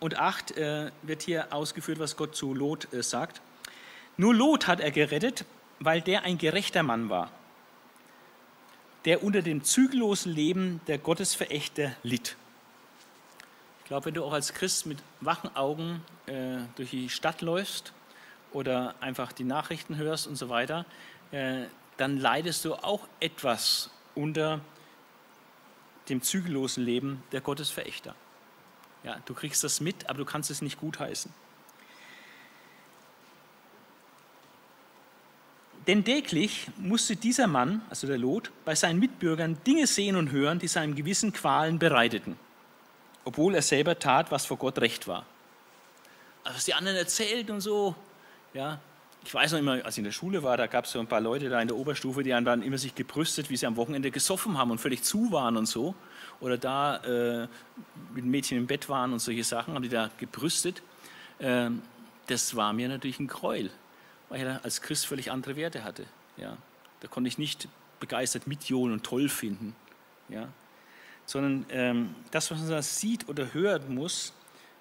und 0.00 0.18
8 0.18 0.56
äh, 0.56 0.90
wird 1.02 1.22
hier 1.22 1.52
ausgeführt, 1.52 1.98
was 1.98 2.16
Gott 2.16 2.34
zu 2.34 2.54
Lot 2.54 2.92
äh, 2.92 3.02
sagt. 3.02 3.40
Nur 4.16 4.34
Lot 4.34 4.66
hat 4.66 4.80
er 4.80 4.90
gerettet, 4.90 5.44
weil 5.84 6.00
der 6.00 6.22
ein 6.22 6.38
gerechter 6.38 6.82
Mann 6.82 7.08
war, 7.08 7.30
der 9.04 9.24
unter 9.24 9.42
dem 9.42 9.64
zügellosen 9.64 10.32
Leben 10.32 10.80
der 10.86 10.98
Gottesverächter 10.98 11.92
litt. 12.02 12.36
Ich 13.80 13.86
glaube, 13.86 14.06
wenn 14.06 14.14
du 14.14 14.24
auch 14.24 14.32
als 14.32 14.54
Christ 14.54 14.86
mit 14.86 14.98
wachen 15.20 15.54
Augen 15.56 16.02
äh, 16.26 16.58
durch 16.76 16.90
die 16.90 17.08
Stadt 17.08 17.42
läufst 17.42 17.92
oder 18.52 18.94
einfach 19.00 19.32
die 19.32 19.44
Nachrichten 19.44 19.96
hörst 19.96 20.26
und 20.26 20.36
so 20.36 20.48
weiter, 20.48 20.86
äh, 21.32 21.64
dann 21.96 22.18
leidest 22.18 22.64
du 22.64 22.74
auch 22.74 23.06
etwas 23.20 23.90
unter 24.14 24.60
dem 26.08 26.22
zügellosen 26.22 26.84
Leben 26.84 27.22
der 27.32 27.40
Gottesverächter. 27.40 28.14
Ja, 29.04 29.18
du 29.24 29.34
kriegst 29.34 29.64
das 29.64 29.80
mit, 29.80 30.08
aber 30.08 30.18
du 30.18 30.24
kannst 30.24 30.50
es 30.50 30.62
nicht 30.62 30.78
gutheißen. 30.78 31.32
Denn 35.86 36.04
täglich 36.04 36.68
musste 36.78 37.16
dieser 37.16 37.48
Mann, 37.48 37.82
also 37.90 38.06
der 38.06 38.18
Lot, 38.18 38.52
bei 38.64 38.74
seinen 38.74 39.00
Mitbürgern 39.00 39.58
Dinge 39.66 39.86
sehen 39.86 40.14
und 40.14 40.30
hören, 40.30 40.60
die 40.60 40.68
seinem 40.68 40.94
Gewissen 40.94 41.32
Qualen 41.32 41.78
bereiteten, 41.80 42.36
obwohl 43.24 43.54
er 43.56 43.62
selber 43.62 43.98
tat, 43.98 44.30
was 44.30 44.46
vor 44.46 44.58
Gott 44.58 44.78
recht 44.78 45.08
war. 45.08 45.26
Also 46.44 46.56
was 46.56 46.64
die 46.66 46.74
anderen 46.74 46.96
erzählt 46.96 47.50
und 47.50 47.60
so, 47.60 47.94
ja. 48.54 48.78
Ich 49.24 49.32
weiß 49.32 49.52
noch 49.52 49.60
immer, 49.60 49.84
als 49.84 49.94
ich 49.94 49.98
in 49.98 50.04
der 50.04 50.10
Schule 50.10 50.42
war, 50.42 50.56
da 50.56 50.66
gab 50.66 50.84
es 50.84 50.90
so 50.90 50.98
ein 50.98 51.06
paar 51.06 51.20
Leute 51.20 51.48
da 51.48 51.60
in 51.60 51.68
der 51.68 51.76
Oberstufe, 51.76 52.24
die 52.24 52.34
haben 52.34 52.44
dann 52.44 52.60
immer 52.60 52.76
sich 52.76 52.96
gebrüstet, 52.96 53.50
wie 53.50 53.56
sie 53.56 53.66
am 53.66 53.76
Wochenende 53.76 54.10
gesoffen 54.10 54.58
haben 54.58 54.72
und 54.72 54.78
völlig 54.78 55.04
zu 55.04 55.30
waren 55.30 55.56
und 55.56 55.66
so. 55.66 55.94
Oder 56.40 56.58
da 56.58 56.96
äh, 56.96 57.48
mit 58.14 58.24
Mädchen 58.24 58.58
im 58.58 58.66
Bett 58.66 58.88
waren 58.88 59.12
und 59.12 59.20
solche 59.20 59.44
Sachen, 59.44 59.74
haben 59.74 59.82
die 59.84 59.88
da 59.88 60.10
gebrüstet. 60.18 60.82
Ähm, 61.38 61.82
das 62.26 62.56
war 62.56 62.72
mir 62.72 62.88
natürlich 62.88 63.20
ein 63.20 63.28
Gräuel 63.28 63.70
weil 64.32 64.46
er 64.46 64.64
als 64.64 64.80
Christ 64.80 65.06
völlig 65.06 65.30
andere 65.30 65.56
Werte 65.56 65.84
hatte. 65.84 66.06
Ja. 66.38 66.56
Da 67.00 67.08
konnte 67.08 67.28
ich 67.28 67.36
nicht 67.36 67.68
begeistert 68.00 68.46
mitjohlen 68.46 68.94
und 68.94 69.04
toll 69.04 69.28
finden. 69.28 69.76
Ja. 70.30 70.48
Sondern 71.26 71.66
ähm, 71.68 72.14
das, 72.30 72.50
was 72.50 72.62
man 72.62 72.80
sieht 72.80 73.28
oder 73.28 73.52
hören 73.52 73.94
muss, 73.94 74.32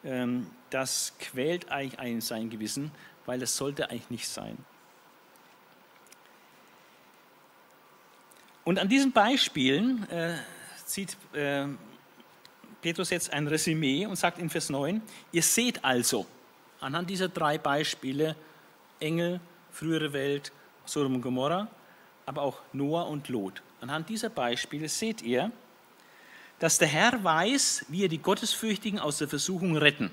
ähm, 0.05 0.47
das 0.69 1.15
quält 1.19 1.69
eigentlich 1.69 1.99
ein, 1.99 2.21
sein 2.21 2.49
Gewissen, 2.49 2.91
weil 3.25 3.39
das 3.39 3.57
sollte 3.57 3.89
eigentlich 3.89 4.09
nicht 4.09 4.29
sein. 4.29 4.57
Und 8.63 8.79
an 8.79 8.87
diesen 8.87 9.11
Beispielen 9.11 10.09
äh, 10.09 10.37
zieht 10.85 11.17
äh, 11.33 11.65
Petrus 12.81 13.09
jetzt 13.09 13.33
ein 13.33 13.47
Resümee 13.47 14.05
und 14.05 14.15
sagt 14.15 14.39
in 14.39 14.49
Vers 14.49 14.69
9, 14.69 15.01
ihr 15.33 15.43
seht 15.43 15.83
also 15.83 16.25
anhand 16.79 17.09
dieser 17.09 17.27
drei 17.27 17.57
Beispiele, 17.57 18.37
Engel, 19.01 19.39
frühere 19.71 20.13
Welt, 20.13 20.51
Sodom 20.85 21.15
und 21.15 21.21
Gomorra, 21.21 21.67
aber 22.25 22.41
auch 22.41 22.61
Noah 22.73 23.07
und 23.07 23.29
Lot. 23.29 23.61
Anhand 23.81 24.09
dieser 24.09 24.29
Beispiele 24.29 24.87
seht 24.87 25.21
ihr, 25.21 25.51
dass 26.59 26.77
der 26.77 26.87
Herr 26.87 27.23
weiß, 27.23 27.85
wie 27.89 28.03
er 28.03 28.09
die 28.09 28.19
Gottesfürchtigen 28.19 28.99
aus 28.99 29.17
der 29.17 29.27
Versuchung 29.27 29.75
retten, 29.75 30.11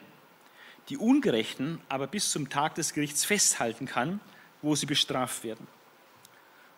die 0.89 0.97
Ungerechten 0.97 1.81
aber 1.89 2.07
bis 2.07 2.31
zum 2.31 2.49
Tag 2.49 2.75
des 2.75 2.95
Gerichts 2.95 3.25
festhalten 3.25 3.87
kann, 3.87 4.21
wo 4.63 4.75
sie 4.75 4.87
bestraft 4.87 5.45
werden. 5.45 5.67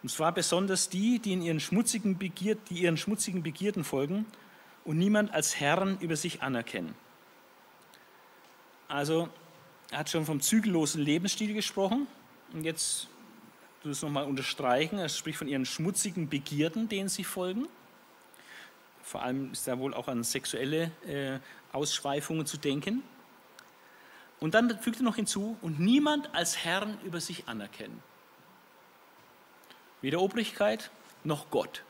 Und 0.03 0.09
zwar 0.09 0.33
besonders 0.33 0.89
die, 0.89 1.19
die, 1.19 1.33
in 1.33 1.43
ihren 1.43 1.61
schmutzigen 1.61 2.19
Begier 2.19 2.57
die 2.69 2.83
ihren 2.83 2.97
schmutzigen 2.97 3.43
Begierden 3.43 3.85
folgen 3.85 4.27
und 4.85 4.99
niemand 4.99 5.33
als 5.33 5.61
Herrn 5.61 5.99
über 6.01 6.17
sich 6.17 6.43
anerkennen. 6.43 6.95
Also 8.89 9.29
er 9.91 9.99
hat 9.99 10.11
schon 10.11 10.25
vom 10.25 10.41
zügellosen 10.41 11.03
Lebensstil 11.03 11.53
gesprochen. 11.55 12.07
Und 12.53 12.65
jetzt 12.65 13.09
du 13.83 13.91
es 13.91 14.03
nochmal 14.03 14.25
unterstreichen. 14.25 14.99
Er 14.99 15.09
spricht 15.09 15.39
von 15.39 15.49
ihren 15.49 15.67
schmutzigen 15.67 16.29
Begierden, 16.29 16.89
denen 16.89 17.09
sie 17.09 17.25
folgen. 17.25 17.67
vor 19.03 19.23
allem 19.23 19.53
ist 19.53 19.67
da 19.67 19.79
wohl 19.79 19.95
auch 19.95 20.07
an 20.09 20.23
sexuelle 20.23 20.93
äh, 21.07 21.41
Ausschweifungen 21.73 22.47
zu 22.47 22.59
denken. 22.59 23.03
Und 24.39 24.55
dann 24.55 24.79
fügt 24.79 25.01
er 25.01 25.03
noch 25.03 25.17
hinzu, 25.17 25.57
und 25.61 25.81
niemand 25.81 26.35
als 26.35 26.65
Herrn 26.65 26.99
über 27.05 27.21
sich 27.21 27.49
anerkennen. 27.49 28.03
Weder 30.01 30.21
Obrigkeit 30.21 30.91
noch 31.25 31.51
Gott. 31.51 31.83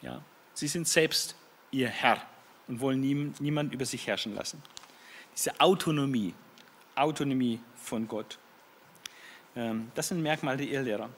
Ja, 0.00 0.22
sie 0.54 0.68
sind 0.68 0.88
selbst 0.88 1.34
ihr 1.70 1.88
Herr 1.88 2.22
und 2.68 2.80
wollen 2.80 3.00
nie, 3.00 3.32
niemand 3.38 3.74
über 3.74 3.84
sich 3.84 4.06
herrschen 4.06 4.34
lassen. 4.34 4.62
Diese 5.36 5.60
Autonomie, 5.60 6.34
Autonomie 6.96 7.60
von 7.76 8.08
Gott. 8.08 8.38
Ähm, 9.54 9.90
das 9.94 10.08
sind 10.08 10.22
Merkmale 10.22 10.58
der 10.58 10.68
Irrlehrer. 10.68 11.08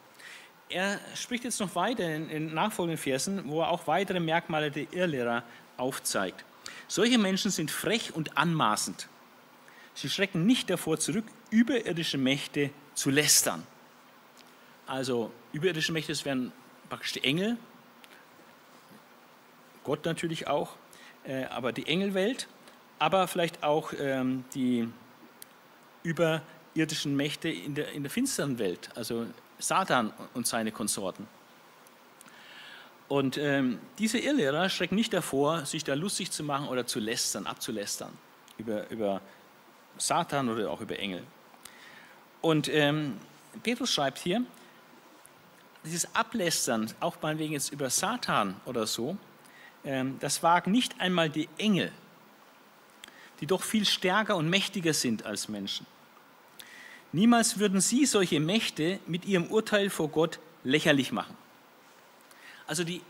Er 0.69 1.01
spricht 1.15 1.45
jetzt 1.45 1.61
noch 1.61 1.75
weiter 1.75 2.15
in, 2.15 2.29
in 2.29 2.55
nachfolgenden 2.55 2.99
Versen, 2.99 3.49
wo 3.49 3.63
er 3.63 3.71
auch 3.71 3.87
weitere 3.87 4.21
Merkmale 4.21 4.71
der 4.71 4.93
Irrlehrer 4.93 5.43
aufzeigt. 5.77 6.45
Solche 6.89 7.19
Menschen 7.19 7.51
sind 7.51 7.71
frech 7.71 8.15
und 8.15 8.37
anmaßend. 8.37 9.09
Sie 9.95 10.11
schrecken 10.11 10.47
nicht 10.47 10.69
davor 10.69 10.99
zurück, 10.99 11.25
überirdische 11.51 12.19
Mächte 12.19 12.71
zu 12.95 13.11
lästern. 13.11 13.67
Also 14.87 15.31
überirdische 15.53 15.93
Mächte, 15.93 16.13
das 16.13 16.25
wären 16.25 16.53
praktisch 16.89 17.13
die 17.13 17.25
Engel, 17.25 17.57
Gott 19.85 20.05
natürlich 20.05 20.47
auch, 20.47 20.77
äh, 21.25 21.45
aber 21.47 21.73
die 21.73 21.87
Engelwelt, 21.87 22.47
aber 22.99 23.27
vielleicht 23.27 23.63
auch 23.63 23.93
ähm, 23.99 24.45
die 24.55 24.89
überirdischen 26.03 27.17
Mächte 27.17 27.49
in 27.49 27.75
der, 27.75 27.93
in 27.93 28.03
der 28.03 28.11
finsteren 28.11 28.59
Welt, 28.59 28.91
also 28.95 29.27
Satan 29.59 30.13
und 30.35 30.47
seine 30.47 30.73
Konsorten. 30.73 31.27
Und 33.09 33.39
ähm, 33.39 33.79
diese 33.99 34.19
Irrlehrer 34.19 34.69
schrecken 34.69 34.95
nicht 34.95 35.13
davor, 35.13 35.65
sich 35.65 35.83
da 35.83 35.95
lustig 35.95 36.31
zu 36.31 36.43
machen 36.45 36.69
oder 36.69 36.87
zu 36.87 37.01
lästern, 37.01 37.47
abzulästern 37.47 38.13
über, 38.59 38.89
über 38.91 39.21
Satan 39.97 40.49
oder 40.49 40.71
auch 40.71 40.81
über 40.81 40.99
Engel. 40.99 41.23
Und 42.41 42.69
ähm, 42.69 43.19
Petrus 43.63 43.93
schreibt 43.93 44.19
hier, 44.19 44.43
dieses 45.85 46.15
Ablästern, 46.15 46.93
auch 47.01 47.17
meinetwegen 47.23 47.55
jetzt 47.55 47.73
über 47.73 47.89
Satan 47.89 48.61
oder 48.67 48.87
so, 48.87 49.17
ähm, 49.85 50.19
das 50.21 50.43
wagen 50.43 50.71
nicht 50.71 51.01
einmal 51.01 51.31
die 51.31 51.49
Engel, 51.57 51.93
die 53.41 53.47
doch 53.47 53.63
viel 53.63 53.85
stärker 53.85 54.37
und 54.37 54.49
mächtiger 54.49 54.93
sind 54.93 55.25
als 55.25 55.49
Menschen. 55.49 55.87
Niemals 57.13 57.59
würden 57.59 57.81
sie 57.81 58.05
solche 58.05 58.41
Mächte 58.41 58.99
mit 59.07 59.25
ihrem 59.25 59.47
Urteil 59.47 59.91
vor 59.91 60.09
Gott 60.09 60.39
lächerlich 60.65 61.13
machen. 61.13 61.37
Also 62.67 62.85
die 62.85 63.01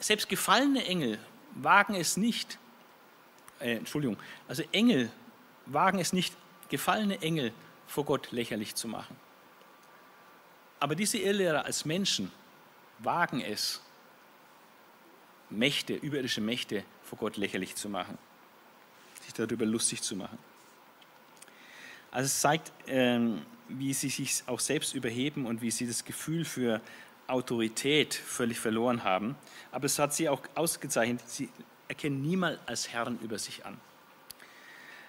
selbst 0.00 0.28
gefallene 0.28 0.84
Engel 0.84 1.18
wagen 1.54 1.94
es 1.94 2.16
nicht, 2.16 2.58
äh, 3.60 3.76
Entschuldigung, 3.76 4.16
also 4.48 4.62
Engel 4.72 5.10
wagen 5.66 5.98
es 5.98 6.12
nicht, 6.12 6.34
gefallene 6.68 7.20
Engel 7.22 7.52
vor 7.86 8.04
Gott 8.04 8.32
lächerlich 8.32 8.74
zu 8.74 8.88
machen. 8.88 9.16
Aber 10.80 10.94
diese 10.94 11.18
Irrlehrer 11.18 11.64
als 11.64 11.84
Menschen 11.84 12.30
wagen 12.98 13.40
es, 13.40 13.80
Mächte, 15.48 15.94
überirdische 15.94 16.40
Mächte 16.40 16.84
vor 17.04 17.18
Gott 17.18 17.36
lächerlich 17.36 17.76
zu 17.76 17.88
machen, 17.88 18.18
sich 19.26 19.34
darüber 19.34 19.66
lustig 19.66 20.02
zu 20.02 20.16
machen. 20.16 20.38
Also 22.10 22.26
es 22.26 22.40
zeigt, 22.40 22.72
ähm, 22.86 23.42
wie 23.68 23.92
sie 23.92 24.08
sich 24.08 24.42
auch 24.46 24.60
selbst 24.60 24.94
überheben 24.94 25.46
und 25.46 25.60
wie 25.60 25.70
sie 25.70 25.86
das 25.86 26.04
Gefühl 26.04 26.44
für 26.44 26.80
Autorität 27.26 28.14
völlig 28.14 28.58
verloren 28.58 29.04
haben. 29.04 29.34
Aber 29.72 29.86
es 29.86 29.98
hat 29.98 30.14
sie 30.14 30.28
auch 30.28 30.40
ausgezeichnet, 30.54 31.20
sie 31.26 31.48
erkennen 31.88 32.22
niemand 32.22 32.58
als 32.66 32.92
Herrn 32.92 33.18
über 33.20 33.38
sich 33.38 33.66
an. 33.66 33.76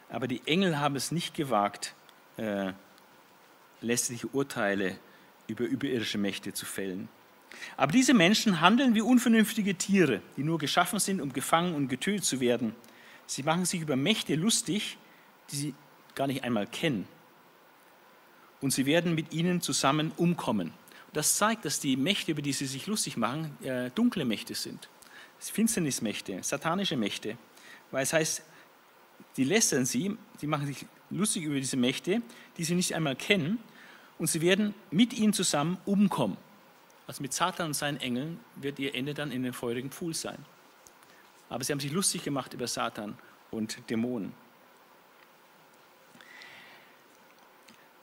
Aber 0.09 0.27
die 0.27 0.41
Engel 0.45 0.79
haben 0.79 0.95
es 0.95 1.11
nicht 1.11 1.35
gewagt, 1.35 1.93
äh, 2.37 2.73
lästliche 3.81 4.27
Urteile 4.27 4.97
über 5.47 5.63
überirdische 5.65 6.17
Mächte 6.17 6.53
zu 6.53 6.65
fällen. 6.65 7.09
Aber 7.75 7.91
diese 7.91 8.13
Menschen 8.13 8.61
handeln 8.61 8.95
wie 8.95 9.01
unvernünftige 9.01 9.75
Tiere, 9.75 10.21
die 10.35 10.43
nur 10.43 10.57
geschaffen 10.57 10.99
sind, 10.99 11.21
um 11.21 11.33
gefangen 11.33 11.75
und 11.75 11.87
getötet 11.87 12.25
zu 12.25 12.39
werden. 12.39 12.75
Sie 13.27 13.43
machen 13.43 13.65
sich 13.65 13.81
über 13.81 13.95
Mächte 13.95 14.35
lustig, 14.35 14.97
die 15.51 15.55
sie 15.55 15.75
gar 16.15 16.27
nicht 16.27 16.43
einmal 16.43 16.65
kennen. 16.65 17.07
Und 18.61 18.71
sie 18.71 18.85
werden 18.85 19.13
mit 19.13 19.33
ihnen 19.33 19.61
zusammen 19.61 20.11
umkommen. 20.17 20.73
Das 21.13 21.35
zeigt, 21.35 21.65
dass 21.65 21.79
die 21.79 21.95
Mächte, 21.95 22.31
über 22.31 22.41
die 22.41 22.53
sie 22.53 22.65
sich 22.65 22.87
lustig 22.87 23.17
machen, 23.17 23.55
äh, 23.63 23.91
dunkle 23.91 24.25
Mächte 24.25 24.55
sind. 24.55 24.89
Finsternismächte, 25.39 26.41
satanische 26.41 26.97
Mächte. 26.97 27.37
Weil 27.91 28.03
es 28.03 28.13
heißt, 28.13 28.43
die 29.35 29.43
lästern 29.43 29.85
sie, 29.85 30.17
die 30.41 30.47
machen 30.47 30.65
sich 30.65 30.85
lustig 31.09 31.43
über 31.43 31.55
diese 31.55 31.77
Mächte, 31.77 32.21
die 32.57 32.63
sie 32.63 32.75
nicht 32.75 32.95
einmal 32.95 33.15
kennen, 33.15 33.59
und 34.17 34.27
sie 34.27 34.41
werden 34.41 34.73
mit 34.89 35.13
ihnen 35.13 35.33
zusammen 35.33 35.77
umkommen. 35.85 36.37
Also 37.05 37.21
mit 37.21 37.33
Satan 37.33 37.67
und 37.67 37.73
seinen 37.73 37.97
Engeln 37.97 38.39
wird 38.55 38.79
ihr 38.79 38.95
Ende 38.95 39.13
dann 39.13 39.31
in 39.31 39.43
den 39.43 39.53
feurigen 39.53 39.91
Pfuhl 39.91 40.13
sein. 40.13 40.43
Aber 41.49 41.63
sie 41.63 41.71
haben 41.71 41.79
sich 41.79 41.91
lustig 41.91 42.23
gemacht 42.23 42.53
über 42.53 42.67
Satan 42.67 43.17
und 43.51 43.89
Dämonen. 43.89 44.33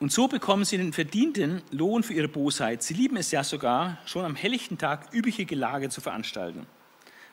Und 0.01 0.13
so 0.13 0.29
bekommen 0.29 0.65
sie 0.65 0.77
den 0.77 0.93
verdienten 0.93 1.63
Lohn 1.71 2.03
für 2.03 2.13
ihre 2.13 2.29
Bosheit. 2.29 2.83
Sie 2.83 2.95
lieben 2.95 3.17
es 3.17 3.31
ja 3.31 3.43
sogar, 3.43 3.99
schon 4.05 4.25
am 4.25 4.35
helllichten 4.35 4.77
Tag 4.77 5.15
übliche 5.15 5.47
Gelage 5.47 5.89
zu 5.89 6.01
veranstalten. 6.01 6.67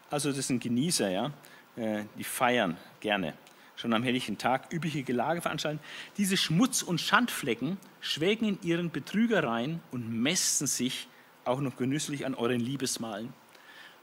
Also 0.09 0.31
das 0.31 0.47
sind 0.47 0.61
Genießer, 0.61 1.09
ja, 1.09 1.31
äh, 1.75 2.03
die 2.17 2.23
feiern 2.23 2.77
gerne. 2.99 3.33
Schon 3.75 3.93
am 3.93 4.03
helllichten 4.03 4.37
Tag 4.37 4.71
übliche 4.71 5.03
Gelage 5.03 5.41
veranstalten. 5.41 5.79
Diese 6.17 6.37
Schmutz- 6.37 6.83
und 6.83 7.01
Schandflecken 7.01 7.77
schwelgen 7.99 8.47
in 8.47 8.59
ihren 8.61 8.91
Betrügereien 8.91 9.81
und 9.91 10.09
mästen 10.09 10.67
sich 10.67 11.07
auch 11.45 11.59
noch 11.61 11.75
genüsslich 11.77 12.25
an 12.25 12.35
euren 12.35 12.59
Liebesmalen. 12.59 13.33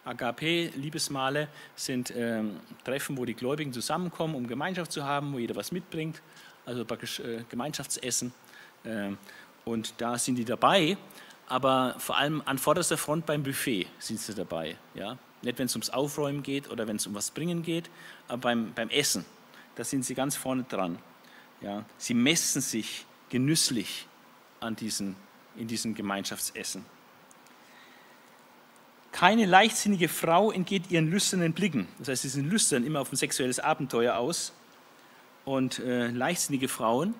Agape-Liebesmale 0.09 1.49
sind 1.77 2.11
äh, 2.11 2.43
Treffen, 2.85 3.17
wo 3.17 3.25
die 3.25 3.35
Gläubigen 3.35 3.73
zusammenkommen, 3.73 4.35
um 4.35 4.47
Gemeinschaft 4.47 4.93
zu 4.93 5.05
haben, 5.05 5.33
wo 5.33 5.39
jeder 5.39 5.55
was 5.55 5.71
mitbringt, 5.71 6.23
also 6.67 6.85
praktisch 6.85 7.21
äh, 7.21 7.45
Gemeinschaftsessen. 7.49 8.33
Äh, 8.85 9.11
und 9.65 9.95
da 9.99 10.19
sind 10.19 10.37
die 10.37 10.45
dabei, 10.45 10.97
aber 11.47 11.95
vor 11.99 12.17
allem 12.17 12.43
an 12.47 12.59
vorderster 12.59 12.97
Front 12.97 13.27
beim 13.27 13.43
Buffet 13.43 13.87
sind 13.99 14.19
sie 14.19 14.35
dabei. 14.35 14.77
Ja? 14.95 15.19
Nicht, 15.43 15.59
wenn 15.59 15.67
es 15.67 15.75
ums 15.75 15.91
Aufräumen 15.91 16.43
geht 16.43 16.71
oder 16.71 16.89
wenn 16.89 16.97
es 16.97 17.07
um 17.07 17.15
was 17.15 17.31
bringen 17.31 17.63
geht, 17.63 17.91
aber 18.29 18.39
beim, 18.39 18.73
beim 18.75 18.91
Essen, 18.91 19.25
da 19.75 19.85
sind 19.85 20.05
sie 20.05 20.15
ganz 20.15 20.37
vorne 20.37 20.65
dran. 20.65 20.99
Ja? 21.61 21.85
Sie 21.99 22.15
messen 22.15 22.61
sich 22.61 23.07
genüsslich 23.29 24.07
an 24.61 24.75
diesen, 24.75 25.17
in 25.57 25.69
diesem 25.69 25.95
Gemeinschaftsessen. 25.95 26.85
Keine 29.19 29.47
leichtsinnige 29.47 30.07
Frau 30.09 30.53
entgeht 30.53 30.93
ihren 30.93 31.11
lüsternen 31.11 31.53
Blicken. 31.53 31.89
Das 31.99 32.07
heißt, 32.07 32.23
sie 32.23 32.29
sind 32.29 32.49
lüstern, 32.49 32.87
immer 32.87 33.01
auf 33.01 33.11
ein 33.11 33.17
sexuelles 33.17 33.59
Abenteuer 33.59 34.17
aus. 34.17 34.53
Und 35.45 35.81
äh, 35.81 36.07
leichtsinnige 36.07 36.69
Frauen, 36.69 37.15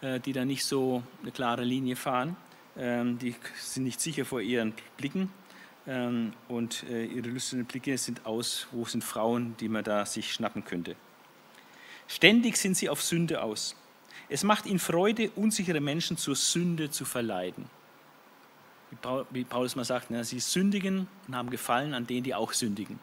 äh, 0.00 0.20
die 0.20 0.32
da 0.32 0.46
nicht 0.46 0.64
so 0.64 1.02
eine 1.20 1.32
klare 1.32 1.62
Linie 1.62 1.96
fahren, 1.96 2.34
ähm, 2.78 3.18
die 3.18 3.34
sind 3.60 3.84
nicht 3.84 4.00
sicher 4.00 4.24
vor 4.24 4.40
ihren 4.40 4.72
Blicken. 4.96 5.30
Ähm, 5.86 6.32
und 6.48 6.82
äh, 6.84 7.04
ihre 7.04 7.28
lüsternen 7.28 7.66
Blicke 7.66 7.98
sind 7.98 8.24
aus, 8.24 8.66
wo 8.72 8.86
sind 8.86 9.04
Frauen, 9.04 9.54
die 9.60 9.68
man 9.68 9.84
da 9.84 10.06
sich 10.06 10.32
schnappen 10.32 10.64
könnte. 10.64 10.96
Ständig 12.08 12.56
sind 12.56 12.74
sie 12.74 12.88
auf 12.88 13.02
Sünde 13.02 13.42
aus. 13.42 13.76
Es 14.30 14.44
macht 14.44 14.64
ihnen 14.64 14.78
Freude, 14.78 15.30
unsichere 15.36 15.82
Menschen 15.82 16.16
zur 16.16 16.36
Sünde 16.36 16.90
zu 16.90 17.04
verleiten 17.04 17.66
wie 19.30 19.44
Paulus 19.44 19.76
mal 19.76 19.84
sagt, 19.84 20.10
ne, 20.10 20.24
sie 20.24 20.40
sündigen 20.40 21.08
und 21.26 21.36
haben 21.36 21.50
Gefallen 21.50 21.94
an 21.94 22.06
denen, 22.06 22.24
die 22.24 22.34
auch 22.34 22.52
sündigen. 22.52 22.98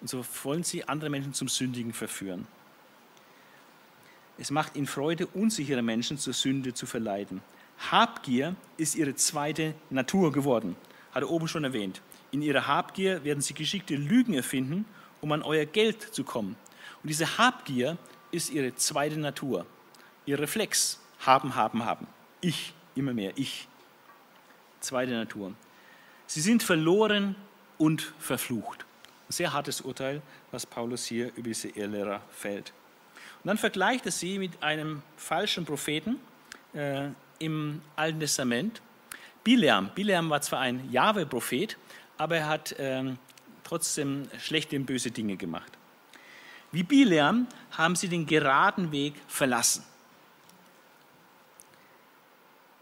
Und 0.00 0.08
so 0.08 0.24
wollen 0.42 0.64
sie 0.64 0.88
andere 0.88 1.10
Menschen 1.10 1.32
zum 1.32 1.48
Sündigen 1.48 1.92
verführen. 1.92 2.46
Es 4.38 4.50
macht 4.50 4.76
ihnen 4.76 4.86
Freude, 4.86 5.26
unsichere 5.28 5.82
Menschen 5.82 6.18
zur 6.18 6.32
Sünde 6.32 6.74
zu 6.74 6.86
verleiten. 6.86 7.40
Habgier 7.90 8.56
ist 8.76 8.94
ihre 8.94 9.14
zweite 9.14 9.74
Natur 9.90 10.32
geworden, 10.32 10.76
hat 11.12 11.22
er 11.22 11.30
oben 11.30 11.48
schon 11.48 11.64
erwähnt. 11.64 12.02
In 12.32 12.42
ihrer 12.42 12.66
Habgier 12.66 13.24
werden 13.24 13.40
sie 13.40 13.54
geschickte 13.54 13.94
Lügen 13.94 14.34
erfinden, 14.34 14.84
um 15.20 15.30
an 15.32 15.42
euer 15.42 15.66
Geld 15.66 16.02
zu 16.02 16.24
kommen. 16.24 16.56
Und 17.02 17.08
diese 17.08 17.38
Habgier 17.38 17.98
ist 18.30 18.50
ihre 18.50 18.74
zweite 18.74 19.18
Natur, 19.20 19.66
ihr 20.26 20.38
Reflex. 20.38 20.98
Haben, 21.20 21.54
haben, 21.54 21.84
haben. 21.84 22.08
Ich, 22.40 22.74
immer 22.96 23.14
mehr, 23.14 23.32
ich 23.36 23.68
zweite 24.82 25.12
Natur. 25.12 25.54
Sie 26.26 26.40
sind 26.40 26.62
verloren 26.62 27.34
und 27.78 28.12
verflucht. 28.18 28.84
Ein 29.28 29.32
sehr 29.32 29.52
hartes 29.52 29.80
Urteil, 29.80 30.22
was 30.50 30.66
Paulus 30.66 31.04
hier 31.06 31.30
über 31.36 31.48
diese 31.48 31.68
Irrlehrer 31.68 32.20
fällt. 32.30 32.72
Und 33.42 33.48
dann 33.48 33.58
vergleicht 33.58 34.06
er 34.06 34.12
sie 34.12 34.38
mit 34.38 34.62
einem 34.62 35.02
falschen 35.16 35.64
Propheten 35.64 36.20
äh, 36.74 37.08
im 37.38 37.82
Alten 37.96 38.20
Testament. 38.20 38.80
Bileam. 39.42 39.90
Bileam 39.94 40.30
war 40.30 40.40
zwar 40.42 40.60
ein 40.60 40.90
Jahwe-Prophet, 40.92 41.76
aber 42.18 42.36
er 42.36 42.48
hat 42.48 42.72
äh, 42.72 43.14
trotzdem 43.64 44.28
schlechte 44.38 44.76
und 44.76 44.86
böse 44.86 45.10
Dinge 45.10 45.36
gemacht. 45.36 45.72
Wie 46.70 46.84
Bileam 46.84 47.46
haben 47.72 47.96
sie 47.96 48.08
den 48.08 48.26
geraden 48.26 48.92
Weg 48.92 49.14
verlassen. 49.26 49.84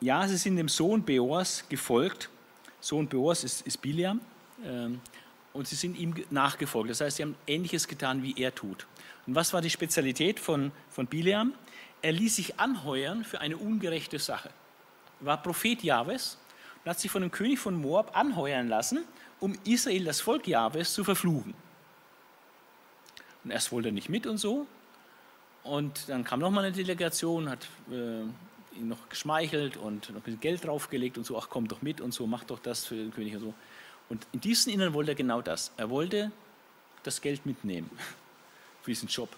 Ja, 0.00 0.26
sie 0.26 0.36
sind 0.36 0.56
dem 0.56 0.68
Sohn 0.68 1.02
Beors 1.02 1.64
gefolgt. 1.68 2.30
Sohn 2.80 3.06
Beors 3.06 3.44
ist, 3.44 3.66
ist 3.66 3.82
Bileam. 3.82 4.20
Ähm, 4.64 5.00
und 5.52 5.66
sie 5.68 5.74
sind 5.74 5.98
ihm 5.98 6.14
nachgefolgt. 6.30 6.90
Das 6.90 7.00
heißt, 7.00 7.16
sie 7.16 7.22
haben 7.22 7.34
Ähnliches 7.46 7.86
getan, 7.86 8.22
wie 8.22 8.34
er 8.40 8.54
tut. 8.54 8.86
Und 9.26 9.34
was 9.34 9.52
war 9.52 9.60
die 9.60 9.70
Spezialität 9.70 10.40
von, 10.40 10.72
von 10.88 11.06
Bileam? 11.06 11.52
Er 12.02 12.12
ließ 12.12 12.36
sich 12.36 12.58
anheuern 12.58 13.24
für 13.24 13.40
eine 13.40 13.56
ungerechte 13.56 14.18
Sache. 14.18 14.50
Er 15.20 15.26
war 15.26 15.42
Prophet 15.42 15.82
Jahwes 15.82 16.38
und 16.82 16.90
hat 16.90 16.98
sich 16.98 17.10
von 17.10 17.22
dem 17.22 17.30
König 17.30 17.58
von 17.58 17.74
Moab 17.74 18.16
anheuern 18.16 18.68
lassen, 18.68 19.04
um 19.38 19.58
Israel, 19.64 20.04
das 20.04 20.20
Volk 20.20 20.46
Jahwes, 20.46 20.94
zu 20.94 21.04
verfluchen. 21.04 21.52
Und 23.44 23.50
erst 23.50 23.72
wollte 23.72 23.88
er 23.88 23.92
nicht 23.92 24.08
mit 24.08 24.26
und 24.26 24.38
so. 24.38 24.66
Und 25.62 26.08
dann 26.08 26.24
kam 26.24 26.40
nochmal 26.40 26.64
eine 26.64 26.74
Delegation, 26.74 27.50
hat 27.50 27.66
äh, 27.90 28.22
ihn 28.72 28.88
noch 28.88 29.08
geschmeichelt 29.08 29.76
und 29.76 30.10
noch 30.10 30.16
ein 30.16 30.22
bisschen 30.22 30.40
Geld 30.40 30.64
draufgelegt 30.64 31.18
und 31.18 31.24
so, 31.24 31.38
ach 31.38 31.48
komm 31.50 31.68
doch 31.68 31.82
mit 31.82 32.00
und 32.00 32.12
so, 32.12 32.26
mach 32.26 32.44
doch 32.44 32.58
das 32.58 32.86
für 32.86 32.94
den 32.94 33.12
König 33.12 33.34
und 33.34 33.40
so. 33.40 33.54
Und 34.08 34.26
in 34.32 34.40
diesem 34.40 34.72
Inneren 34.72 34.94
wollte 34.94 35.12
er 35.12 35.14
genau 35.14 35.40
das. 35.40 35.72
Er 35.76 35.90
wollte 35.90 36.32
das 37.02 37.20
Geld 37.20 37.46
mitnehmen 37.46 37.90
für 38.82 38.90
diesen 38.90 39.08
Job. 39.08 39.28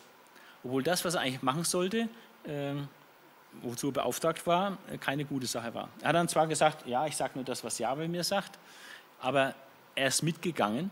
Obwohl 0.65 0.83
das, 0.83 1.05
was 1.05 1.15
er 1.15 1.21
eigentlich 1.21 1.43
machen 1.43 1.65
sollte, 1.65 2.09
äh, 2.45 2.75
wozu 3.61 3.89
er 3.89 3.93
beauftragt 3.93 4.47
war, 4.47 4.79
keine 5.01 5.25
gute 5.25 5.47
Sache 5.47 5.75
war. 5.75 5.89
Er 6.01 6.09
hat 6.09 6.15
dann 6.15 6.29
zwar 6.29 6.47
gesagt, 6.47 6.87
ja, 6.87 7.07
ich 7.07 7.17
sage 7.17 7.33
nur 7.35 7.45
das, 7.45 7.63
was 7.65 7.79
Jahwe 7.79 8.09
mir 8.09 8.25
sagt, 8.25 8.59
aber 9.21 9.55
er 9.95 10.09
ist 10.09 10.23
mitgegangen 10.23 10.91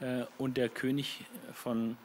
äh, 0.00 0.24
und 0.38 0.56
der 0.56 0.68
König 0.68 1.24
von 1.52 1.96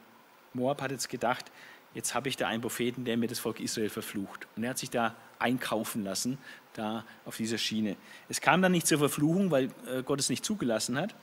Moab 0.52 0.82
hat 0.82 0.90
jetzt 0.90 1.08
gedacht, 1.08 1.50
jetzt 1.94 2.14
habe 2.14 2.28
ich 2.28 2.36
da 2.36 2.46
einen 2.46 2.60
Propheten, 2.60 3.04
der 3.04 3.16
mir 3.16 3.28
das 3.28 3.38
Volk 3.38 3.60
Israel 3.60 3.90
verflucht. 3.90 4.46
Und 4.56 4.64
er 4.64 4.70
hat 4.70 4.78
sich 4.78 4.90
da 4.90 5.14
einkaufen 5.40 6.04
lassen, 6.04 6.38
da 6.74 7.04
auf 7.24 7.36
dieser 7.36 7.58
Schiene. 7.58 7.96
Es 8.28 8.40
kam 8.40 8.62
dann 8.62 8.72
nicht 8.72 8.86
zur 8.86 8.98
Verfluchung, 8.98 9.50
weil 9.50 9.70
äh, 9.86 10.02
Gott 10.02 10.20
es 10.20 10.28
nicht 10.28 10.44
zugelassen 10.44 10.96
hat. 10.96 11.14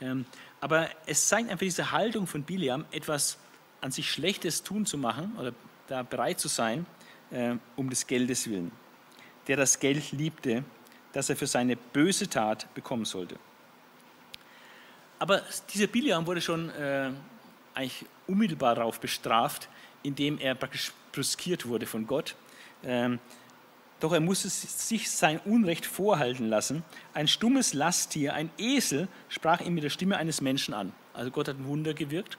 Ähm, 0.00 0.26
aber 0.60 0.88
es 1.06 1.28
zeigt 1.28 1.50
einfach 1.50 1.64
diese 1.64 1.92
Haltung 1.92 2.26
von 2.26 2.42
Biliam, 2.42 2.84
etwas 2.90 3.38
an 3.80 3.90
sich 3.90 4.10
Schlechtes 4.10 4.62
tun 4.62 4.84
zu 4.86 4.98
machen 4.98 5.36
oder 5.38 5.52
da 5.88 6.02
bereit 6.02 6.38
zu 6.38 6.48
sein, 6.48 6.86
äh, 7.30 7.54
um 7.76 7.88
des 7.90 8.06
Geldes 8.06 8.48
willen. 8.48 8.70
Der 9.46 9.56
das 9.56 9.78
Geld 9.80 10.12
liebte, 10.12 10.64
das 11.12 11.30
er 11.30 11.36
für 11.36 11.46
seine 11.46 11.76
böse 11.76 12.28
Tat 12.28 12.72
bekommen 12.74 13.04
sollte. 13.04 13.36
Aber 15.18 15.42
dieser 15.72 15.86
Biliam 15.86 16.26
wurde 16.26 16.40
schon 16.40 16.70
äh, 16.70 17.10
eigentlich 17.74 18.06
unmittelbar 18.26 18.74
darauf 18.74 19.00
bestraft, 19.00 19.68
indem 20.02 20.38
er 20.38 20.54
praktisch 20.54 20.92
brüskiert 21.12 21.66
wurde 21.66 21.86
von 21.86 22.06
Gott. 22.06 22.36
Ähm, 22.84 23.18
doch 24.00 24.12
er 24.12 24.20
musste 24.20 24.48
sich 24.48 25.10
sein 25.10 25.38
Unrecht 25.44 25.86
vorhalten 25.86 26.48
lassen. 26.48 26.82
Ein 27.12 27.28
stummes 27.28 27.74
Lasttier, 27.74 28.34
ein 28.34 28.50
Esel, 28.58 29.08
sprach 29.28 29.60
ihm 29.60 29.74
mit 29.74 29.84
der 29.84 29.90
Stimme 29.90 30.16
eines 30.16 30.40
Menschen 30.40 30.74
an. 30.74 30.92
Also 31.12 31.30
Gott 31.30 31.48
hat 31.48 31.58
ein 31.58 31.66
Wunder 31.66 31.94
gewirkt, 31.94 32.38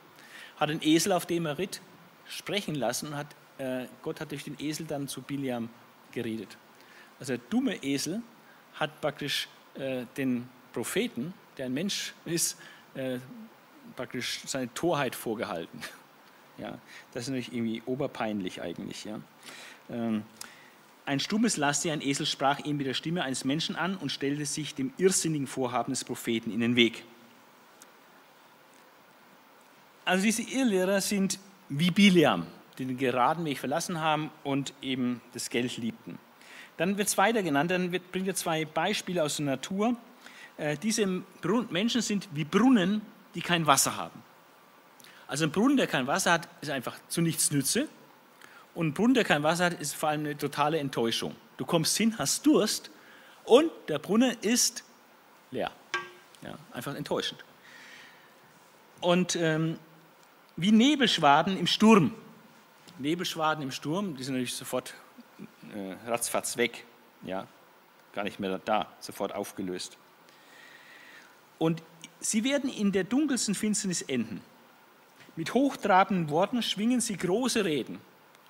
hat 0.56 0.70
den 0.70 0.82
Esel, 0.82 1.12
auf 1.12 1.24
dem 1.24 1.46
er 1.46 1.58
ritt, 1.58 1.80
sprechen 2.26 2.74
lassen 2.74 3.08
und 3.08 3.16
hat, 3.16 3.28
äh, 3.58 3.86
Gott 4.02 4.20
hat 4.20 4.32
durch 4.32 4.44
den 4.44 4.56
Esel 4.58 4.86
dann 4.86 5.06
zu 5.08 5.22
Biliam 5.22 5.68
geredet. 6.10 6.56
Also 7.20 7.36
der 7.36 7.42
dumme 7.48 7.76
Esel 7.82 8.22
hat 8.74 9.00
praktisch 9.00 9.48
äh, 9.74 10.04
den 10.16 10.48
Propheten, 10.72 11.32
der 11.56 11.66
ein 11.66 11.74
Mensch 11.74 12.14
ist, 12.24 12.58
äh, 12.94 13.18
praktisch 13.94 14.40
seine 14.46 14.72
Torheit 14.74 15.14
vorgehalten. 15.14 15.80
Ja, 16.58 16.78
das 17.12 17.24
ist 17.24 17.28
natürlich 17.30 17.52
irgendwie 17.54 17.82
oberpeinlich 17.86 18.60
eigentlich. 18.60 19.04
Ja. 19.04 19.20
Ähm, 19.90 20.22
ein 21.04 21.20
stummes 21.20 21.56
Lasstier, 21.56 21.92
ein 21.92 22.00
Esel, 22.00 22.26
sprach 22.26 22.60
ihm 22.60 22.76
mit 22.76 22.86
der 22.86 22.94
Stimme 22.94 23.22
eines 23.22 23.44
Menschen 23.44 23.76
an 23.76 23.96
und 23.96 24.12
stellte 24.12 24.46
sich 24.46 24.74
dem 24.74 24.92
irrsinnigen 24.98 25.46
Vorhaben 25.46 25.92
des 25.92 26.04
Propheten 26.04 26.52
in 26.52 26.60
den 26.60 26.76
Weg. 26.76 27.04
Also 30.04 30.24
diese 30.24 30.42
Irrlehrer 30.42 31.00
sind 31.00 31.38
wie 31.68 31.90
Biliam, 31.90 32.46
die 32.78 32.84
den 32.84 32.98
geraden 32.98 33.44
Weg 33.44 33.58
verlassen 33.58 34.00
haben 34.00 34.30
und 34.44 34.74
eben 34.82 35.20
das 35.32 35.50
Geld 35.50 35.76
liebten. 35.76 36.18
Dann 36.76 36.98
wird 36.98 37.08
es 37.08 37.18
weiter 37.18 37.42
genannt, 37.42 37.70
dann 37.70 37.92
wird, 37.92 38.10
bringt 38.10 38.28
er 38.28 38.34
zwei 38.34 38.64
Beispiele 38.64 39.22
aus 39.22 39.36
der 39.36 39.46
Natur. 39.46 39.96
Äh, 40.56 40.76
diese 40.76 41.06
Menschen 41.70 42.00
sind 42.00 42.28
wie 42.32 42.44
Brunnen, 42.44 43.02
die 43.34 43.40
kein 43.40 43.66
Wasser 43.66 43.96
haben. 43.96 44.22
Also 45.26 45.44
ein 45.44 45.52
Brunnen, 45.52 45.76
der 45.76 45.86
kein 45.86 46.06
Wasser 46.06 46.32
hat, 46.32 46.48
ist 46.60 46.70
einfach 46.70 46.96
zu 47.08 47.20
nichts 47.20 47.50
Nütze. 47.50 47.88
Und 48.74 48.88
ein 48.88 48.94
Brunnen, 48.94 49.14
der 49.14 49.24
kein 49.24 49.42
Wasser 49.42 49.66
hat, 49.66 49.80
ist 49.80 49.94
vor 49.94 50.08
allem 50.08 50.20
eine 50.20 50.36
totale 50.36 50.78
Enttäuschung. 50.78 51.34
Du 51.56 51.66
kommst 51.66 51.96
hin, 51.96 52.16
hast 52.18 52.46
Durst 52.46 52.90
und 53.44 53.70
der 53.88 53.98
Brunnen 53.98 54.36
ist 54.40 54.84
leer. 55.50 55.70
Ja, 56.42 56.58
einfach 56.72 56.94
enttäuschend. 56.94 57.44
Und 59.00 59.36
ähm, 59.36 59.78
wie 60.56 60.72
Nebelschwaden 60.72 61.56
im 61.56 61.66
Sturm. 61.66 62.14
Nebelschwaden 62.98 63.62
im 63.62 63.70
Sturm, 63.70 64.16
die 64.16 64.24
sind 64.24 64.34
natürlich 64.34 64.54
sofort 64.54 64.94
äh, 65.74 66.08
ratzfatz 66.08 66.56
weg. 66.56 66.84
Ja, 67.22 67.46
gar 68.12 68.24
nicht 68.24 68.40
mehr 68.40 68.58
da, 68.64 68.86
sofort 69.00 69.34
aufgelöst. 69.34 69.96
Und 71.58 71.82
Sie 72.22 72.44
werden 72.44 72.70
in 72.70 72.92
der 72.92 73.02
dunkelsten 73.02 73.54
Finsternis 73.54 74.00
enden. 74.00 74.40
Mit 75.34 75.54
hochtrabenden 75.54 76.30
Worten 76.30 76.62
schwingen 76.62 77.00
sie 77.00 77.16
große 77.16 77.64
Reden. 77.64 77.98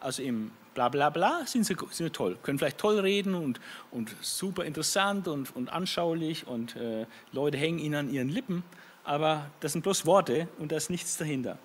Also 0.02 0.22
im 0.22 0.50
Blablabla 0.74 1.10
bla 1.10 1.38
bla 1.38 1.46
sind, 1.46 1.64
sie, 1.64 1.74
sind 1.74 2.06
sie 2.06 2.10
toll, 2.10 2.38
können 2.42 2.58
vielleicht 2.58 2.78
toll 2.78 2.98
reden 2.98 3.34
und, 3.34 3.60
und 3.90 4.14
super 4.20 4.64
interessant 4.64 5.28
und, 5.28 5.54
und 5.54 5.68
anschaulich 5.70 6.46
und 6.46 6.76
äh, 6.76 7.06
Leute 7.32 7.58
hängen 7.58 7.78
ihnen 7.78 7.94
an 7.94 8.10
ihren 8.10 8.28
Lippen, 8.28 8.64
aber 9.04 9.50
das 9.60 9.72
sind 9.72 9.82
bloß 9.82 10.06
Worte 10.06 10.48
und 10.58 10.72
da 10.72 10.76
ist 10.76 10.90
nichts 10.90 11.16
dahinter. 11.18 11.58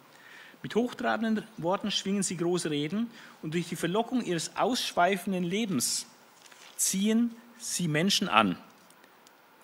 Mit 0.62 0.76
hochtrabenden 0.76 1.44
Worten 1.58 1.92
schwingen 1.92 2.24
sie 2.24 2.36
große 2.36 2.70
Reden 2.70 3.10
und 3.42 3.54
durch 3.54 3.70
die 3.70 3.76
Verlockung 3.76 4.24
ihres 4.24 4.56
ausschweifenden 4.58 5.44
Lebens 5.44 6.06
ziehen 6.76 7.32
sie 7.58 7.88
Menschen 7.88 8.28
an 8.28 8.58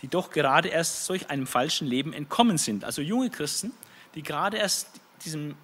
die 0.03 0.09
doch 0.09 0.29
gerade 0.29 0.67
erst 0.67 1.05
solch 1.05 1.29
einem 1.29 1.47
falschen 1.47 1.87
Leben 1.87 2.11
entkommen 2.11 2.57
sind. 2.57 2.83
Also 2.83 3.01
junge 3.01 3.29
Christen, 3.29 3.71
die 4.15 4.21
gerade 4.21 4.57
erst 4.57 4.89
diesem 5.23 5.55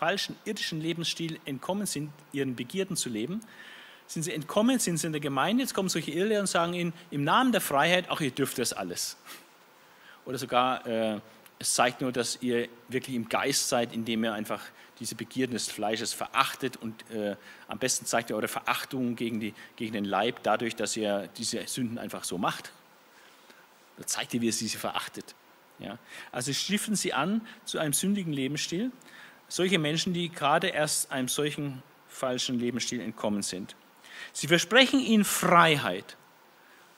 falschen 0.00 0.34
irdischen 0.46 0.80
Lebensstil 0.80 1.38
entkommen 1.44 1.86
sind, 1.86 2.10
ihren 2.32 2.56
Begierden 2.56 2.96
zu 2.96 3.10
leben. 3.10 3.42
Sind 4.06 4.22
sie 4.22 4.32
entkommen, 4.32 4.78
sind 4.78 4.96
sie 4.96 5.06
in 5.06 5.12
der 5.12 5.20
Gemeinde, 5.20 5.62
jetzt 5.62 5.74
kommen 5.74 5.90
solche 5.90 6.10
Irrlehrer 6.10 6.40
und 6.40 6.46
sagen 6.46 6.72
ihnen 6.72 6.94
im 7.10 7.22
Namen 7.22 7.52
der 7.52 7.60
Freiheit, 7.60 8.06
ach, 8.08 8.22
ihr 8.22 8.30
dürft 8.30 8.58
das 8.58 8.72
alles. 8.72 9.18
Oder 10.24 10.38
sogar, 10.38 10.86
äh, 10.86 11.20
es 11.58 11.74
zeigt 11.74 12.00
nur, 12.00 12.12
dass 12.12 12.38
ihr 12.40 12.68
wirklich 12.88 13.14
im 13.14 13.28
Geist 13.28 13.68
seid, 13.68 13.92
indem 13.92 14.24
ihr 14.24 14.32
einfach 14.32 14.62
diese 15.00 15.14
Begierden 15.14 15.52
des 15.52 15.70
Fleisches 15.70 16.14
verachtet 16.14 16.78
und 16.78 17.10
äh, 17.10 17.36
am 17.68 17.78
besten 17.78 18.06
zeigt 18.06 18.30
ihr 18.30 18.36
eure 18.36 18.48
Verachtung 18.48 19.16
gegen, 19.16 19.38
die, 19.38 19.52
gegen 19.76 19.92
den 19.92 20.06
Leib 20.06 20.42
dadurch, 20.42 20.76
dass 20.76 20.96
ihr 20.96 21.28
diese 21.36 21.66
Sünden 21.66 21.98
einfach 21.98 22.24
so 22.24 22.38
macht. 22.38 22.72
Da 23.98 24.06
zeigt 24.06 24.32
er, 24.32 24.40
wie 24.40 24.48
er 24.48 24.52
sie 24.52 24.68
verachtet. 24.70 25.34
Ja? 25.78 25.98
Also 26.32 26.54
stiften 26.54 26.96
sie 26.96 27.12
an 27.12 27.46
zu 27.66 27.78
einem 27.78 27.92
sündigen 27.92 28.32
Lebensstil. 28.32 28.90
Solche 29.50 29.80
Menschen, 29.80 30.14
die 30.14 30.28
gerade 30.28 30.68
erst 30.68 31.10
einem 31.10 31.26
solchen 31.26 31.82
falschen 32.06 32.60
Lebensstil 32.60 33.00
entkommen 33.00 33.42
sind. 33.42 33.74
Sie 34.32 34.46
versprechen 34.46 35.00
ihnen 35.00 35.24
Freiheit. 35.24 36.16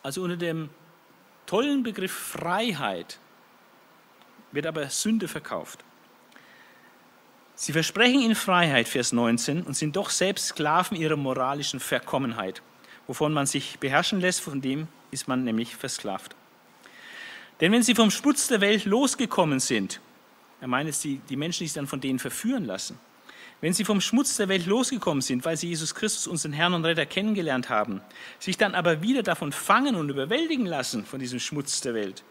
Also 0.03 0.23
unter 0.23 0.37
dem 0.37 0.69
tollen 1.47 1.83
Begriff 1.83 2.13
Freiheit 2.13 3.19
wird 4.53 4.67
aber 4.67 4.91
Sünde 4.91 5.29
verkauft. 5.29 5.83
Sie 7.55 7.73
versprechen 7.73 8.21
ihnen 8.21 8.35
Freiheit, 8.35 8.87
Vers 8.87 9.13
19, 9.13 9.63
und 9.63 9.75
sind 9.75 9.97
doch 9.97 10.11
selbst 10.11 10.49
Sklaven 10.49 10.97
ihrer 10.97 11.17
moralischen 11.17 11.81
Verkommenheit. 11.81 12.61
Wovon 13.07 13.33
man 13.33 13.47
sich 13.47 13.79
beherrschen 13.79 14.21
lässt, 14.21 14.43
von 14.43 14.61
dem 14.61 14.89
ist 15.11 15.27
man 15.27 15.43
nämlich 15.43 15.75
versklavt. 15.75 16.37
Denn 17.63 17.73
wenn 17.73 17.83
sie 17.83 17.95
vom 17.95 18.11
Schmutz 18.11 18.49
der 18.49 18.61
Welt 18.61 18.85
losgekommen 18.85 19.59
sind, 19.59 20.01
er 20.63 20.69
meint 20.69 20.89
es 20.89 21.01
die, 21.01 21.21
die 21.29 21.35
Menschen, 21.35 21.65
die 21.65 21.67
sich 21.67 21.75
dann 21.75 21.89
von 21.89 22.01
denen 22.01 22.21
verführen 22.21 22.65
lassen, 22.65 22.97
wenn 23.61 23.73
sie 23.73 23.85
vom 23.85 24.01
Schmutz 24.01 24.37
der 24.37 24.49
Welt 24.49 24.65
losgekommen 24.65 25.21
sind, 25.21 25.45
weil 25.45 25.57
sie 25.57 25.69
Jesus 25.69 25.93
Christus, 25.93 26.29
unseren 26.29 26.53
Herrn 26.53 26.73
und 26.73 26.85
Retter, 26.85 27.05
kennengelernt 27.05 27.69
haben, 27.69 28.01
sich 28.39 28.59
dann 28.59 28.77
aber 28.77 29.03
wieder 29.03 29.25
davon 29.25 29.51
fangen 29.51 29.97
und 29.97 30.09
überwältigen 30.09 30.65
lassen 30.65 31.05
von 31.05 31.19
diesem 31.19 31.41
Schmutz 31.41 31.81
der 31.81 31.95
Welt, 31.95 32.23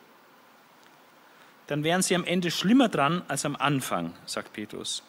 dann 1.67 1.83
wären 1.83 2.01
sie 2.01 2.15
am 2.15 2.23
Ende 2.23 2.51
schlimmer 2.51 2.87
dran 2.87 3.21
als 3.27 3.43
am 3.43 3.57
Anfang, 3.57 4.13
sagt 4.25 4.53
Petrus. 4.53 5.03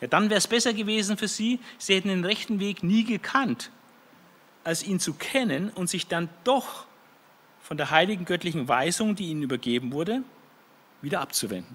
Ja, 0.00 0.06
dann 0.06 0.30
wäre 0.30 0.38
es 0.38 0.46
besser 0.46 0.72
gewesen 0.72 1.16
für 1.16 1.28
sie, 1.28 1.58
sie 1.78 1.96
hätten 1.96 2.08
den 2.08 2.24
rechten 2.24 2.60
Weg 2.60 2.84
nie 2.84 3.02
gekannt, 3.02 3.72
als 4.62 4.84
ihn 4.84 5.00
zu 5.00 5.14
kennen 5.14 5.70
und 5.70 5.90
sich 5.90 6.06
dann 6.06 6.28
doch 6.44 6.86
von 7.60 7.76
der 7.76 7.90
heiligen 7.90 8.24
göttlichen 8.24 8.68
Weisung, 8.68 9.16
die 9.16 9.30
ihnen 9.30 9.42
übergeben 9.42 9.90
wurde, 9.90 10.22
wieder 11.00 11.20
abzuwenden. 11.20 11.74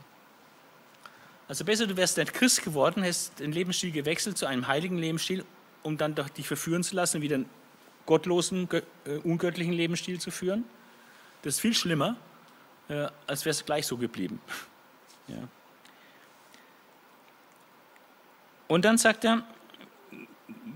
Also 1.48 1.64
besser, 1.64 1.88
du 1.88 1.96
wärst 1.96 2.20
ein 2.20 2.26
Christ 2.28 2.64
geworden, 2.64 3.04
hast 3.04 3.40
den 3.40 3.52
Lebensstil 3.52 3.92
gewechselt 3.92 4.38
zu 4.38 4.46
einem 4.46 4.68
heiligen 4.68 4.98
Lebensstil, 4.98 5.46
um 5.82 5.98
dann 5.98 6.14
dich 6.16 6.48
verführen 6.48 6.84
zu 6.84 6.96
lassen, 6.96 7.22
wieder 7.22 7.36
einen 7.36 7.50
gottlosen, 8.06 8.68
äh, 8.72 9.18
ungöttlichen 9.24 9.74
Lebensstil 9.74 10.20
zu 10.20 10.32
führen. 10.32 10.66
Das 11.44 11.56
ist 11.56 11.60
viel 11.62 11.74
schlimmer, 11.74 12.18
äh, 12.90 13.08
als 13.28 13.46
wäre 13.46 13.52
es 13.52 13.66
gleich 13.66 13.88
so 13.88 13.98
geblieben. 13.98 14.42
Ja. 15.30 15.46
Und 18.70 18.86
dann 18.86 18.98
sagt 18.98 19.26
er, 19.26 19.44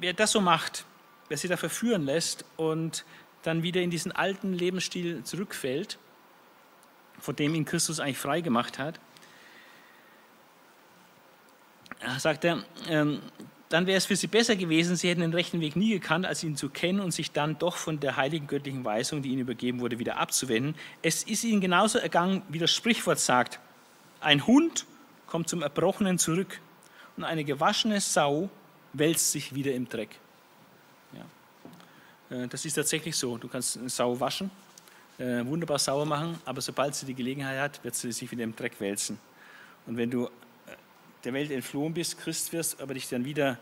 wer 0.01 0.11
das 0.11 0.33
so 0.33 0.41
macht, 0.41 0.83
wer 1.29 1.37
sich 1.37 1.49
da 1.49 1.55
verführen 1.55 2.03
lässt 2.03 2.43
und 2.57 3.05
dann 3.43 3.63
wieder 3.63 3.79
in 3.79 3.89
diesen 3.89 4.11
alten 4.11 4.51
Lebensstil 4.51 5.23
zurückfällt, 5.23 5.97
von 7.17 7.33
dem 7.33 7.55
ihn 7.55 7.63
Christus 7.63 8.01
eigentlich 8.01 8.17
frei 8.17 8.41
gemacht 8.41 8.77
hat, 8.77 8.99
sagt 12.17 12.45
er, 12.45 12.63
ähm, 12.89 13.19
dann 13.71 13.87
wäre 13.87 13.97
es 13.97 14.05
für 14.05 14.15
sie 14.15 14.27
besser 14.27 14.55
gewesen, 14.55 14.95
sie 14.95 15.09
hätten 15.09 15.21
den 15.21 15.33
rechten 15.33 15.61
Weg 15.61 15.75
nie 15.75 15.91
gekannt, 15.91 16.25
als 16.25 16.43
ihn 16.43 16.57
zu 16.57 16.69
kennen 16.69 16.99
und 16.99 17.11
sich 17.11 17.31
dann 17.31 17.57
doch 17.57 17.77
von 17.77 17.99
der 17.99 18.17
heiligen 18.17 18.47
göttlichen 18.47 18.83
Weisung, 18.83 19.21
die 19.21 19.29
ihnen 19.29 19.41
übergeben 19.41 19.79
wurde, 19.79 19.97
wieder 19.97 20.17
abzuwenden. 20.17 20.75
Es 21.01 21.23
ist 21.23 21.43
ihnen 21.43 21.61
genauso 21.61 21.97
ergangen, 21.97 22.41
wie 22.49 22.59
das 22.59 22.71
Sprichwort 22.71 23.19
sagt. 23.19 23.59
Ein 24.19 24.45
Hund 24.45 24.85
kommt 25.25 25.47
zum 25.47 25.61
Erbrochenen 25.61 26.19
zurück 26.19 26.59
und 27.15 27.23
eine 27.23 27.45
gewaschene 27.45 28.01
Sau 28.01 28.49
wälzt 28.93 29.31
sich 29.31 29.55
wieder 29.55 29.73
im 29.73 29.87
Dreck. 29.87 30.19
Ja. 31.13 32.43
Äh, 32.43 32.47
das 32.47 32.65
ist 32.65 32.73
tatsächlich 32.73 33.15
so. 33.15 33.37
Du 33.37 33.47
kannst 33.47 33.77
eine 33.77 33.89
Sau 33.89 34.19
waschen, 34.19 34.51
äh, 35.17 35.45
wunderbar 35.45 35.79
sauer 35.79 36.05
machen, 36.05 36.37
aber 36.43 36.59
sobald 36.59 36.95
sie 36.95 37.05
die 37.05 37.13
Gelegenheit 37.13 37.59
hat, 37.59 37.83
wird 37.83 37.95
sie 37.95 38.11
sich 38.11 38.29
wieder 38.31 38.43
im 38.43 38.55
Dreck 38.55 38.79
wälzen. 38.79 39.17
Und 39.85 39.97
wenn 39.97 40.11
du 40.11 40.29
der 41.23 41.33
Welt 41.33 41.51
entflohen 41.51 41.93
bist, 41.93 42.19
Christ 42.19 42.51
wirst, 42.53 42.81
aber 42.81 42.93
dich 42.93 43.07
dann 43.09 43.25
wieder 43.25 43.57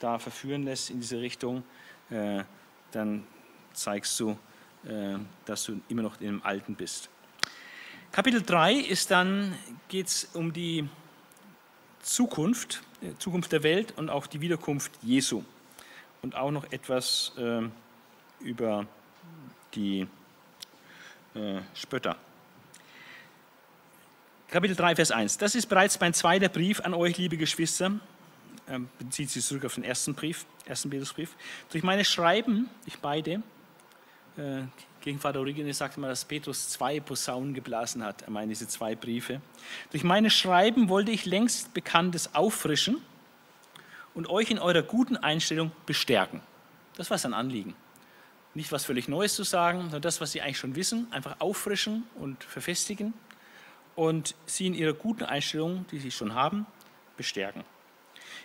da 0.00 0.18
verführen 0.18 0.64
lässt 0.64 0.90
in 0.90 1.00
diese 1.00 1.20
Richtung, 1.20 1.62
äh, 2.10 2.42
dann 2.90 3.24
zeigst 3.72 4.18
du, 4.20 4.36
äh, 4.84 5.16
dass 5.44 5.64
du 5.64 5.80
immer 5.88 6.02
noch 6.02 6.20
im 6.20 6.44
Alten 6.44 6.74
bist. 6.74 7.08
Kapitel 8.10 8.42
3 8.42 8.74
ist 8.74 9.10
dann, 9.10 9.56
geht 9.88 10.08
es 10.08 10.28
um 10.34 10.52
die 10.52 10.88
Zukunft, 12.02 12.82
die 13.00 13.16
Zukunft 13.18 13.52
der 13.52 13.62
Welt 13.62 13.94
und 13.96 14.10
auch 14.10 14.26
die 14.26 14.40
Wiederkunft 14.40 14.92
Jesu. 15.02 15.42
Und 16.20 16.36
auch 16.36 16.50
noch 16.50 16.70
etwas 16.70 17.32
äh, 17.38 17.62
über 18.40 18.86
die 19.74 20.06
äh, 21.34 21.60
Spötter. 21.74 22.16
Kapitel 24.52 24.76
3, 24.76 24.96
Vers 24.96 25.10
1. 25.10 25.38
Das 25.38 25.54
ist 25.54 25.64
bereits 25.64 25.98
mein 25.98 26.12
zweiter 26.12 26.50
Brief 26.50 26.80
an 26.80 26.92
euch, 26.92 27.16
liebe 27.16 27.38
Geschwister. 27.38 27.90
Ähm, 28.68 28.86
bezieht 28.98 29.30
sich 29.30 29.42
zurück 29.42 29.64
auf 29.64 29.76
den 29.76 29.82
ersten 29.82 30.12
Brief, 30.12 30.44
ersten 30.66 30.90
Petrusbrief. 30.90 31.34
Durch 31.70 31.82
meine 31.82 32.04
Schreiben, 32.04 32.68
ich 32.84 32.98
beide, 32.98 33.42
äh, 34.36 34.64
gegen 35.00 35.18
Vater 35.18 35.38
Origenes 35.38 35.78
sagte 35.78 35.98
man, 36.00 36.10
dass 36.10 36.26
Petrus 36.26 36.68
zwei 36.68 37.00
Posaunen 37.00 37.54
geblasen 37.54 38.04
hat. 38.04 38.20
Er 38.20 38.30
meint 38.30 38.50
diese 38.50 38.68
zwei 38.68 38.94
Briefe. 38.94 39.40
Durch 39.90 40.04
meine 40.04 40.28
Schreiben 40.28 40.90
wollte 40.90 41.12
ich 41.12 41.24
längst 41.24 41.72
Bekanntes 41.72 42.34
auffrischen 42.34 42.98
und 44.12 44.28
euch 44.28 44.50
in 44.50 44.58
eurer 44.58 44.82
guten 44.82 45.16
Einstellung 45.16 45.72
bestärken. 45.86 46.42
Das 46.98 47.10
war 47.10 47.16
sein 47.16 47.32
Anliegen. 47.32 47.74
Nicht 48.52 48.70
was 48.70 48.84
völlig 48.84 49.08
Neues 49.08 49.34
zu 49.34 49.44
sagen, 49.44 49.80
sondern 49.80 50.02
das, 50.02 50.20
was 50.20 50.32
sie 50.32 50.42
eigentlich 50.42 50.58
schon 50.58 50.76
wissen, 50.76 51.06
einfach 51.10 51.36
auffrischen 51.38 52.02
und 52.16 52.44
verfestigen 52.44 53.14
und 53.96 54.34
sie 54.46 54.66
in 54.66 54.74
ihrer 54.74 54.94
guten 54.94 55.24
Einstellung, 55.24 55.84
die 55.90 55.98
sie 55.98 56.10
schon 56.10 56.34
haben, 56.34 56.66
bestärken. 57.16 57.64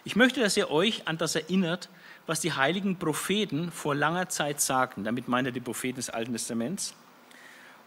Ich 0.04 0.16
möchte, 0.16 0.40
dass 0.42 0.56
ihr 0.58 0.70
euch 0.72 1.08
an 1.08 1.18
das 1.18 1.36
erinnert, 1.36 1.90
was 2.26 2.40
die 2.40 2.54
heiligen 2.54 2.98
Propheten 2.98 3.72
vor 3.72 3.96
langer 3.96 4.30
Zeit 4.30 4.62
sagten. 4.62 5.04
Damit 5.04 5.28
meint 5.28 5.48
er 5.48 5.52
die 5.52 5.60
Propheten 5.60 5.96
des 5.96 6.10
Alten 6.10 6.34
Testaments. 6.34 6.94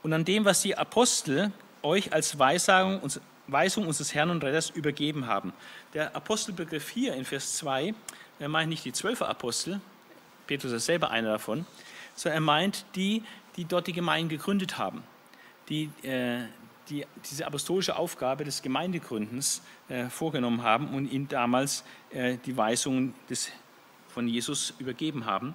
Und 0.03 0.13
an 0.13 0.25
dem, 0.25 0.45
was 0.45 0.63
die 0.63 0.77
Apostel 0.77 1.53
euch 1.83 2.13
als 2.13 2.39
Weisung, 2.39 3.01
Weisung 3.47 3.87
unseres 3.87 4.15
Herrn 4.15 4.31
und 4.31 4.43
Retters 4.45 4.71
übergeben 4.71 5.27
haben. 5.27 5.53
Der 5.95 6.15
Apostelbegriff 6.15 6.89
hier 6.91 7.15
in 7.15 7.25
Vers 7.25 7.57
2, 7.57 7.95
er 8.39 8.49
meint 8.49 8.71
nicht 8.71 8.85
die 8.85 8.93
zwölf 8.93 9.23
Apostel, 9.23 9.81
Petrus 10.47 10.73
ist 10.73 10.87
selber 10.87 11.11
einer 11.11 11.33
davon, 11.33 11.67
sondern 12.15 12.39
er 12.39 12.41
meint 12.41 12.85
die, 12.97 13.23
die 13.57 13.65
dort 13.65 13.87
die 13.87 13.93
Gemeinden 13.93 14.29
gegründet 14.29 14.79
haben, 14.79 15.03
die 15.69 15.91
äh, 16.03 16.41
die 16.91 17.07
diese 17.31 17.47
apostolische 17.47 17.97
Aufgabe 17.97 18.45
des 18.45 18.63
Gemeindegründens 18.63 19.63
äh, 19.89 20.07
vorgenommen 20.07 20.63
haben 20.63 20.89
und 20.89 21.11
ihm 21.11 21.29
damals 21.29 21.85
äh, 22.11 22.37
die 22.45 22.57
Weisungen 22.57 23.15
des, 23.29 23.51
von 24.09 24.27
Jesus 24.29 24.75
übergeben 24.79 25.25
haben. 25.25 25.55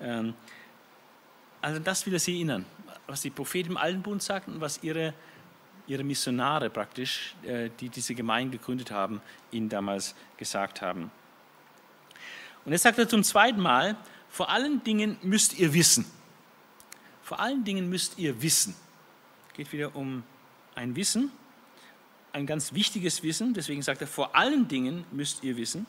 Ähm, 0.00 0.34
also 1.60 1.78
das 1.78 2.04
will 2.06 2.14
er 2.14 2.18
sie 2.18 2.34
erinnern, 2.34 2.64
was 3.06 3.20
die 3.20 3.30
Propheten 3.30 3.70
im 3.70 3.76
Alten 3.76 4.02
Bund 4.02 4.22
sagten 4.22 4.60
was 4.60 4.82
ihre, 4.82 5.14
ihre 5.86 6.02
Missionare 6.02 6.70
praktisch, 6.70 7.34
äh, 7.44 7.70
die 7.78 7.88
diese 7.88 8.14
Gemeinde 8.14 8.58
gegründet 8.58 8.90
haben, 8.90 9.20
ihnen 9.50 9.68
damals 9.68 10.14
gesagt 10.36 10.80
haben. 10.80 11.10
Und 12.64 12.72
jetzt 12.72 12.82
sagt 12.82 12.98
er 12.98 13.08
zum 13.08 13.22
zweiten 13.22 13.60
Mal, 13.60 13.96
vor 14.28 14.48
allen 14.48 14.82
Dingen 14.82 15.18
müsst 15.22 15.58
ihr 15.58 15.74
wissen. 15.74 16.06
Vor 17.22 17.40
allen 17.40 17.64
Dingen 17.64 17.88
müsst 17.88 18.18
ihr 18.18 18.40
wissen. 18.40 18.74
Geht 19.54 19.72
wieder 19.72 19.94
um 19.94 20.24
ein 20.74 20.96
Wissen, 20.96 21.30
ein 22.32 22.46
ganz 22.46 22.72
wichtiges 22.72 23.22
Wissen, 23.22 23.54
deswegen 23.54 23.82
sagt 23.82 24.00
er, 24.00 24.06
vor 24.06 24.34
allen 24.34 24.68
Dingen 24.68 25.04
müsst 25.12 25.44
ihr 25.44 25.56
wissen, 25.56 25.86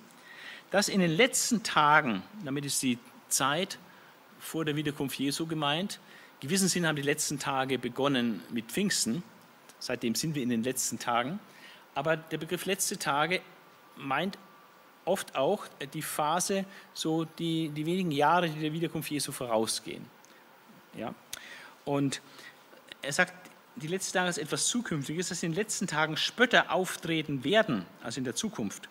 dass 0.72 0.90
in 0.90 1.00
den 1.00 1.12
letzten 1.12 1.64
Tagen, 1.64 2.24
damit 2.44 2.66
ist 2.66 2.82
die 2.84 2.98
Zeit 3.30 3.78
vor 4.40 4.66
der 4.66 4.76
Wiederkunft 4.76 5.18
Jesu 5.18 5.46
gemeint, 5.46 6.00
gewissen 6.42 6.68
Sinn 6.68 6.86
haben 6.86 6.96
die 6.96 7.02
letzten 7.02 7.40
Tage 7.40 7.80
begonnen 7.80 8.42
mit 8.50 8.66
Pfingsten, 8.66 9.24
seitdem 9.80 10.16
sind 10.16 10.36
wir 10.36 10.44
in 10.44 10.50
den 10.50 10.64
letzten 10.64 11.00
Tagen, 11.00 11.40
aber 11.96 12.18
der 12.18 12.38
Begriff 12.38 12.66
letzte 12.66 12.98
Tage 12.98 13.42
meint 13.96 14.38
oft 15.06 15.36
auch 15.36 15.66
die 15.94 16.02
Phase, 16.02 16.66
so 16.94 17.26
die, 17.26 17.70
die 17.70 17.86
wenigen 17.86 18.12
Jahre, 18.12 18.50
die 18.50 18.60
der 18.60 18.74
Wiederkunft 18.74 19.12
Jesu 19.12 19.32
vorausgehen. 19.32 20.06
Ja? 20.98 21.14
Und 21.86 22.22
er 23.02 23.14
sagt, 23.14 23.34
die 23.76 23.88
letzten 23.88 24.14
Tage 24.14 24.30
ist 24.30 24.38
etwas 24.38 24.68
Zukünftiges, 24.68 25.30
dass 25.30 25.44
in 25.44 25.52
den 25.52 25.58
letzten 25.58 25.88
Tagen 25.88 26.18
Spötter 26.18 26.72
auftreten 26.72 27.44
werden, 27.44 27.86
also 28.04 28.20
in 28.20 28.24
der 28.24 28.36
Zukunft, 28.36 28.90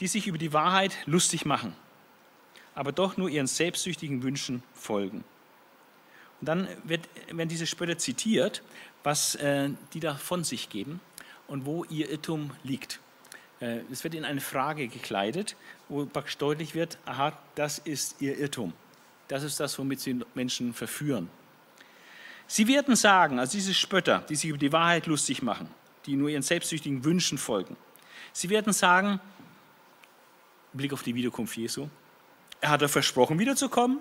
die 0.00 0.06
sich 0.06 0.26
über 0.26 0.38
die 0.38 0.52
Wahrheit 0.52 0.96
lustig 1.06 1.44
machen, 1.44 1.74
aber 2.74 2.92
doch 2.92 3.16
nur 3.16 3.28
ihren 3.28 3.46
selbstsüchtigen 3.46 4.22
Wünschen 4.22 4.62
folgen. 4.72 5.24
Und 6.40 6.48
dann 6.48 6.68
wird, 6.84 7.08
werden 7.30 7.48
diese 7.48 7.66
Spötter 7.66 7.98
zitiert, 7.98 8.62
was 9.02 9.34
äh, 9.36 9.70
die 9.92 10.00
da 10.00 10.14
von 10.14 10.44
sich 10.44 10.68
geben 10.68 11.00
und 11.48 11.66
wo 11.66 11.84
ihr 11.84 12.10
Irrtum 12.10 12.52
liegt. 12.62 13.00
Äh, 13.60 13.80
es 13.90 14.04
wird 14.04 14.14
in 14.14 14.24
eine 14.24 14.40
Frage 14.40 14.88
gekleidet, 14.88 15.56
wo 15.88 16.06
praktisch 16.06 16.38
deutlich 16.38 16.74
wird, 16.74 16.98
aha, 17.06 17.36
das 17.54 17.78
ist 17.78 18.20
ihr 18.20 18.38
Irrtum. 18.38 18.72
Das 19.26 19.42
ist 19.42 19.60
das, 19.60 19.78
womit 19.78 20.00
sie 20.00 20.20
Menschen 20.34 20.72
verführen. 20.72 21.28
Sie 22.48 22.66
werden 22.66 22.96
sagen, 22.96 23.38
also 23.38 23.52
diese 23.52 23.74
Spötter, 23.74 24.24
die 24.28 24.34
sich 24.34 24.48
über 24.48 24.58
die 24.58 24.72
Wahrheit 24.72 25.06
lustig 25.06 25.42
machen, 25.42 25.68
die 26.06 26.16
nur 26.16 26.30
ihren 26.30 26.42
selbstsüchtigen 26.42 27.04
Wünschen 27.04 27.36
folgen, 27.36 27.76
sie 28.32 28.48
werden 28.48 28.72
sagen, 28.72 29.20
Blick 30.72 30.92
auf 30.92 31.02
die 31.02 31.14
Wiederkunft 31.14 31.56
Jesu, 31.56 31.88
er 32.60 32.70
hat 32.70 32.82
er 32.82 32.88
versprochen, 32.88 33.38
wiederzukommen. 33.38 34.00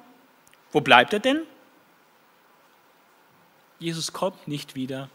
Wo 0.71 0.81
bleibt 0.81 1.13
er 1.13 1.19
denn? 1.19 1.41
Jesus 3.79 4.13
kommt 4.13 4.47
nicht 4.47 4.75
wieder, 4.75 5.09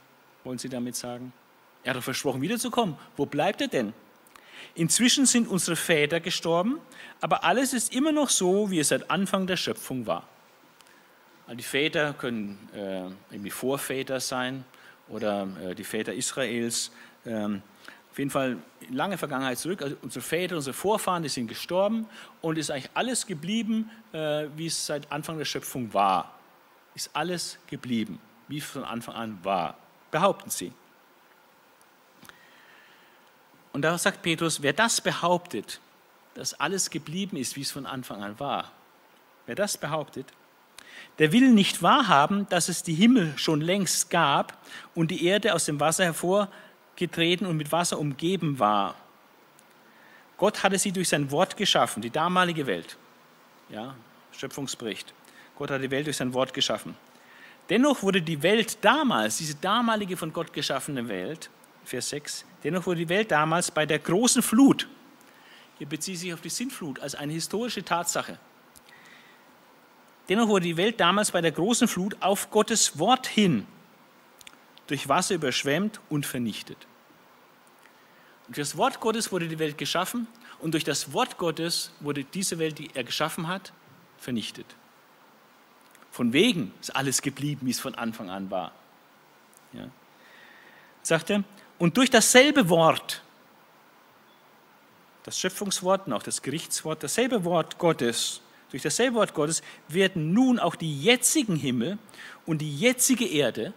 wollen 0.44 0.58
Sie 0.58 0.68
damit 0.68 0.94
sagen. 0.94 1.32
Er 1.82 1.90
hat 1.90 1.96
er 1.96 2.02
versprochen, 2.02 2.42
wiederzukommen. 2.42 2.96
Wo 3.16 3.26
bleibt 3.26 3.60
er 3.60 3.68
denn? 3.68 3.92
Inzwischen 4.74 5.26
sind 5.26 5.48
unsere 5.48 5.74
Väter 5.74 6.20
gestorben, 6.20 6.78
aber 7.20 7.44
alles 7.44 7.72
ist 7.72 7.92
immer 7.94 8.12
noch 8.12 8.28
so, 8.28 8.70
wie 8.70 8.78
es 8.78 8.88
seit 8.88 9.10
Anfang 9.10 9.46
der 9.46 9.56
Schöpfung 9.56 10.06
war. 10.06 10.28
Die 11.54 11.62
Väter 11.62 12.14
können 12.14 12.58
äh, 12.74 13.02
irgendwie 13.30 13.50
Vorväter 13.50 14.20
sein 14.20 14.64
oder 15.08 15.46
äh, 15.62 15.74
die 15.74 15.84
Väter 15.84 16.14
Israels. 16.14 16.90
Ähm, 17.26 17.62
auf 18.10 18.18
jeden 18.18 18.30
Fall 18.30 18.56
lange 18.90 19.18
Vergangenheit 19.18 19.58
zurück. 19.58 19.82
Also 19.82 19.96
unsere 20.02 20.22
Väter, 20.22 20.56
unsere 20.56 20.74
Vorfahren, 20.74 21.22
die 21.22 21.28
sind 21.28 21.48
gestorben 21.48 22.06
und 22.40 22.56
ist 22.56 22.70
eigentlich 22.70 22.90
alles 22.94 23.26
geblieben, 23.26 23.90
äh, 24.12 24.46
wie 24.56 24.66
es 24.66 24.86
seit 24.86 25.10
Anfang 25.12 25.36
der 25.36 25.44
Schöpfung 25.44 25.92
war. 25.92 26.38
Ist 26.94 27.10
alles 27.14 27.58
geblieben, 27.66 28.18
wie 28.48 28.58
es 28.58 28.64
von 28.64 28.84
Anfang 28.84 29.14
an 29.14 29.38
war, 29.42 29.76
behaupten 30.10 30.50
sie. 30.50 30.72
Und 33.72 33.82
da 33.82 33.96
sagt 33.98 34.22
Petrus, 34.22 34.62
wer 34.62 34.72
das 34.72 35.00
behauptet, 35.00 35.80
dass 36.34 36.54
alles 36.54 36.88
geblieben 36.90 37.36
ist, 37.36 37.56
wie 37.56 37.62
es 37.62 37.70
von 37.70 37.86
Anfang 37.86 38.22
an 38.22 38.38
war, 38.40 38.70
wer 39.46 39.54
das 39.54 39.76
behauptet, 39.76 40.26
der 41.18 41.32
will 41.32 41.50
nicht 41.50 41.82
wahrhaben, 41.82 42.48
dass 42.48 42.68
es 42.68 42.82
die 42.82 42.94
Himmel 42.94 43.32
schon 43.36 43.60
längst 43.60 44.10
gab 44.10 44.58
und 44.94 45.10
die 45.10 45.24
Erde 45.26 45.54
aus 45.54 45.66
dem 45.66 45.78
Wasser 45.80 46.04
hervor 46.04 46.48
getreten 46.96 47.46
und 47.46 47.56
mit 47.56 47.72
Wasser 47.72 47.98
umgeben 47.98 48.58
war. 48.58 48.94
Gott 50.36 50.62
hatte 50.62 50.78
sie 50.78 50.92
durch 50.92 51.08
sein 51.08 51.30
Wort 51.30 51.56
geschaffen, 51.56 52.02
die 52.02 52.10
damalige 52.10 52.66
Welt. 52.66 52.96
Ja, 53.68 53.94
Schöpfungsbericht. 54.32 55.14
Gott 55.56 55.70
hat 55.70 55.82
die 55.82 55.90
Welt 55.90 56.06
durch 56.06 56.16
sein 56.16 56.34
Wort 56.34 56.52
geschaffen. 56.52 56.96
Dennoch 57.68 58.02
wurde 58.02 58.20
die 58.20 58.42
Welt 58.42 58.78
damals, 58.80 59.38
diese 59.38 59.54
damalige 59.54 60.16
von 60.16 60.32
Gott 60.32 60.52
geschaffene 60.52 61.08
Welt, 61.08 61.48
Vers 61.84 62.08
6, 62.10 62.44
dennoch 62.64 62.86
wurde 62.86 63.00
die 63.00 63.08
Welt 63.08 63.30
damals 63.30 63.70
bei 63.70 63.86
der 63.86 63.98
großen 63.98 64.42
Flut, 64.42 64.88
hier 65.78 65.88
bezieht 65.88 66.18
sich 66.18 66.32
auf 66.32 66.40
die 66.40 66.48
Sintflut 66.48 67.00
als 67.00 67.14
eine 67.14 67.32
historische 67.32 67.84
Tatsache, 67.84 68.38
dennoch 70.28 70.48
wurde 70.48 70.66
die 70.66 70.76
Welt 70.76 71.00
damals 71.00 71.30
bei 71.30 71.40
der 71.40 71.52
großen 71.52 71.88
Flut 71.88 72.16
auf 72.20 72.50
Gottes 72.50 72.98
Wort 72.98 73.26
hin 73.26 73.66
durch 74.86 75.08
Wasser 75.08 75.34
überschwemmt 75.34 76.00
und 76.10 76.26
vernichtet. 76.26 76.76
Durch 78.46 78.58
das 78.58 78.76
Wort 78.76 79.00
Gottes 79.00 79.32
wurde 79.32 79.48
die 79.48 79.58
Welt 79.58 79.78
geschaffen 79.78 80.26
und 80.58 80.74
durch 80.74 80.84
das 80.84 81.12
Wort 81.12 81.38
Gottes 81.38 81.92
wurde 82.00 82.24
diese 82.24 82.58
Welt, 82.58 82.78
die 82.78 82.90
er 82.94 83.04
geschaffen 83.04 83.48
hat, 83.48 83.72
vernichtet. 84.18 84.66
Von 86.10 86.34
wegen 86.34 86.74
ist 86.80 86.94
alles 86.94 87.22
geblieben, 87.22 87.66
wie 87.66 87.70
es 87.70 87.80
von 87.80 87.94
Anfang 87.94 88.28
an 88.28 88.50
war. 88.50 88.72
Ja. 89.72 89.88
Sagt 91.02 91.30
er, 91.30 91.42
und 91.78 91.96
durch 91.96 92.10
dasselbe 92.10 92.68
Wort, 92.68 93.22
das 95.22 95.38
Schöpfungswort 95.38 96.06
und 96.06 96.12
auch 96.12 96.22
das 96.22 96.42
Gerichtswort, 96.42 97.02
dasselbe 97.02 97.44
Wort 97.44 97.78
Gottes, 97.78 98.42
durch 98.72 98.82
dasselbe 98.82 99.16
Wort 99.16 99.34
Gottes 99.34 99.62
werden 99.88 100.32
nun 100.32 100.58
auch 100.58 100.74
die 100.74 101.02
jetzigen 101.02 101.56
Himmel 101.56 101.98
und 102.46 102.58
die 102.62 102.74
jetzige 102.74 103.26
Erde 103.26 103.74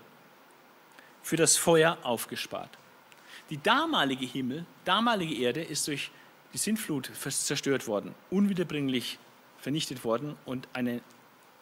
für 1.21 1.35
das 1.35 1.57
Feuer 1.57 1.97
aufgespart. 2.03 2.69
Die 3.49 3.61
damalige 3.61 4.25
Himmel, 4.25 4.65
damalige 4.85 5.35
Erde 5.35 5.61
ist 5.61 5.85
durch 5.87 6.11
die 6.53 6.57
Sintflut 6.57 7.11
zerstört 7.13 7.87
worden, 7.87 8.15
unwiederbringlich 8.29 9.19
vernichtet 9.59 10.05
worden 10.05 10.37
und 10.45 10.69
eine 10.71 11.01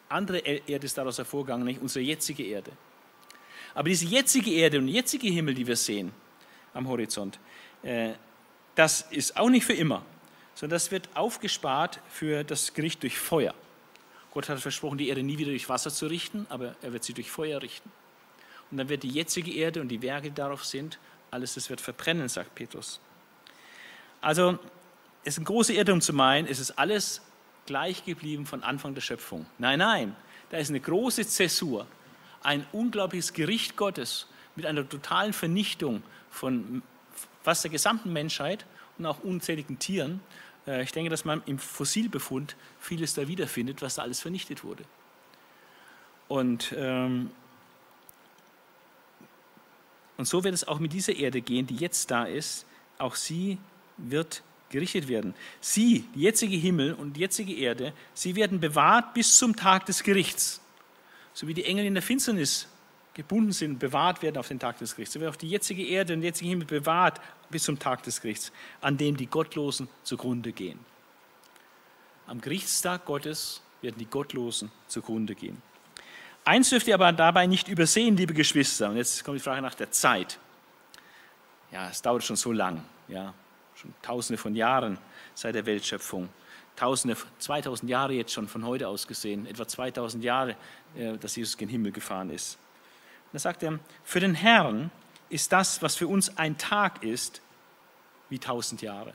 andere 0.09 0.37
Erde 0.37 0.85
ist 0.85 0.95
daraus 0.95 1.17
hervorgegangen, 1.17 1.65
nämlich 1.65 1.81
unsere 1.81 2.05
jetzige 2.05 2.43
Erde. 2.43 2.71
Aber 3.73 3.89
diese 3.89 4.05
jetzige 4.05 4.51
Erde 4.51 4.77
und 4.77 4.87
jetzige 4.87 5.27
Himmel, 5.27 5.55
die 5.55 5.65
wir 5.65 5.75
sehen 5.75 6.11
am 6.75 6.87
Horizont, 6.87 7.39
äh, 7.81 8.13
das 8.75 9.07
ist 9.09 9.35
auch 9.37 9.49
nicht 9.49 9.65
für 9.65 9.73
immer, 9.73 10.05
sondern 10.55 10.75
das 10.75 10.91
wird 10.91 11.09
aufgespart 11.15 11.99
für 12.09 12.43
das 12.43 12.73
Gericht 12.73 13.03
durch 13.03 13.17
Feuer. 13.17 13.53
Gott 14.31 14.49
hat 14.49 14.59
versprochen, 14.59 14.97
die 14.97 15.09
Erde 15.09 15.23
nie 15.23 15.37
wieder 15.37 15.51
durch 15.51 15.69
Wasser 15.69 15.91
zu 15.91 16.07
richten, 16.07 16.47
aber 16.49 16.75
er 16.81 16.93
wird 16.93 17.03
sie 17.03 17.13
durch 17.13 17.29
Feuer 17.29 17.61
richten. 17.61 17.91
Und 18.71 18.77
dann 18.77 18.89
wird 18.89 19.03
die 19.03 19.09
jetzige 19.09 19.53
Erde 19.53 19.81
und 19.81 19.89
die 19.89 20.01
Werke, 20.01 20.29
die 20.29 20.35
darauf 20.35 20.65
sind, 20.65 20.97
alles 21.29 21.53
das 21.53 21.69
wird 21.69 21.81
verbrennen, 21.81 22.27
sagt 22.29 22.55
Petrus. 22.55 22.99
Also 24.21 24.57
es 25.23 25.35
ist 25.35 25.39
ein 25.39 25.45
großer 25.45 25.73
Irrtum 25.73 26.01
zu 26.01 26.13
meinen, 26.13 26.47
es 26.47 26.59
ist 26.59 26.71
alles 26.71 27.21
gleich 27.65 28.03
geblieben 28.05 28.45
von 28.45 28.63
Anfang 28.63 28.93
der 28.93 29.01
Schöpfung. 29.01 29.45
Nein, 29.57 29.79
nein, 29.79 30.15
da 30.49 30.57
ist 30.57 30.69
eine 30.69 30.79
große 30.79 31.27
Zäsur, 31.27 31.87
ein 32.41 32.65
unglaubliches 32.71 33.33
Gericht 33.33 33.75
Gottes 33.75 34.27
mit 34.55 34.65
einer 34.65 34.87
totalen 34.87 35.33
Vernichtung 35.33 36.03
von 36.29 36.81
fast 37.41 37.63
der 37.63 37.71
gesamten 37.71 38.11
Menschheit 38.11 38.65
und 38.97 39.05
auch 39.05 39.19
unzähligen 39.23 39.79
Tieren. 39.79 40.21
Äh, 40.67 40.83
ich 40.83 40.91
denke, 40.91 41.09
dass 41.09 41.25
man 41.25 41.41
im 41.45 41.59
Fossilbefund 41.59 42.55
vieles 42.79 43.13
da 43.13 43.27
wiederfindet, 43.27 43.81
was 43.81 43.95
da 43.95 44.03
alles 44.03 44.21
vernichtet 44.21 44.63
wurde. 44.63 44.83
Und, 46.27 46.73
ähm, 46.77 47.31
und 50.17 50.25
so 50.25 50.43
wird 50.43 50.53
es 50.53 50.67
auch 50.67 50.79
mit 50.79 50.93
dieser 50.93 51.15
Erde 51.15 51.41
gehen, 51.41 51.67
die 51.67 51.75
jetzt 51.75 52.11
da 52.11 52.23
ist. 52.25 52.65
Auch 52.97 53.15
sie 53.15 53.57
wird 53.97 54.43
gerichtet 54.69 55.07
werden. 55.07 55.35
Sie, 55.61 56.05
die 56.15 56.21
jetzige 56.21 56.55
Himmel 56.55 56.93
und 56.93 57.13
die 57.13 57.21
jetzige 57.21 57.53
Erde, 57.53 57.93
sie 58.13 58.35
werden 58.35 58.59
bewahrt 58.59 59.13
bis 59.13 59.37
zum 59.37 59.55
Tag 59.55 59.85
des 59.85 60.03
Gerichts. 60.03 60.61
So 61.33 61.47
wie 61.47 61.53
die 61.53 61.65
Engel 61.65 61.85
in 61.85 61.93
der 61.93 62.03
Finsternis 62.03 62.67
gebunden 63.13 63.51
sind, 63.51 63.79
bewahrt 63.79 64.21
werden 64.21 64.37
auf 64.37 64.47
den 64.47 64.59
Tag 64.59 64.79
des 64.79 64.95
Gerichts. 64.95 65.13
So 65.13 65.19
wird 65.19 65.31
auch 65.31 65.35
die 65.35 65.49
jetzige 65.49 65.85
Erde 65.85 66.13
und 66.13 66.21
der 66.21 66.29
jetzige 66.29 66.49
Himmel 66.49 66.65
bewahrt 66.65 67.21
bis 67.49 67.63
zum 67.63 67.77
Tag 67.77 68.03
des 68.03 68.21
Gerichts, 68.21 68.51
an 68.81 68.97
dem 68.97 69.15
die 69.17 69.27
Gottlosen 69.27 69.87
zugrunde 70.03 70.51
gehen. 70.51 70.79
Am 72.25 72.41
Gerichtstag 72.41 73.05
Gottes 73.05 73.61
werden 73.81 73.97
die 73.99 74.05
Gottlosen 74.05 74.71
zugrunde 74.87 75.35
gehen. 75.35 75.61
Eins 76.45 76.69
dürft 76.69 76.87
ihr 76.87 76.95
aber 76.95 77.11
dabei 77.11 77.45
nicht 77.45 77.67
übersehen, 77.67 78.17
liebe 78.17 78.33
Geschwister. 78.33 78.89
Und 78.89 78.97
jetzt 78.97 79.23
kommt 79.23 79.37
die 79.37 79.43
Frage 79.43 79.61
nach 79.61 79.75
der 79.75 79.91
Zeit. 79.91 80.39
Ja, 81.71 81.89
es 81.89 82.01
dauert 82.01 82.23
schon 82.23 82.35
so 82.35 82.51
lang. 82.51 82.83
Ja, 83.07 83.33
schon 83.75 83.93
tausende 84.01 84.37
von 84.37 84.55
Jahren 84.55 84.97
seit 85.35 85.55
der 85.55 85.65
Weltschöpfung. 85.65 86.29
Tausende, 86.75 87.15
2000 87.39 87.89
Jahre 87.89 88.13
jetzt 88.13 88.33
schon 88.33 88.47
von 88.47 88.65
heute 88.65 88.87
aus 88.87 89.07
gesehen, 89.07 89.45
etwa 89.45 89.67
2000 89.67 90.23
Jahre, 90.23 90.55
äh, 90.95 91.17
dass 91.17 91.35
Jesus 91.35 91.55
gen 91.55 91.69
Himmel 91.69 91.91
gefahren 91.91 92.29
ist. 92.31 92.57
Da 93.33 93.39
sagt 93.39 93.63
er, 93.63 93.79
für 94.03 94.19
den 94.19 94.35
Herrn 94.35 94.91
ist 95.29 95.51
das, 95.51 95.81
was 95.81 95.95
für 95.95 96.07
uns 96.07 96.37
ein 96.37 96.57
Tag 96.59 97.03
ist, 97.03 97.41
wie 98.29 98.37
tausend 98.37 98.83
Jahre. 98.83 99.13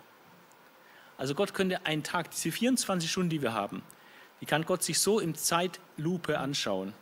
Also 1.17 1.35
Gott 1.35 1.55
könnte 1.55 1.87
einen 1.87 2.03
Tag, 2.03 2.31
diese 2.33 2.51
24 2.51 3.11
Stunden, 3.11 3.31
die 3.31 3.43
wir 3.43 3.53
haben, 3.53 3.83
die 4.41 4.47
kann 4.47 4.65
Gott 4.65 4.83
sich 4.83 4.99
so 4.99 5.21
im 5.21 5.37
Zeitlupe 5.37 6.39
anschauen, 6.39 6.93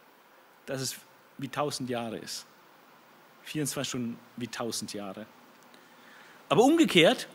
dass 0.66 0.82
es 0.82 0.96
wie 1.38 1.48
tausend 1.48 1.88
Jahre 1.88 2.18
ist. 2.18 2.46
24 3.44 3.88
Stunden 3.88 4.18
wie 4.36 4.48
tausend 4.48 4.92
Jahre. 4.92 5.24
Aber 6.50 6.64
umgekehrt, 6.64 7.28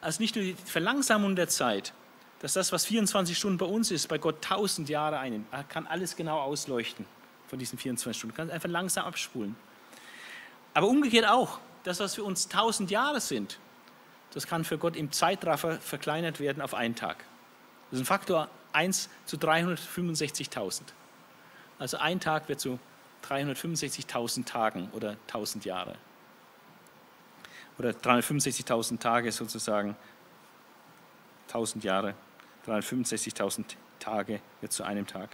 als 0.00 0.18
nicht 0.18 0.34
nur 0.34 0.44
die 0.44 0.54
Verlangsamung 0.54 1.36
der 1.36 1.48
Zeit, 1.48 1.92
dass 2.40 2.54
das, 2.54 2.72
was 2.72 2.86
24 2.86 3.38
Stunden 3.38 3.58
bei 3.58 3.66
uns 3.66 3.92
ist, 3.92 4.08
bei 4.08 4.18
Gott 4.18 4.36
1000 4.36 4.88
Jahre 4.88 5.18
einnimmt. 5.18 5.46
Er 5.52 5.62
kann 5.62 5.86
alles 5.86 6.16
genau 6.16 6.40
ausleuchten 6.40 7.06
von 7.50 7.58
diesen 7.58 7.78
24 7.78 8.18
Stunden. 8.18 8.34
Er 8.34 8.36
kann 8.36 8.50
einfach 8.50 8.68
langsam 8.68 9.04
abspulen. 9.04 9.56
Aber 10.72 10.86
umgekehrt 10.86 11.28
auch, 11.28 11.58
das, 11.82 11.98
was 11.98 12.14
für 12.14 12.22
uns 12.22 12.46
1000 12.46 12.90
Jahre 12.90 13.20
sind, 13.20 13.58
das 14.32 14.46
kann 14.46 14.64
für 14.64 14.78
Gott 14.78 14.96
im 14.96 15.10
Zeitraffer 15.10 15.80
verkleinert 15.80 16.38
werden 16.38 16.62
auf 16.62 16.74
einen 16.74 16.94
Tag. 16.94 17.18
Das 17.90 17.98
ist 17.98 18.04
ein 18.04 18.06
Faktor 18.06 18.48
1 18.72 19.10
zu 19.26 19.36
365.000. 19.36 20.82
Also 21.80 21.96
ein 21.96 22.20
Tag 22.20 22.48
wird 22.48 22.60
zu 22.60 22.78
365.000 23.28 24.44
Tagen 24.44 24.88
oder 24.92 25.16
1000 25.26 25.64
Jahre 25.64 25.96
oder 27.78 27.90
365.000 27.90 29.00
Tage 29.00 29.32
sozusagen, 29.32 29.96
1000 31.48 31.82
Jahre, 31.82 32.14
365.000 32.66 33.64
Tage 33.98 34.40
wird 34.60 34.72
zu 34.72 34.84
einem 34.84 35.06
Tag. 35.06 35.30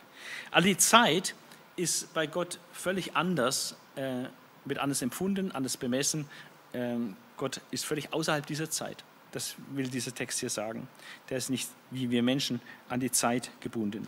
All 0.52 0.62
die 0.62 0.76
Zeit 0.76 1.34
ist 1.76 2.12
bei 2.14 2.26
Gott 2.26 2.58
völlig 2.72 3.14
anders, 3.14 3.76
äh, 3.96 4.24
wird 4.64 4.78
anders 4.80 5.02
empfunden, 5.02 5.52
anders 5.52 5.76
bemessen. 5.76 6.26
Ähm, 6.74 7.16
Gott 7.36 7.60
ist 7.70 7.84
völlig 7.84 8.12
außerhalb 8.12 8.46
dieser 8.46 8.70
Zeit. 8.70 9.04
Das 9.32 9.54
will 9.72 9.88
dieser 9.88 10.14
Text 10.14 10.40
hier 10.40 10.50
sagen. 10.50 10.88
Der 11.28 11.38
ist 11.38 11.50
nicht 11.50 11.68
wie 11.90 12.10
wir 12.10 12.22
Menschen 12.22 12.60
an 12.88 13.00
die 13.00 13.10
Zeit 13.10 13.50
gebunden. 13.60 14.06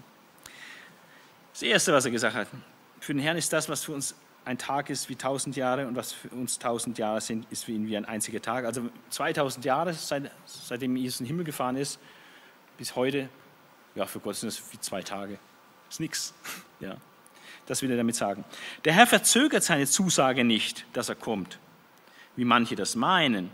Das 1.53 1.62
Erste, 1.62 1.93
was 1.93 2.05
er 2.05 2.11
gesagt 2.11 2.35
hat, 2.35 2.49
für 3.01 3.12
den 3.12 3.21
Herrn 3.21 3.37
ist 3.37 3.53
das, 3.53 3.69
was 3.69 3.85
für 3.85 3.93
uns 3.93 4.14
ein 4.45 4.57
Tag 4.57 4.89
ist 4.89 5.11
wie 5.11 5.16
tausend 5.16 5.57
Jahre 5.57 5.87
und 5.87 5.95
was 5.95 6.12
für 6.12 6.29
uns 6.31 6.59
tausend 6.59 6.97
Jahre 6.97 7.21
sind, 7.21 7.47
ist 7.51 7.64
für 7.64 7.73
ihn 7.73 7.87
wie 7.87 7.97
ein 7.97 8.07
einziger 8.07 8.41
Tag. 8.41 8.64
Also 8.64 8.89
2000 9.11 9.64
Jahre, 9.64 9.93
seit, 9.93 10.31
seitdem 10.47 10.97
Jesus 10.97 11.21
in 11.21 11.27
den 11.27 11.29
Himmel 11.29 11.45
gefahren 11.45 11.77
ist, 11.77 11.99
bis 12.79 12.97
heute, 12.97 13.29
ja, 13.95 14.07
für 14.07 14.21
Gott 14.21 14.37
sind 14.37 14.49
es 14.49 14.62
wie 14.73 14.81
zwei 14.81 15.03
Tage. 15.03 15.39
Das 15.87 15.97
ist 15.97 16.01
nichts. 16.01 16.35
Ja, 16.81 16.97
das 17.69 17.83
will 17.83 17.91
er 17.91 17.97
damit 17.97 18.16
sagen. 18.16 18.45
Der 18.85 18.95
Herr 18.95 19.07
verzögert 19.07 19.62
seine 19.62 19.87
Zusage 19.87 20.43
nicht, 20.43 20.85
dass 20.93 21.09
er 21.09 21.14
kommt, 21.14 21.59
wie 22.35 22.45
manche 22.45 22.75
das 22.75 22.97
meinen. 22.97 23.51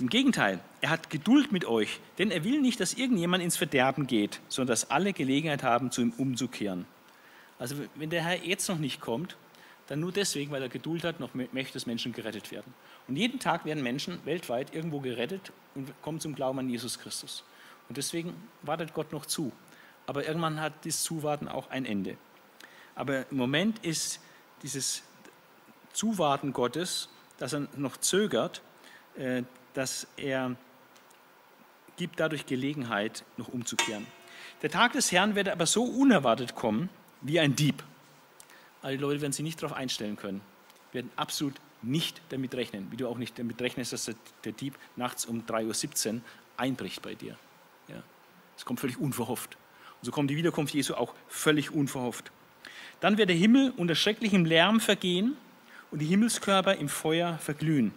Im 0.00 0.08
Gegenteil, 0.08 0.58
er 0.80 0.90
hat 0.90 1.08
Geduld 1.08 1.52
mit 1.52 1.64
euch, 1.64 2.00
denn 2.18 2.32
er 2.32 2.42
will 2.42 2.60
nicht, 2.60 2.80
dass 2.80 2.94
irgendjemand 2.94 3.44
ins 3.44 3.56
Verderben 3.56 4.08
geht, 4.08 4.40
sondern 4.48 4.72
dass 4.72 4.90
alle 4.90 5.12
Gelegenheit 5.12 5.62
haben, 5.62 5.92
zu 5.92 6.02
ihm 6.02 6.12
umzukehren. 6.18 6.84
Also 7.60 7.76
wenn 7.94 8.10
der 8.10 8.24
Herr 8.24 8.44
jetzt 8.44 8.68
noch 8.68 8.78
nicht 8.78 9.00
kommt, 9.00 9.36
dann 9.86 10.00
nur 10.00 10.10
deswegen, 10.10 10.50
weil 10.50 10.62
er 10.62 10.68
Geduld 10.68 11.04
hat, 11.04 11.20
noch 11.20 11.34
möchte, 11.34 11.74
dass 11.74 11.86
Menschen 11.86 12.12
gerettet 12.12 12.50
werden. 12.50 12.74
Und 13.06 13.16
jeden 13.16 13.38
Tag 13.38 13.64
werden 13.64 13.82
Menschen 13.82 14.18
weltweit 14.24 14.74
irgendwo 14.74 14.98
gerettet 14.98 15.52
und 15.74 15.92
kommen 16.02 16.20
zum 16.20 16.34
Glauben 16.34 16.58
an 16.58 16.68
Jesus 16.68 16.98
Christus. 16.98 17.44
Und 17.88 17.96
deswegen 17.96 18.34
wartet 18.62 18.94
Gott 18.94 19.12
noch 19.12 19.26
zu. 19.26 19.52
Aber 20.06 20.26
irgendwann 20.26 20.60
hat 20.60 20.84
dieses 20.84 21.02
Zuwarten 21.02 21.48
auch 21.48 21.70
ein 21.70 21.84
Ende. 21.84 22.16
Aber 22.94 23.30
im 23.30 23.36
Moment 23.36 23.84
ist 23.84 24.20
dieses 24.62 25.02
Zuwarten 25.92 26.52
Gottes, 26.52 27.08
dass 27.38 27.52
er 27.52 27.66
noch 27.76 27.96
zögert, 27.96 28.62
äh, 29.16 29.42
dass 29.74 30.06
er 30.16 30.56
gibt 31.96 32.18
dadurch 32.20 32.46
Gelegenheit, 32.46 33.24
noch 33.36 33.48
umzukehren. 33.48 34.06
Der 34.62 34.70
Tag 34.70 34.92
des 34.92 35.12
Herrn 35.12 35.34
wird 35.34 35.48
aber 35.48 35.66
so 35.66 35.84
unerwartet 35.84 36.54
kommen 36.54 36.88
wie 37.20 37.38
ein 37.38 37.54
Dieb. 37.54 37.82
Alle 38.82 38.96
Leute 38.96 39.20
werden 39.20 39.32
sich 39.32 39.44
nicht 39.44 39.62
darauf 39.62 39.76
einstellen 39.76 40.16
können, 40.16 40.40
werden 40.92 41.10
absolut 41.16 41.54
nicht 41.82 42.20
damit 42.30 42.54
rechnen, 42.54 42.90
wie 42.90 42.96
du 42.96 43.08
auch 43.08 43.18
nicht 43.18 43.38
damit 43.38 43.60
rechnest, 43.60 43.92
dass 43.92 44.10
der 44.44 44.52
Dieb 44.52 44.78
nachts 44.96 45.26
um 45.26 45.44
3.17 45.46 46.14
Uhr 46.16 46.20
einbricht 46.56 47.02
bei 47.02 47.14
dir. 47.14 47.36
Ja. 47.88 48.02
Kommt 48.64 48.80
völlig 48.80 48.98
unverhofft. 48.98 49.56
Und 50.00 50.06
so 50.06 50.10
kommt 50.10 50.30
die 50.30 50.36
Wiederkunft 50.36 50.72
Jesu 50.74 50.94
auch 50.94 51.14
völlig 51.28 51.70
unverhofft. 51.70 52.30
Dann 53.04 53.18
wird 53.18 53.28
der 53.28 53.36
Himmel 53.36 53.70
unter 53.76 53.94
schrecklichem 53.94 54.46
Lärm 54.46 54.80
vergehen 54.80 55.36
und 55.90 55.98
die 55.98 56.06
Himmelskörper 56.06 56.76
im 56.76 56.88
Feuer 56.88 57.36
verglühen. 57.36 57.92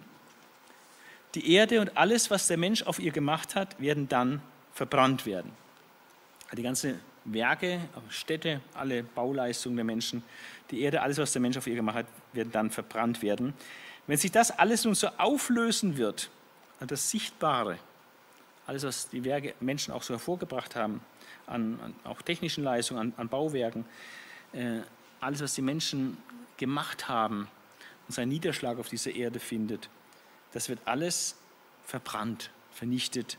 Die 1.34 1.53
Erde 1.53 1.80
und 1.80 1.95
alles, 1.95 2.30
was 2.30 2.47
der 2.47 2.58
Mensch 2.58 2.84
auf 2.84 2.99
ihr 2.99 3.14
gemacht 3.14 3.55
hat, 3.55 3.80
werden 3.80 4.10
dann 4.10 4.41
verbrannt 4.74 5.26
werden. 5.26 5.53
Die 6.51 6.62
ganzen 6.62 6.99
Werke, 7.24 7.80
Städte, 8.10 8.60
alle 8.74 9.01
Bauleistungen 9.01 9.78
der 9.78 9.86
Menschen, 9.86 10.24
die 10.72 10.82
Erde, 10.82 11.01
alles, 11.01 11.20
was 11.20 11.32
der 11.32 11.41
Mensch 11.41 11.55
auf 11.55 11.68
ihr 11.68 11.76
gemacht 11.76 11.99
hat, 11.99 12.08
werden 12.34 12.51
dann 12.51 12.70
verbrannt 12.70 13.22
werden. 13.22 13.53
Wenn 14.08 14.18
sich 14.18 14.34
das 14.34 14.51
alles 14.60 14.84
nun 14.84 14.93
so 14.93 15.08
auflösen 15.18 15.95
wird, 15.95 16.30
das 16.86 17.10
Sichtbare, 17.10 17.78
alles, 18.66 18.84
was 18.84 19.08
die 19.08 19.24
Werke 19.24 19.53
Menschen 19.62 19.93
auch 19.93 20.03
so 20.03 20.16
hervorgebracht 20.16 20.76
haben, 20.76 20.99
an, 21.45 21.80
an 21.82 21.95
auch 22.03 22.22
technischen 22.22 22.66
Leistungen, 22.66 22.99
an, 22.99 23.14
an 23.16 23.30
Bauwerken, 23.30 23.86
äh, 24.51 24.82
alles, 25.20 25.41
was 25.41 25.55
die 25.55 25.61
Menschen 25.61 26.18
gemacht 26.57 27.07
haben 27.07 27.47
und 28.07 28.13
seinen 28.13 28.30
Niederschlag 28.30 28.78
auf 28.80 28.89
dieser 28.89 29.11
Erde 29.11 29.39
findet, 29.39 29.89
das 30.53 30.70
wird 30.70 30.80
alles 30.86 31.36
verbrannt, 31.86 32.51
vernichtet. 32.72 33.38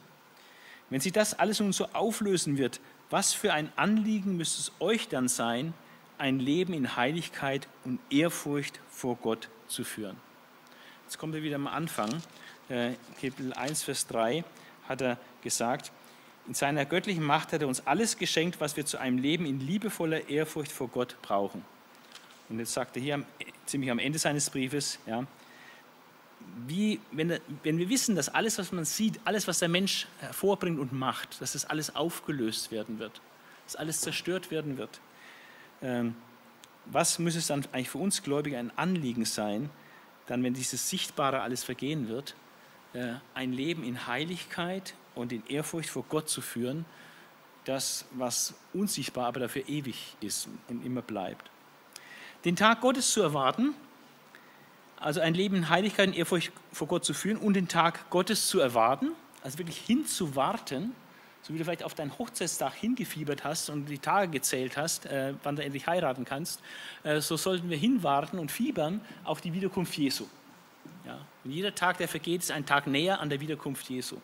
Wenn 0.91 1.01
sich 1.01 1.13
das 1.13 1.39
alles 1.39 1.61
nun 1.61 1.73
so 1.73 1.87
auflösen 1.93 2.59
wird, 2.59 2.81
was 3.11 3.33
für 3.33 3.53
ein 3.53 3.73
Anliegen 3.77 4.37
müsste 4.37 4.61
es 4.61 4.73
euch 4.81 5.09
dann 5.09 5.29
sein, 5.29 5.75
ein 6.19 6.41
Leben 6.41 6.75
in 6.75 6.97
Heiligkeit 6.97 7.69
und 7.85 8.01
Ehrfurcht 8.11 8.81
vor 8.91 9.17
Gott 9.17 9.49
zu 9.69 9.85
führen? 9.85 10.17
Jetzt 11.05 11.19
kommt 11.19 11.35
er 11.35 11.43
wieder 11.43 11.57
am 11.57 11.67
Anfang, 11.67 12.23
äh, 12.69 12.93
Kapitel 13.15 13.53
1, 13.53 13.83
Vers 13.83 14.07
3, 14.09 14.45
hat 14.89 15.01
er 15.01 15.19
gesagt, 15.43 15.93
in 16.49 16.55
seiner 16.55 16.87
göttlichen 16.87 17.23
Macht 17.23 17.53
hat 17.53 17.61
er 17.61 17.69
uns 17.69 17.87
alles 17.87 18.17
geschenkt, 18.17 18.59
was 18.61 18.77
wir 18.77 18.87
zu 18.87 18.99
einem 18.99 19.19
Leben 19.19 19.45
in 19.45 19.61
liebevoller 19.61 20.29
Ehrfurcht 20.31 20.73
vor 20.73 20.89
Gott 20.89 21.17
brauchen. 21.21 21.63
Und 22.49 22.59
jetzt 22.59 22.73
sagt 22.73 22.97
er 22.97 23.03
hier 23.03 23.23
ziemlich 23.67 23.91
am 23.91 23.99
Ende 23.99 24.19
seines 24.19 24.49
Briefes, 24.49 24.99
ja, 25.07 25.27
wie, 26.67 27.01
wenn, 27.13 27.39
wenn 27.63 27.79
wir 27.79 27.91
wissen, 27.91 28.17
dass 28.17 28.31
alles, 28.31 28.59
was 28.59 28.73
man 28.73 28.87
sieht, 28.87 29.21
alles, 29.27 29.47
was 29.47 29.59
der 29.59 29.69
Mensch 29.69 30.07
hervorbringt 30.21 30.79
und 30.79 30.93
macht, 30.93 31.41
dass 31.43 31.53
das 31.53 31.67
alles 31.67 31.95
aufgelöst 31.95 32.73
werden 32.73 32.99
wird, 32.99 33.21
dass 33.67 33.77
alles 33.77 34.01
zerstört 34.01 34.51
werden 34.51 34.79
wird, 34.79 35.01
ähm, 35.83 36.15
was 36.87 37.19
muss 37.19 37.37
es 37.37 37.49
dann 37.49 37.67
eigentlich 37.73 37.91
für 37.91 37.99
uns 37.99 38.23
Gläubige 38.23 38.57
ein 38.57 38.73
Anliegen 38.77 39.27
sein, 39.27 39.69
dann, 40.27 40.43
wenn 40.43 40.55
dieses 40.55 40.89
Sichtbare 40.89 41.43
alles 41.43 41.63
vergehen 41.63 42.09
wird, 42.09 42.35
äh, 42.95 43.15
ein 43.35 43.53
Leben 43.53 43.85
in 43.85 44.07
Heiligkeit 44.07 44.95
und 45.19 45.33
in 45.33 45.47
Ehrfurcht 45.47 45.91
vor 45.91 46.05
Gott 46.09 46.29
zu 46.29 46.41
führen, 46.41 46.85
das, 47.65 48.07
was 48.13 48.55
unsichtbar, 48.73 49.27
aber 49.27 49.41
dafür 49.41 49.69
ewig 49.69 50.17
ist 50.21 50.49
und 50.69 50.85
immer 50.85 51.03
bleibt. 51.03 51.51
Den 52.45 52.57
Tag 52.57 52.81
Gottes 52.81 53.13
zu 53.13 53.21
erwarten, 53.21 53.75
also 54.97 55.21
ein 55.21 55.35
Leben 55.35 55.57
in 55.57 55.69
Heiligkeit 55.69 56.09
und 56.09 56.17
Ehrfurcht 56.17 56.53
vor 56.73 56.89
Gott 56.89 57.05
zu 57.05 57.13
führen 57.13 57.37
und 57.37 57.55
den 57.55 57.69
Tag 57.69 58.09
Gottes 58.11 58.49
zu 58.49 58.61
erwarten, 58.61 59.13
also 59.43 59.59
wirklich 59.59 59.79
hinzuwarten, 59.79 60.93
so 61.43 61.53
wie 61.53 61.59
du 61.59 61.65
vielleicht 61.65 61.85
auf 61.85 61.95
deinen 61.95 62.19
Hochzeitstag 62.19 62.75
hingefiebert 62.75 63.45
hast 63.45 63.71
und 63.71 63.87
die 63.87 63.99
Tage 63.99 64.31
gezählt 64.31 64.77
hast, 64.77 65.07
äh, 65.07 65.35
wann 65.43 65.57
du 65.57 65.63
endlich 65.63 65.87
heiraten 65.87 66.25
kannst, 66.25 66.61
äh, 67.03 67.21
so 67.21 67.37
sollten 67.37 67.71
wir 67.71 67.77
hinwarten 67.77 68.39
und 68.39 68.51
fiebern 68.51 69.01
auf 69.25 69.41
die 69.41 69.53
Wiederkunft 69.53 69.97
Jesu. 69.97 70.27
Ja? 71.05 71.19
Und 71.45 71.51
jeder 71.51 71.75
Tag, 71.75 71.99
der 71.99 72.09
vergeht, 72.09 72.43
ist 72.43 72.51
ein 72.51 72.67
Tag 72.67 72.87
näher 72.87 73.21
an 73.21 73.29
der 73.29 73.41
Wiederkunft 73.41 73.89
Jesu. 73.89 74.17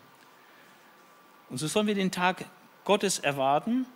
Und 1.55 1.59
so 1.59 1.69
sollen 1.69 1.87
wir 1.87 1.95
den 1.95 2.11
Tag 2.11 2.47
Gottes 2.85 3.21
erwarten 3.21 3.87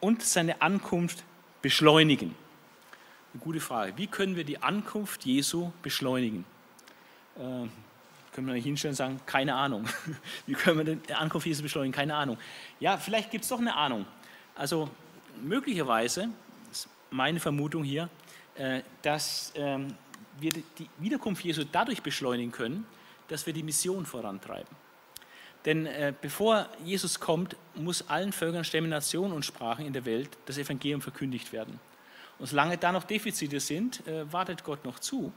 und 0.00 0.22
seine 0.22 0.62
Ankunft 0.62 1.24
beschleunigen. 1.60 2.34
Eine 3.34 3.42
gute 3.42 3.60
Frage. 3.60 3.92
Wie 3.98 4.06
können 4.06 4.34
wir 4.34 4.44
die 4.44 4.62
Ankunft 4.62 5.26
Jesu 5.26 5.72
beschleunigen? 5.82 6.46
Äh, 7.36 7.68
können 8.32 8.46
wir 8.46 8.54
nicht 8.54 8.64
hinstellen 8.64 8.92
und 8.92 8.96
sagen, 8.96 9.20
keine 9.26 9.54
Ahnung. 9.54 9.86
Wie 10.46 10.54
können 10.54 10.86
wir 10.86 10.96
die 10.96 11.12
Ankunft 11.12 11.46
Jesu 11.46 11.62
beschleunigen? 11.62 11.92
Keine 11.92 12.14
Ahnung. 12.14 12.38
Ja, 12.78 12.96
vielleicht 12.96 13.30
gibt 13.30 13.44
es 13.44 13.50
doch 13.50 13.60
eine 13.60 13.76
Ahnung. 13.76 14.06
Also 14.54 14.88
möglicherweise, 15.42 16.30
ist 16.72 16.88
meine 17.10 17.40
Vermutung 17.40 17.84
hier, 17.84 18.08
äh, 18.54 18.80
dass 19.02 19.52
ähm, 19.54 19.92
wir 20.38 20.50
die 20.78 20.88
Wiederkunft 20.96 21.44
Jesu 21.44 21.64
dadurch 21.70 22.00
beschleunigen 22.00 22.52
können, 22.52 22.86
dass 23.28 23.44
wir 23.44 23.52
die 23.52 23.62
Mission 23.62 24.06
vorantreiben. 24.06 24.79
Denn 25.64 25.86
äh, 25.86 26.12
bevor 26.18 26.68
Jesus 26.84 27.20
kommt, 27.20 27.56
muss 27.74 28.08
allen 28.08 28.32
Völkern, 28.32 28.64
Stämmen, 28.64 28.90
Nationen 28.90 29.32
und 29.32 29.44
Sprachen 29.44 29.84
in 29.84 29.92
der 29.92 30.04
Welt 30.04 30.30
das 30.46 30.56
Evangelium 30.56 31.02
verkündigt 31.02 31.52
werden. 31.52 31.78
Und 32.38 32.46
solange 32.46 32.78
da 32.78 32.92
noch 32.92 33.04
Defizite 33.04 33.60
sind, 33.60 34.06
äh, 34.06 34.32
wartet 34.32 34.64
Gott 34.64 34.84
noch 34.84 34.98
zu. 34.98 35.32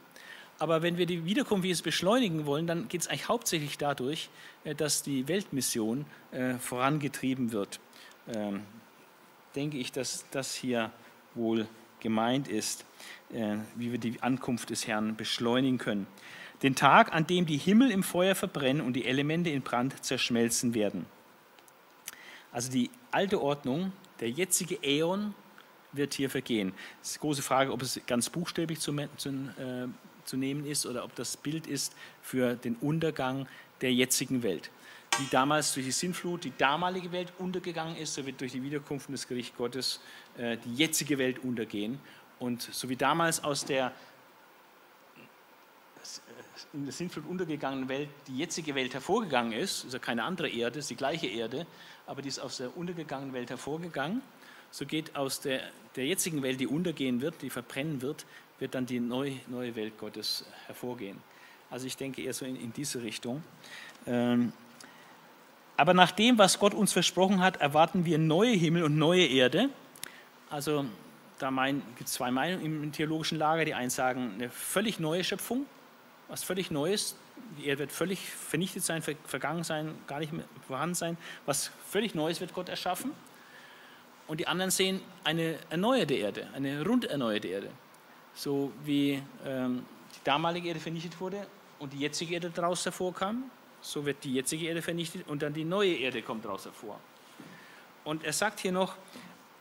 Aber 0.59 0.81
wenn 0.81 0.97
wir 0.97 1.05
die 1.05 1.25
Wiederkunft 1.25 1.65
Jesu 1.65 1.83
beschleunigen 1.83 2.45
wollen, 2.45 2.67
dann 2.67 2.87
geht 2.87 3.01
es 3.01 3.07
eigentlich 3.07 3.27
hauptsächlich 3.27 3.77
dadurch, 3.77 4.29
äh, 4.63 4.73
dass 4.73 5.03
die 5.03 5.27
Weltmission 5.27 6.05
äh, 6.31 6.53
vorangetrieben 6.53 7.51
wird. 7.51 7.81
Ähm, 8.33 8.61
denke 9.55 9.77
ich, 9.77 9.91
dass 9.91 10.25
das 10.31 10.55
hier 10.55 10.91
wohl 11.35 11.67
gemeint 11.99 12.47
ist, 12.47 12.85
äh, 13.33 13.57
wie 13.75 13.91
wir 13.91 13.99
die 13.99 14.21
Ankunft 14.21 14.69
des 14.69 14.87
Herrn 14.87 15.15
beschleunigen 15.15 15.77
können. 15.77 16.07
Den 16.63 16.75
Tag, 16.75 17.13
an 17.13 17.27
dem 17.27 17.45
die 17.45 17.57
Himmel 17.57 17.91
im 17.91 18.03
Feuer 18.03 18.35
verbrennen 18.35 18.81
und 18.81 18.93
die 18.93 19.05
Elemente 19.05 19.49
in 19.49 19.61
Brand 19.61 20.03
zerschmelzen 20.03 20.73
werden. 20.73 21.05
Also 22.53 22.71
die 22.71 22.89
alte 23.11 23.41
Ordnung, 23.41 23.91
der 24.21 24.29
jetzige 24.29 24.81
Äon 24.81 25.35
wird 25.91 26.13
hier 26.13 26.29
vergehen. 26.29 26.73
Es 27.01 27.09
ist 27.09 27.15
die 27.15 27.19
große 27.19 27.41
Frage, 27.41 27.71
ob 27.71 27.81
es 27.81 27.99
ganz 28.07 28.29
buchstäblich 28.29 28.79
zu, 28.79 28.95
zu, 29.17 29.29
äh, 29.29 29.87
zu 30.23 30.37
nehmen 30.37 30.65
ist 30.65 30.85
oder 30.85 31.03
ob 31.03 31.13
das 31.15 31.35
Bild 31.35 31.67
ist 31.67 31.93
für 32.21 32.55
den 32.55 32.75
Untergang 32.77 33.47
der 33.81 33.93
jetzigen 33.93 34.41
Welt. 34.41 34.71
Wie 35.19 35.27
damals 35.29 35.73
durch 35.73 35.85
die 35.85 35.91
Sintflut 35.91 36.43
die 36.43 36.53
damalige 36.57 37.11
Welt 37.11 37.33
untergegangen 37.37 37.97
ist, 37.97 38.15
so 38.15 38.25
wird 38.25 38.41
durch 38.41 38.53
die 38.53 38.63
Wiederkunft 38.63 39.09
des 39.09 39.27
Gerichts 39.27 39.55
Gottes 39.57 39.99
äh, 40.37 40.57
die 40.57 40.75
jetzige 40.75 41.17
Welt 41.17 41.43
untergehen. 41.43 41.99
Und 42.39 42.61
so 42.61 42.89
wie 42.89 42.95
damals 42.95 43.43
aus 43.43 43.65
der 43.65 43.93
in 46.73 46.85
der 46.85 46.93
Sintflut 46.93 47.25
untergegangenen 47.27 47.89
Welt 47.89 48.09
die 48.27 48.37
jetzige 48.37 48.75
Welt 48.75 48.93
hervorgegangen 48.93 49.53
ist, 49.53 49.85
ist 49.85 49.93
ja 49.93 49.99
keine 49.99 50.23
andere 50.23 50.49
Erde, 50.49 50.79
ist 50.79 50.89
die 50.89 50.95
gleiche 50.95 51.27
Erde, 51.27 51.65
aber 52.05 52.21
die 52.21 52.29
ist 52.29 52.39
aus 52.39 52.57
der 52.57 52.75
untergegangenen 52.77 53.33
Welt 53.33 53.49
hervorgegangen 53.49 54.21
so 54.73 54.87
geht 54.87 55.15
aus 55.15 55.39
der, 55.39 55.61
der 55.95 56.07
jetzigen 56.07 56.41
Welt, 56.41 56.59
die 56.59 56.65
untergehen 56.65 57.21
wird, 57.21 57.43
die 57.43 57.51
verbrennen 57.51 58.01
wird, 58.01 58.25
wird 58.57 58.73
dann 58.73 58.87
die 58.87 58.99
neue, 58.99 59.35
neue 59.47 59.75
Welt 59.75 59.99
Gottes 59.99 60.45
hervorgehen. 60.65 61.21
Also 61.69 61.85
ich 61.85 61.95
denke 61.95 62.23
eher 62.23 62.33
so 62.33 62.43
in, 62.43 62.55
in 62.55 62.73
diese 62.73 63.03
Richtung. 63.03 63.43
Ähm, 64.07 64.51
aber 65.77 65.93
nach 65.93 66.11
dem, 66.11 66.39
was 66.39 66.57
Gott 66.57 66.73
uns 66.73 66.91
versprochen 66.91 67.39
hat, 67.39 67.57
erwarten 67.57 68.05
wir 68.05 68.17
neue 68.17 68.53
Himmel 68.53 68.83
und 68.83 68.97
neue 68.97 69.27
Erde. 69.27 69.69
Also 70.49 70.85
da 71.37 71.51
gibt 71.95 72.07
es 72.07 72.13
zwei 72.13 72.31
Meinungen 72.31 72.83
im 72.83 72.91
theologischen 72.91 73.37
Lager. 73.37 73.65
Die 73.65 73.75
einen 73.75 73.91
sagen, 73.91 74.31
eine 74.33 74.49
völlig 74.49 74.99
neue 74.99 75.23
Schöpfung, 75.23 75.67
was 76.27 76.43
völlig 76.43 76.71
Neues. 76.71 77.15
Die 77.57 77.67
Erde 77.67 77.79
wird 77.79 77.91
völlig 77.91 78.19
vernichtet 78.29 78.83
sein, 78.83 79.01
vergangen 79.01 79.63
sein, 79.63 79.95
gar 80.07 80.19
nicht 80.19 80.33
mehr 80.33 80.45
vorhanden 80.67 80.95
sein. 80.95 81.17
Was 81.45 81.71
völlig 81.89 82.15
Neues 82.15 82.41
wird 82.41 82.53
Gott 82.53 82.69
erschaffen 82.69 83.11
und 84.27 84.39
die 84.39 84.47
anderen 84.47 84.71
sehen 84.71 85.01
eine 85.23 85.57
erneuerte 85.69 86.13
Erde, 86.13 86.47
eine 86.53 86.85
rund 86.85 87.05
erneuerte 87.05 87.47
Erde. 87.47 87.69
So 88.33 88.71
wie 88.83 89.21
ähm, 89.45 89.85
die 90.15 90.23
damalige 90.23 90.69
Erde 90.69 90.79
vernichtet 90.79 91.19
wurde 91.19 91.45
und 91.79 91.93
die 91.93 91.99
jetzige 91.99 92.35
Erde 92.35 92.49
daraus 92.49 92.83
hervorkam, 92.85 93.43
so 93.81 94.05
wird 94.05 94.23
die 94.23 94.33
jetzige 94.33 94.67
Erde 94.67 94.81
vernichtet 94.81 95.27
und 95.27 95.41
dann 95.41 95.53
die 95.53 95.65
neue 95.65 95.93
Erde 95.93 96.21
kommt 96.21 96.45
daraus 96.45 96.65
hervor. 96.65 96.99
Und 98.03 98.23
er 98.23 98.33
sagt 98.33 98.59
hier 98.59 98.71
noch, 98.71 98.95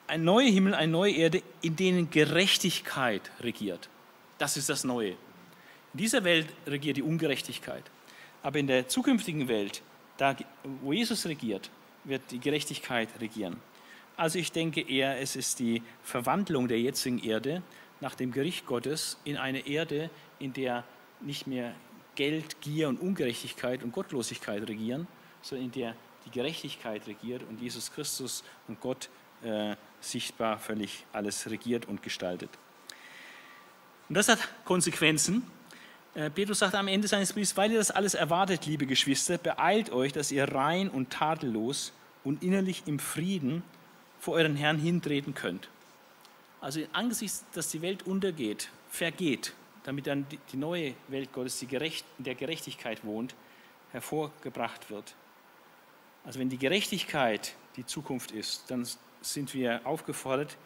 ein 0.07 0.25
neuer 0.25 0.51
Himmel, 0.51 0.75
eine 0.75 0.91
neue 0.91 1.13
Erde, 1.13 1.43
in 1.61 1.77
denen 1.77 2.11
Gerechtigkeit 2.11 3.31
regiert. 3.41 3.89
Das 4.39 4.57
ist 4.57 4.69
das 4.69 4.85
Neue. 4.85 5.17
In 5.95 5.99
dieser 5.99 6.25
Welt 6.25 6.49
regiert 6.67 6.97
die 6.97 7.03
Ungerechtigkeit. 7.03 7.85
Aber 8.43 8.59
in 8.59 8.67
der 8.67 8.89
zukünftigen 8.89 9.49
Welt, 9.49 9.83
da, 10.17 10.37
wo 10.81 10.93
Jesus 10.93 11.27
regiert, 11.27 11.71
wird 12.05 12.23
die 12.31 12.41
Gerechtigkeit 12.41 13.09
regieren. 13.21 13.57
Also 14.17 14.39
ich 14.39 14.53
denke 14.53 14.81
eher, 14.81 15.21
es 15.21 15.37
ist 15.37 15.59
die 15.59 15.83
Verwandlung 16.03 16.69
der 16.69 16.81
jetzigen 16.81 17.19
Erde 17.19 17.63
nach 18.01 18.15
dem 18.15 18.33
Gericht 18.33 18.67
Gottes 18.67 19.19
in 19.25 19.37
eine 19.37 19.67
Erde, 19.67 20.11
in 20.39 20.53
der 20.53 20.85
nicht 21.21 21.47
mehr 21.47 21.75
Geld, 22.15 22.61
Gier 22.61 22.89
und 22.89 23.01
Ungerechtigkeit 23.01 23.83
und 23.83 23.93
Gottlosigkeit 23.93 24.69
regieren, 24.69 25.07
sondern 25.41 25.67
in 25.67 25.73
der 25.73 25.95
die 26.27 26.31
Gerechtigkeit 26.31 27.07
regiert 27.07 27.43
und 27.49 27.61
Jesus 27.61 27.93
Christus 27.93 28.45
und 28.69 28.81
Gott 28.81 29.09
äh, 29.43 29.77
sichtbar 30.01 30.59
völlig 30.59 31.05
alles 31.13 31.49
regiert 31.51 31.87
und 31.87 32.03
gestaltet. 32.03 32.51
Und 34.09 34.17
das 34.17 34.29
hat 34.29 34.39
Konsequenzen. 34.65 35.43
Äh, 36.15 36.29
Petrus 36.31 36.59
sagt 36.59 36.75
am 36.75 36.89
Ende 36.89 37.09
seines 37.09 37.33
Briefs, 37.33 37.57
weil 37.57 37.73
ihr 37.73 37.79
das 37.79 37.91
alles 37.91 38.15
erwartet, 38.15 38.67
liebe 38.67 38.87
Geschwister, 38.87 39.39
beeilt 39.39 39.91
euch, 39.91 40.13
dass 40.13 40.31
ihr 40.31 40.45
rein 40.45 40.91
und 40.91 41.11
tadellos 41.11 41.93
und 42.23 42.43
innerlich 42.43 42.83
im 42.87 42.99
Frieden 42.99 43.63
vor 44.21 44.35
euren 44.35 44.57
Herrn 44.57 44.79
hintreten 44.79 45.35
könnt. 45.35 45.69
Also 46.61 46.81
angesichts, 46.93 47.45
dass 47.55 47.71
die 47.71 47.83
Welt 47.83 48.05
untergeht, 48.07 48.69
vergeht, 48.91 49.55
damit 49.85 50.07
dann 50.07 50.27
die 50.53 50.57
neue 50.57 50.95
Welt 51.09 51.33
Gottes, 51.33 51.59
die 51.59 51.67
gerecht, 51.67 52.05
in 52.19 52.25
der 52.25 52.35
Gerechtigkeit 52.35 53.05
wohnt, 53.05 53.35
hervorgebracht 53.91 54.91
wird. 54.91 55.15
Also 56.25 56.39
wenn 56.39 56.51
die 56.51 56.59
Gerechtigkeit 56.59 57.55
die 57.77 57.87
Zukunft 57.87 58.31
ist, 58.31 58.71
dann 58.71 58.87
sind 59.23 59.55
wir 59.55 59.81
aufgefordert, 59.85 60.57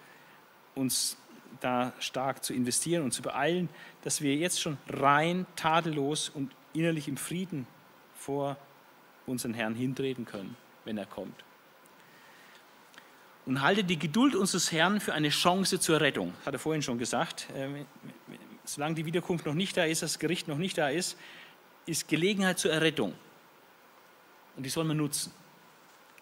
uns 0.75 1.17
da 1.61 1.93
stark 1.99 2.45
zu 2.45 2.55
investieren 2.55 3.05
und 3.05 3.13
zu 3.13 3.23
beeilen, 3.23 3.69
dass 4.03 4.21
wir 4.21 4.35
jetzt 4.35 4.61
schon 4.61 4.79
rein, 4.89 5.47
tadellos 5.57 6.29
und 6.29 6.53
innerlich 6.73 7.09
im 7.09 7.17
Frieden 7.17 7.67
vor 8.15 8.57
unseren 9.27 9.55
Herrn 9.55 9.75
hintreten 9.75 10.25
können, 10.25 10.57
wenn 10.85 10.99
er 10.99 11.07
kommt. 11.07 11.45
Und 13.45 13.63
halte 13.63 13.85
die 13.85 13.99
Geduld 13.99 14.35
unseres 14.35 14.73
Herrn 14.73 15.01
für 15.01 15.15
eine 15.15 15.29
Chance 15.29 15.79
zur 15.79 16.01
Rettung. 16.01 16.35
Hat 16.45 16.53
er 16.55 16.59
vorhin 16.59 16.83
schon 16.83 16.99
gesagt. 16.99 17.47
Ähm, 17.55 17.87
solange 18.65 18.97
die 18.97 19.07
Wiederkunft 19.07 19.47
noch 19.47 19.55
nicht 19.55 19.77
da 19.77 19.85
ist, 19.85 20.03
das 20.03 20.19
Gericht 20.19 20.49
noch 20.49 20.59
nicht 20.59 20.77
da 20.77 20.89
ist, 20.89 21.17
ist 21.87 22.09
Gelegenheit 22.09 22.59
zur 22.59 22.73
Errettung. 22.73 23.15
Und 24.57 24.65
die 24.65 24.71
soll 24.71 24.85
man 24.85 24.97
nutzen. 24.97 25.33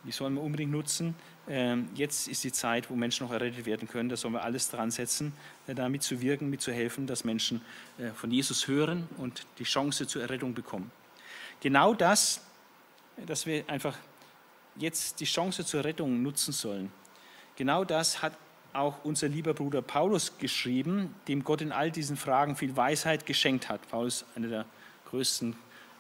Die 0.05 0.13
sollen 0.13 0.35
wir 0.35 0.43
unbedingt 0.43 0.71
nutzen. 0.71 1.15
Ähm, 1.47 1.91
jetzt 1.95 2.27
ist 2.29 2.43
die 2.45 2.53
Zeit, 2.53 2.89
wo 2.89 2.95
Menschen 2.95 3.27
noch 3.27 3.33
errettet 3.33 3.67
werden 3.67 3.87
können. 3.87 4.09
Da 4.09 4.17
sollen 4.17 4.35
wir 4.35 4.43
alles 4.43 4.71
dran 4.71 4.91
setzen, 4.91 5.33
äh, 5.67 5.75
da 5.75 5.89
mitzuwirken, 5.89 6.49
mitzuhelfen, 6.49 7.07
dass 7.07 7.25
Menschen 7.25 7.61
äh, 7.99 8.11
von 8.11 8.31
Jesus 8.31 8.67
hören 8.67 9.09
und 9.19 9.47
die 9.59 9.65
Chance 9.65 10.07
zur 10.07 10.23
Errettung 10.23 10.55
bekommen. 10.55 10.91
Genau 11.61 11.95
das, 11.95 12.41
dass 13.27 13.47
wir 13.47 13.65
einfach 13.69 13.97
jetzt 14.77 15.21
die 15.21 15.27
Chance 15.27 15.65
zur 15.65 15.85
Rettung 15.85 16.23
nutzen 16.23 16.53
sollen. 16.53 16.91
Genau 17.57 17.85
das 17.85 18.23
hat 18.23 18.37
auch 18.73 19.05
unser 19.05 19.29
lieber 19.29 19.55
Bruder 19.55 19.83
Paulus 19.83 20.37
geschrieben, 20.39 21.15
dem 21.29 21.45
Gott 21.45 21.61
in 21.61 21.73
all 21.73 21.91
diesen 21.91 22.17
Fragen 22.17 22.57
viel 22.57 22.77
Weisheit 22.77 23.25
geschenkt 23.25 23.69
hat. 23.69 23.89
Paulus, 23.89 24.25
einer 24.35 24.49
der 24.49 24.67
größten 25.11 25.55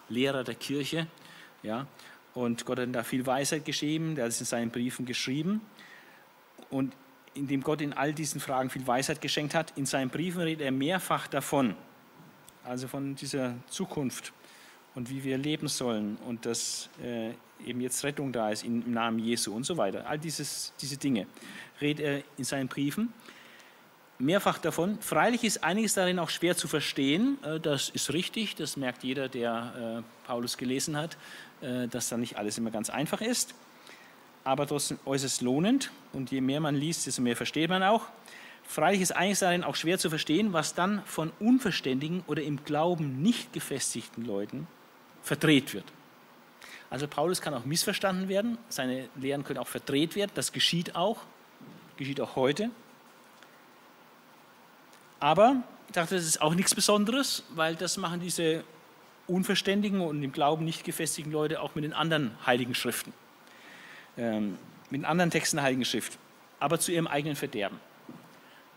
Lehrer 0.09 0.42
der 0.42 0.57
Kirche, 0.57 1.07
ja, 1.62 1.86
und 2.35 2.64
Gott 2.64 2.80
hat 2.80 2.95
da 2.95 3.03
viel 3.03 3.24
Weisheit 3.26 3.64
geschrieben, 3.64 4.16
der 4.16 4.24
hat 4.24 4.32
es 4.32 4.41
in 4.41 4.47
seinen 4.47 4.70
Briefen 4.70 5.07
geschrieben. 5.07 5.61
Und 6.70 6.93
indem 7.35 7.62
Gott 7.62 7.80
in 7.80 7.93
all 7.93 8.12
diesen 8.12 8.41
Fragen 8.41 8.70
viel 8.70 8.87
Weisheit 8.87 9.20
geschenkt 9.20 9.55
hat, 9.55 9.72
in 9.76 9.87
seinen 9.87 10.11
Briefen 10.11 10.41
redet 10.41 10.64
er 10.64 10.72
mehrfach 10.72 11.26
davon, 11.26 11.74
also 12.64 12.89
von 12.89 13.14
dieser 13.14 13.55
Zukunft 13.68 14.32
und 14.95 15.11
wie 15.11 15.22
wir 15.24 15.39
leben 15.39 15.68
sollen 15.68 16.16
und 16.26 16.47
dass 16.47 16.89
äh, 17.03 17.30
eben 17.66 17.80
jetzt 17.80 18.03
Rettung 18.05 18.32
da 18.32 18.51
ist 18.51 18.64
im 18.64 18.93
Namen 18.93 19.18
Jesu 19.18 19.55
und 19.55 19.64
so 19.64 19.76
weiter. 19.76 20.07
All 20.07 20.18
dieses, 20.18 20.72
diese 20.80 20.97
Dinge 20.97 21.26
redet 21.80 22.05
er 22.05 22.22
in 22.37 22.45
seinen 22.45 22.68
Briefen 22.68 23.12
mehrfach 24.19 24.59
davon. 24.59 24.99
Freilich 25.01 25.45
ist 25.45 25.65
einiges 25.65 25.95
darin 25.95 26.19
auch 26.19 26.31
schwer 26.31 26.57
zu 26.57 26.69
verstehen. 26.69 27.39
Äh, 27.45 27.61
das 27.61 27.89
ist 27.89 28.12
richtig, 28.12 28.55
das 28.57 28.77
merkt 28.77 29.05
jeder, 29.05 29.29
der 29.29 30.03
äh, 30.05 30.27
Paulus 30.27 30.57
gelesen 30.57 30.97
hat. 30.97 31.17
Äh, 31.65 31.89
dass 31.89 32.11
da 32.11 32.17
nicht 32.19 32.37
alles 32.37 32.59
immer 32.59 32.71
ganz 32.71 32.91
einfach 32.91 33.23
ist, 33.23 33.55
aber 34.45 34.67
trotzdem 34.67 34.99
äußerst 35.07 35.41
lohnend. 35.41 35.91
Und 36.12 36.31
je 36.31 36.43
mehr 36.43 36.61
man 36.61 36.75
liest, 36.75 37.07
desto 37.07 37.23
mehr 37.23 37.37
versteht 37.37 37.71
man 37.71 37.83
auch. 37.83 38.07
Freilich 38.65 39.01
ist 39.01 39.12
einiges 39.12 39.39
darin 39.39 39.65
auch 39.65 39.75
schwer 39.75 39.99
zu 39.99 40.11
verstehen, 40.11 40.53
was 40.53 40.75
dann 40.75 41.03
von 41.07 41.33
unverständigen 41.41 42.23
oder 42.27 42.43
im 42.43 42.65
Glauben 42.65 43.23
nicht 43.23 43.53
gefestigten 43.53 44.25
Leuten 44.25 44.67
verdreht 45.23 45.73
wird. 45.73 45.85
Also 46.91 47.09
Paulus 47.09 47.41
kann 47.41 47.55
auch 47.55 47.65
missverstanden 47.65 48.29
werden, 48.29 48.59
seine 48.69 49.09
Lehren 49.17 49.43
können 49.45 49.59
auch 49.59 49.69
verdreht 49.69 50.17
werden, 50.17 50.33
das 50.35 50.53
geschieht 50.53 50.97
auch, 50.97 51.23
geschieht 51.97 52.21
auch 52.21 52.37
heute. 52.37 52.71
Aber 55.25 55.62
ich 55.87 55.95
dachte, 55.95 56.16
das 56.16 56.27
ist 56.27 56.43
auch 56.43 56.55
nichts 56.55 56.75
Besonderes, 56.75 57.45
weil 57.55 57.77
das 57.77 57.97
machen 57.97 58.20
diese 58.20 58.62
unverständigen 59.27 60.03
und 60.03 60.22
im 60.22 60.33
Glauben 60.33 60.66
nicht 60.66 60.85
gefestigten 60.85 61.33
Leute 61.33 61.62
auch 61.62 61.75
mit 61.75 61.83
den 61.83 61.95
anderen 61.95 62.37
heiligen 62.45 62.75
Schriften, 62.75 63.14
ähm, 64.18 64.59
mit 64.91 65.01
den 65.01 65.07
anderen 65.07 65.31
Texten 65.31 65.57
der 65.57 65.64
Heiligen 65.64 65.87
Schrift, 65.87 66.18
aber 66.61 66.79
zu 66.79 66.93
ihrem 66.93 67.07
eigenen 67.07 67.37
Verderben. 67.37 67.81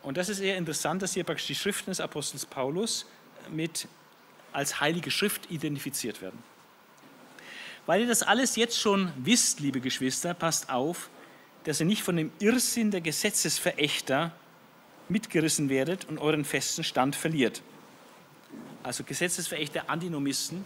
Und 0.03 0.15
das 0.15 0.29
ist 0.29 0.39
eher 0.39 0.55
interessant, 0.55 1.01
dass 1.01 1.15
hier 1.15 1.25
praktisch 1.25 1.47
die 1.47 1.55
Schriften 1.55 1.91
des 1.91 1.99
Apostels 1.99 2.45
Paulus 2.45 3.05
mit 3.51 3.89
als 4.53 4.79
heilige 4.79 5.11
Schrift 5.11 5.51
identifiziert 5.51 6.21
werden. 6.21 6.41
Weil 7.87 7.99
ihr 7.99 8.07
das 8.07 8.23
alles 8.23 8.55
jetzt 8.55 8.79
schon 8.79 9.11
wisst, 9.17 9.59
liebe 9.59 9.81
Geschwister, 9.81 10.33
passt 10.33 10.69
auf, 10.69 11.09
dass 11.65 11.81
ihr 11.81 11.85
nicht 11.85 12.03
von 12.03 12.15
dem 12.15 12.31
Irrsinn 12.39 12.89
der 12.89 13.01
Gesetzesverächter 13.01 14.31
mitgerissen 15.09 15.69
werdet 15.69 16.05
und 16.05 16.17
euren 16.17 16.45
festen 16.45 16.83
Stand 16.83 17.15
verliert 17.15 17.61
also 18.87 19.03
Gesetzesverächter, 19.03 19.89
Antinomisten, 19.89 20.63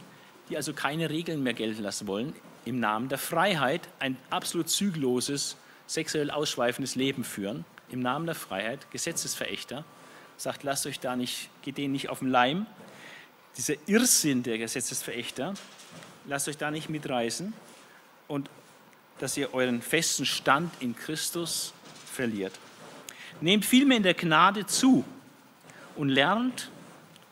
die 0.49 0.55
also 0.55 0.73
keine 0.73 1.09
Regeln 1.09 1.41
mehr 1.41 1.53
gelten 1.53 1.81
lassen 1.81 2.05
wollen, 2.05 2.35
im 2.65 2.79
Namen 2.79 3.09
der 3.09 3.17
Freiheit 3.17 3.87
ein 3.99 4.15
absolut 4.29 4.69
zügelloses, 4.69 5.57
sexuell 5.87 6.29
ausschweifendes 6.29 6.95
Leben 6.95 7.23
führen, 7.23 7.65
im 7.89 7.99
Namen 7.99 8.27
der 8.27 8.35
Freiheit, 8.35 8.89
Gesetzesverächter, 8.91 9.83
sagt, 10.37 10.61
lasst 10.61 10.85
euch 10.85 10.99
da 10.99 11.15
nicht, 11.15 11.49
geht 11.63 11.77
denen 11.77 11.93
nicht 11.93 12.09
auf 12.09 12.19
den 12.19 12.29
Leim. 12.29 12.67
Dieser 13.57 13.73
Irrsinn 13.87 14.43
der 14.43 14.59
Gesetzesverächter, 14.59 15.55
lasst 16.27 16.47
euch 16.47 16.57
da 16.57 16.69
nicht 16.69 16.89
mitreißen 16.89 17.53
und 18.27 18.49
dass 19.19 19.35
ihr 19.35 19.53
euren 19.53 19.81
festen 19.81 20.25
Stand 20.25 20.71
in 20.79 20.95
Christus 20.95 21.73
verliert. 22.05 22.53
Nehmt 23.41 23.65
vielmehr 23.65 23.97
in 23.97 24.03
der 24.03 24.13
Gnade 24.13 24.65
zu 24.65 25.03
und 25.95 26.09
lernt 26.09 26.69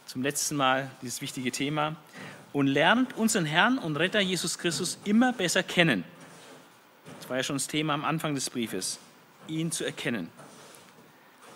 zum 0.05 0.23
letzten 0.23 0.55
Mal 0.55 0.89
dieses 1.01 1.21
wichtige 1.21 1.51
Thema, 1.51 1.95
und 2.53 2.67
lernt 2.67 3.15
unseren 3.17 3.45
Herrn 3.45 3.77
und 3.77 3.95
Retter 3.97 4.19
Jesus 4.19 4.57
Christus 4.57 4.97
immer 5.05 5.33
besser 5.33 5.63
kennen. 5.63 6.03
Das 7.19 7.29
war 7.29 7.37
ja 7.37 7.43
schon 7.43 7.57
das 7.57 7.67
Thema 7.67 7.93
am 7.93 8.05
Anfang 8.05 8.35
des 8.35 8.49
Briefes, 8.49 8.99
ihn 9.47 9.71
zu 9.71 9.83
erkennen. 9.83 10.29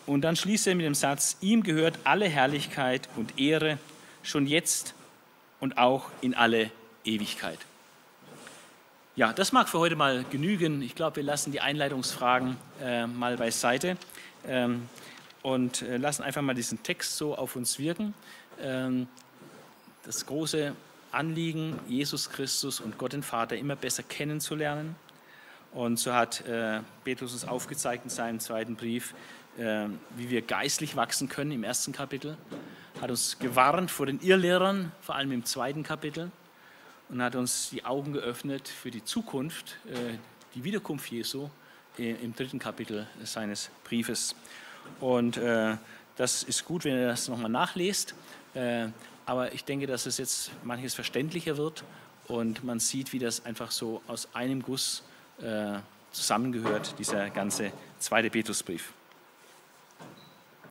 Und 0.05 0.21
dann 0.21 0.35
schließt 0.35 0.67
er 0.67 0.75
mit 0.75 0.85
dem 0.85 0.95
Satz, 0.95 1.37
ihm 1.41 1.63
gehört 1.63 1.97
alle 2.03 2.27
Herrlichkeit 2.27 3.09
und 3.15 3.39
Ehre, 3.39 3.77
schon 4.21 4.45
jetzt 4.45 4.93
und 5.59 5.77
auch 5.77 6.09
in 6.21 6.33
alle 6.33 6.69
Ewigkeit. 7.05 7.59
Ja, 9.15 9.31
das 9.31 9.51
mag 9.51 9.69
für 9.69 9.79
heute 9.79 9.95
mal 9.95 10.25
genügen. 10.29 10.81
Ich 10.81 10.95
glaube, 10.95 11.17
wir 11.17 11.23
lassen 11.23 11.51
die 11.51 11.61
Einleitungsfragen 11.61 12.57
äh, 12.81 13.07
mal 13.07 13.37
beiseite 13.37 13.97
ähm, 14.47 14.87
und 15.41 15.81
äh, 15.81 15.97
lassen 15.97 16.23
einfach 16.23 16.41
mal 16.41 16.55
diesen 16.55 16.81
Text 16.83 17.17
so 17.17 17.35
auf 17.35 17.55
uns 17.55 17.79
wirken. 17.79 18.13
Ähm, 18.59 19.07
das 20.03 20.25
große 20.25 20.73
Anliegen, 21.11 21.79
Jesus 21.87 22.29
Christus 22.29 22.79
und 22.79 22.97
Gott 22.97 23.13
den 23.13 23.23
Vater 23.23 23.55
immer 23.55 23.75
besser 23.75 24.03
kennenzulernen. 24.03 24.95
Und 25.71 25.97
so 25.97 26.13
hat 26.13 26.45
äh, 26.47 26.81
Petrus 27.03 27.33
uns 27.33 27.45
aufgezeigt 27.45 28.03
in 28.03 28.09
seinem 28.09 28.39
zweiten 28.39 28.75
Brief, 28.75 29.13
äh, 29.57 29.85
wie 30.17 30.29
wir 30.29 30.41
geistlich 30.41 30.95
wachsen 30.95 31.29
können 31.29 31.51
im 31.51 31.63
ersten 31.63 31.91
Kapitel, 31.91 32.37
hat 33.01 33.09
uns 33.09 33.39
gewarnt 33.39 33.91
vor 33.91 34.05
den 34.05 34.19
Irrlehrern, 34.21 34.91
vor 35.01 35.15
allem 35.15 35.31
im 35.31 35.45
zweiten 35.45 35.83
Kapitel, 35.83 36.31
und 37.09 37.21
hat 37.21 37.35
uns 37.35 37.69
die 37.69 37.85
Augen 37.85 38.13
geöffnet 38.13 38.67
für 38.67 38.91
die 38.91 39.03
Zukunft, 39.03 39.77
äh, 39.87 40.17
die 40.55 40.63
Wiederkunft 40.63 41.11
Jesu 41.11 41.49
im 41.97 42.35
dritten 42.35 42.59
Kapitel 42.59 43.07
seines 43.23 43.69
Briefes. 43.83 44.35
Und 44.99 45.39
das 46.15 46.43
ist 46.43 46.65
gut, 46.65 46.85
wenn 46.85 46.95
ihr 46.95 47.07
das 47.07 47.27
nochmal 47.27 47.49
nachlest. 47.49 48.13
Äh, 48.53 48.87
aber 49.25 49.53
ich 49.53 49.63
denke, 49.63 49.87
dass 49.87 50.05
es 50.05 50.17
jetzt 50.17 50.51
manches 50.63 50.93
verständlicher 50.93 51.57
wird 51.57 51.83
und 52.27 52.63
man 52.63 52.79
sieht, 52.79 53.13
wie 53.13 53.19
das 53.19 53.45
einfach 53.45 53.71
so 53.71 54.01
aus 54.07 54.27
einem 54.33 54.61
Guss 54.61 55.03
äh, 55.41 55.79
zusammengehört, 56.11 56.95
dieser 56.99 57.29
ganze 57.29 57.71
zweite 57.99 58.29
Petrusbrief. 58.29 58.93